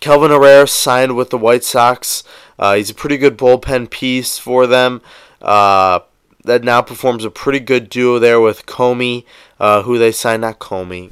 Kelvin 0.00 0.30
Herrera 0.30 0.66
signed 0.66 1.16
with 1.16 1.30
the 1.30 1.38
White 1.38 1.64
Sox. 1.64 2.24
Uh, 2.58 2.74
he's 2.74 2.90
a 2.90 2.94
pretty 2.94 3.16
good 3.16 3.36
bullpen 3.36 3.90
piece 3.90 4.38
for 4.38 4.66
them. 4.66 5.02
Uh, 5.40 6.00
that 6.44 6.64
now 6.64 6.80
performs 6.80 7.24
a 7.24 7.30
pretty 7.30 7.60
good 7.60 7.90
duo 7.90 8.18
there 8.18 8.40
with 8.40 8.66
Comey, 8.66 9.24
uh, 9.58 9.82
who 9.82 9.98
they 9.98 10.12
signed. 10.12 10.42
Not 10.42 10.58
Comey, 10.58 11.10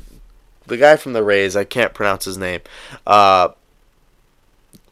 the 0.67 0.77
guy 0.77 0.97
from 0.97 1.13
the 1.13 1.23
Rays. 1.23 1.57
I 1.57 1.65
can't 1.65 1.93
pronounce 1.93 2.25
his 2.25 2.39
name. 2.39 2.61
Uh, 3.07 3.49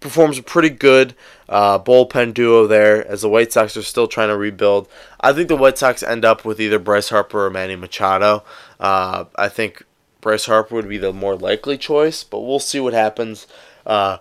performs 0.01 0.37
a 0.37 0.43
pretty 0.43 0.69
good 0.69 1.15
uh, 1.49 1.79
bullpen 1.79 2.35
duo 2.35 2.67
there 2.67 3.07
as 3.07 3.23
the 3.23 3.29
White 3.29 3.53
Sox 3.53 3.77
are 3.77 3.83
still 3.83 4.09
trying 4.09 4.29
to 4.29 4.37
rebuild. 4.37 4.89
I 5.21 5.33
think 5.33 5.49
the 5.49 5.57
White 5.57 5.79
Sox 5.79 6.03
end 6.03 6.25
up 6.25 6.45
with 6.45 6.61
either 6.61 6.79
Bryce 6.79 7.09
Harper 7.09 7.47
or 7.47 7.51
Manny 7.51 7.77
Machado. 7.77 8.43
Uh, 8.81 9.27
I 9.37 9.49
think 9.49 9.85
Bryce 10.21 10.47
Harper 10.47 10.75
would 10.75 10.89
be 10.89 10.99
the 10.99 11.13
more 11.13 11.37
likely 11.37 11.79
choice, 11.79 12.25
but 12.25 12.41
we'll 12.41 12.59
see 12.59 12.81
what 12.81 12.93
happens. 12.93 13.47
Uh, 13.87 14.19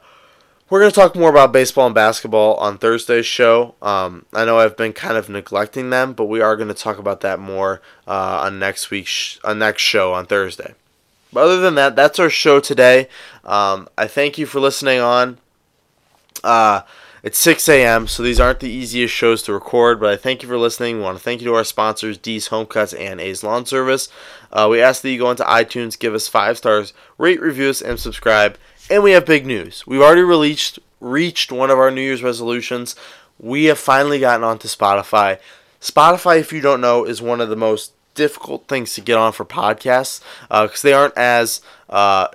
we're 0.69 0.79
going 0.79 0.91
to 0.91 0.95
talk 0.95 1.17
more 1.17 1.29
about 1.29 1.51
baseball 1.51 1.85
and 1.85 1.93
basketball 1.93 2.55
on 2.55 2.77
Thursday's 2.77 3.25
show. 3.25 3.75
Um, 3.81 4.25
I 4.33 4.45
know 4.45 4.57
I've 4.57 4.77
been 4.77 4.93
kind 4.93 5.17
of 5.17 5.27
neglecting 5.27 5.89
them, 5.89 6.13
but 6.13 6.25
we 6.25 6.39
are 6.39 6.55
going 6.55 6.69
to 6.69 6.73
talk 6.73 6.97
about 6.97 7.19
that 7.21 7.39
more 7.39 7.81
uh, 8.07 8.43
on 8.45 8.57
next 8.57 8.89
week's 8.89 9.09
sh- 9.09 9.37
on 9.43 9.59
next 9.59 9.81
show 9.81 10.13
on 10.13 10.25
Thursday. 10.25 10.73
But 11.33 11.43
other 11.43 11.59
than 11.59 11.75
that, 11.75 11.97
that's 11.97 12.19
our 12.19 12.29
show 12.29 12.61
today. 12.61 13.09
Um, 13.43 13.89
I 13.97 14.07
thank 14.07 14.37
you 14.37 14.45
for 14.45 14.61
listening 14.61 15.01
on. 15.01 15.39
Uh, 16.41 16.81
it's 17.23 17.37
6 17.37 17.69
a.m., 17.69 18.07
so 18.07 18.23
these 18.23 18.39
aren't 18.39 18.61
the 18.61 18.69
easiest 18.69 19.13
shows 19.13 19.43
to 19.43 19.53
record, 19.53 19.99
but 19.99 20.11
I 20.11 20.17
thank 20.17 20.41
you 20.41 20.49
for 20.49 20.57
listening. 20.57 20.97
We 20.97 21.03
want 21.03 21.17
to 21.17 21.23
thank 21.23 21.41
you 21.41 21.47
to 21.47 21.55
our 21.55 21.63
sponsors, 21.63 22.17
D's 22.17 22.47
Home 22.47 22.65
Cuts 22.65 22.93
and 22.93 23.21
A's 23.21 23.43
Lawn 23.43 23.65
Service. 23.65 24.09
Uh, 24.51 24.67
we 24.71 24.81
ask 24.81 25.01
that 25.01 25.11
you 25.11 25.19
go 25.19 25.29
into 25.29 25.43
iTunes, 25.43 25.99
give 25.99 26.15
us 26.15 26.27
five 26.27 26.57
stars, 26.57 26.93
rate, 27.19 27.39
reviews, 27.39 27.81
and 27.81 27.99
subscribe. 27.99 28.57
And 28.89 29.03
we 29.03 29.11
have 29.11 29.25
big 29.25 29.45
news. 29.45 29.85
We've 29.87 30.01
already 30.01 30.21
released 30.21 30.79
reached 30.99 31.51
one 31.51 31.69
of 31.69 31.79
our 31.79 31.91
New 31.91 32.01
Year's 32.01 32.23
resolutions. 32.23 32.95
We 33.39 33.65
have 33.65 33.79
finally 33.79 34.19
gotten 34.19 34.43
onto 34.43 34.67
Spotify. 34.67 35.39
Spotify, 35.81 36.39
if 36.39 36.53
you 36.53 36.61
don't 36.61 36.81
know, 36.81 37.05
is 37.05 37.21
one 37.21 37.41
of 37.41 37.49
the 37.49 37.55
most 37.55 37.93
difficult 38.13 38.67
things 38.67 38.93
to 38.93 39.01
get 39.01 39.17
on 39.17 39.31
for 39.33 39.45
podcasts 39.45 40.21
because 40.43 40.85
uh, 40.85 40.87
they 40.87 40.93
aren't 40.93 41.17
as 41.17 41.61
uh, 41.89 42.27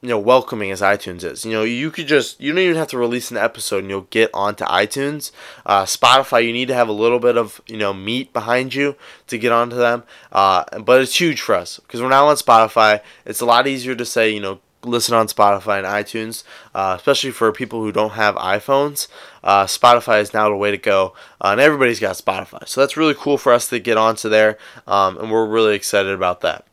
you 0.00 0.08
know 0.08 0.18
welcoming 0.18 0.72
as 0.72 0.80
iTunes 0.80 1.22
is. 1.22 1.44
You 1.44 1.52
know, 1.52 1.62
you 1.62 1.90
could 1.90 2.08
just 2.08 2.40
you 2.40 2.52
don't 2.52 2.58
even 2.58 2.76
have 2.76 2.88
to 2.88 2.98
release 2.98 3.30
an 3.30 3.36
episode 3.36 3.78
and 3.78 3.90
you'll 3.90 4.08
get 4.10 4.30
onto 4.34 4.64
iTunes. 4.64 5.30
Uh, 5.64 5.84
Spotify, 5.84 6.44
you 6.44 6.52
need 6.52 6.68
to 6.68 6.74
have 6.74 6.88
a 6.88 6.92
little 6.92 7.20
bit 7.20 7.36
of 7.36 7.60
you 7.66 7.76
know 7.76 7.94
meat 7.94 8.32
behind 8.32 8.74
you 8.74 8.96
to 9.28 9.38
get 9.38 9.52
onto 9.52 9.76
them. 9.76 10.02
Uh, 10.32 10.64
but 10.80 11.00
it's 11.00 11.20
huge 11.20 11.40
for 11.40 11.54
us 11.54 11.78
because 11.78 12.02
we're 12.02 12.08
now 12.08 12.26
on 12.26 12.36
Spotify. 12.36 13.00
It's 13.24 13.40
a 13.40 13.46
lot 13.46 13.68
easier 13.68 13.94
to 13.94 14.04
say 14.04 14.30
you 14.30 14.40
know 14.40 14.58
listen 14.84 15.14
on 15.14 15.26
Spotify 15.26 15.78
and 15.78 15.86
iTunes, 15.86 16.44
uh, 16.74 16.94
especially 16.96 17.30
for 17.30 17.52
people 17.52 17.82
who 17.82 17.92
don't 17.92 18.12
have 18.12 18.34
iPhones. 18.36 19.08
Uh, 19.42 19.64
Spotify 19.64 20.20
is 20.20 20.34
now 20.34 20.48
the 20.48 20.56
way 20.56 20.70
to 20.70 20.78
go, 20.78 21.14
uh, 21.40 21.48
and 21.48 21.60
everybody's 21.60 22.00
got 22.00 22.16
Spotify. 22.16 22.66
So 22.66 22.80
that's 22.80 22.96
really 22.96 23.14
cool 23.14 23.38
for 23.38 23.52
us 23.52 23.68
to 23.68 23.78
get 23.78 23.96
onto 23.96 24.28
there, 24.28 24.58
um, 24.86 25.18
and 25.18 25.30
we're 25.30 25.46
really 25.46 25.74
excited 25.74 26.12
about 26.12 26.40
that. 26.42 26.66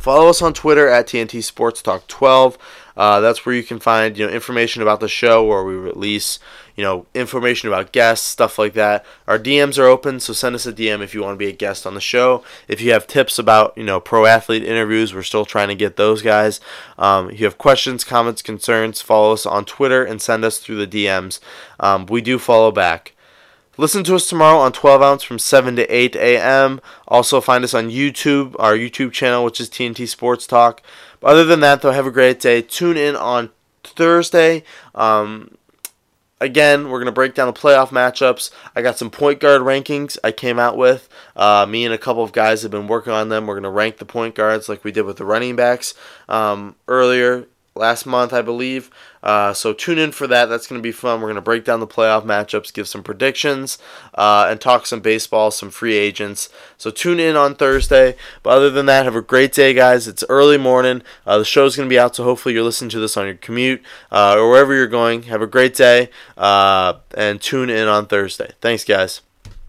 Follow 0.00 0.28
us 0.28 0.40
on 0.40 0.54
Twitter 0.54 0.88
at 0.88 1.06
TNT 1.06 1.44
Sports 1.44 1.82
Talk 1.82 2.06
12. 2.06 2.56
Uh, 2.96 3.20
that's 3.20 3.44
where 3.44 3.54
you 3.54 3.62
can 3.62 3.78
find 3.78 4.16
you 4.18 4.26
know 4.26 4.32
information 4.32 4.82
about 4.82 5.00
the 5.00 5.08
show, 5.08 5.44
where 5.44 5.64
we 5.64 5.74
release 5.74 6.38
you 6.80 6.86
know, 6.86 7.04
information 7.12 7.68
about 7.68 7.92
guests, 7.92 8.26
stuff 8.26 8.58
like 8.58 8.72
that. 8.72 9.04
Our 9.28 9.38
DMs 9.38 9.78
are 9.78 9.84
open, 9.84 10.18
so 10.18 10.32
send 10.32 10.54
us 10.54 10.64
a 10.64 10.72
DM 10.72 11.02
if 11.02 11.12
you 11.12 11.22
want 11.22 11.34
to 11.34 11.38
be 11.38 11.48
a 11.48 11.52
guest 11.52 11.86
on 11.86 11.92
the 11.92 12.00
show. 12.00 12.42
If 12.68 12.80
you 12.80 12.92
have 12.92 13.06
tips 13.06 13.38
about, 13.38 13.76
you 13.76 13.84
know, 13.84 14.00
pro 14.00 14.24
athlete 14.24 14.64
interviews, 14.64 15.12
we're 15.12 15.22
still 15.22 15.44
trying 15.44 15.68
to 15.68 15.74
get 15.74 15.96
those 15.96 16.22
guys. 16.22 16.58
Um, 16.96 17.28
if 17.28 17.40
you 17.40 17.44
have 17.44 17.58
questions, 17.58 18.02
comments, 18.02 18.40
concerns, 18.40 19.02
follow 19.02 19.34
us 19.34 19.44
on 19.44 19.66
Twitter 19.66 20.02
and 20.02 20.22
send 20.22 20.42
us 20.42 20.58
through 20.58 20.84
the 20.84 21.04
DMs. 21.04 21.38
Um, 21.78 22.06
we 22.06 22.22
do 22.22 22.38
follow 22.38 22.72
back. 22.72 23.12
Listen 23.76 24.02
to 24.04 24.14
us 24.14 24.28
tomorrow 24.28 24.58
on 24.58 24.72
12 24.72 25.02
ounce 25.02 25.22
from 25.22 25.38
7 25.38 25.76
to 25.76 25.86
8 25.94 26.16
a.m. 26.16 26.80
Also, 27.08 27.42
find 27.42 27.62
us 27.62 27.74
on 27.74 27.88
YouTube, 27.90 28.54
our 28.58 28.74
YouTube 28.74 29.12
channel, 29.12 29.44
which 29.44 29.60
is 29.60 29.68
TNT 29.68 30.08
Sports 30.08 30.46
Talk. 30.46 30.82
But 31.20 31.28
other 31.28 31.44
than 31.44 31.60
that, 31.60 31.82
though, 31.82 31.92
have 31.92 32.06
a 32.06 32.10
great 32.10 32.40
day. 32.40 32.62
Tune 32.62 32.96
in 32.96 33.14
on 33.14 33.50
Thursday. 33.84 34.64
Um, 34.94 35.56
again, 36.40 36.84
we're 36.88 36.98
going 36.98 37.06
to 37.06 37.12
break 37.12 37.34
down 37.34 37.46
the 37.46 37.58
playoff 37.58 37.88
matchups. 37.88 38.50
I 38.74 38.82
got 38.82 38.98
some 38.98 39.10
point 39.10 39.40
guard 39.40 39.62
rankings 39.62 40.18
I 40.24 40.32
came 40.32 40.58
out 40.58 40.76
with. 40.76 41.08
Uh, 41.36 41.66
me 41.68 41.84
and 41.84 41.94
a 41.94 41.98
couple 41.98 42.22
of 42.22 42.32
guys 42.32 42.62
have 42.62 42.70
been 42.70 42.88
working 42.88 43.12
on 43.12 43.28
them. 43.28 43.46
We're 43.46 43.54
going 43.54 43.64
to 43.64 43.70
rank 43.70 43.98
the 43.98 44.06
point 44.06 44.34
guards 44.34 44.68
like 44.68 44.82
we 44.82 44.92
did 44.92 45.02
with 45.04 45.18
the 45.18 45.24
running 45.24 45.56
backs 45.56 45.94
um, 46.28 46.76
earlier 46.88 47.46
last 47.74 48.06
month, 48.06 48.32
I 48.32 48.42
believe. 48.42 48.90
Uh, 49.22 49.52
so 49.52 49.72
tune 49.72 49.98
in 49.98 50.12
for 50.12 50.26
that. 50.26 50.46
That's 50.46 50.66
going 50.66 50.78
to 50.78 50.82
be 50.82 50.92
fun. 50.92 51.20
We're 51.20 51.28
going 51.28 51.34
to 51.36 51.40
break 51.42 51.64
down 51.64 51.80
the 51.80 51.86
playoff 51.86 52.24
matchups, 52.24 52.72
give 52.72 52.88
some 52.88 53.02
predictions, 53.02 53.78
uh, 54.14 54.46
and 54.50 54.60
talk 54.60 54.86
some 54.86 55.00
baseball, 55.00 55.50
some 55.50 55.70
free 55.70 55.94
agents. 55.94 56.48
So 56.78 56.90
tune 56.90 57.20
in 57.20 57.36
on 57.36 57.54
Thursday. 57.54 58.16
But 58.42 58.50
other 58.50 58.70
than 58.70 58.86
that, 58.86 59.04
have 59.04 59.16
a 59.16 59.22
great 59.22 59.52
day, 59.52 59.74
guys. 59.74 60.08
It's 60.08 60.24
early 60.28 60.58
morning. 60.58 61.02
Uh, 61.26 61.38
the 61.38 61.44
show's 61.44 61.76
going 61.76 61.88
to 61.88 61.92
be 61.92 61.98
out, 61.98 62.16
so 62.16 62.24
hopefully 62.24 62.54
you're 62.54 62.64
listening 62.64 62.90
to 62.90 63.00
this 63.00 63.16
on 63.16 63.26
your 63.26 63.34
commute 63.34 63.82
uh, 64.10 64.36
or 64.36 64.50
wherever 64.50 64.74
you're 64.74 64.86
going. 64.86 65.24
Have 65.24 65.42
a 65.42 65.46
great 65.46 65.74
day, 65.74 66.10
uh, 66.36 66.94
and 67.14 67.40
tune 67.40 67.70
in 67.70 67.88
on 67.88 68.06
Thursday. 68.06 68.52
Thanks, 68.60 68.84
guys. 68.84 69.20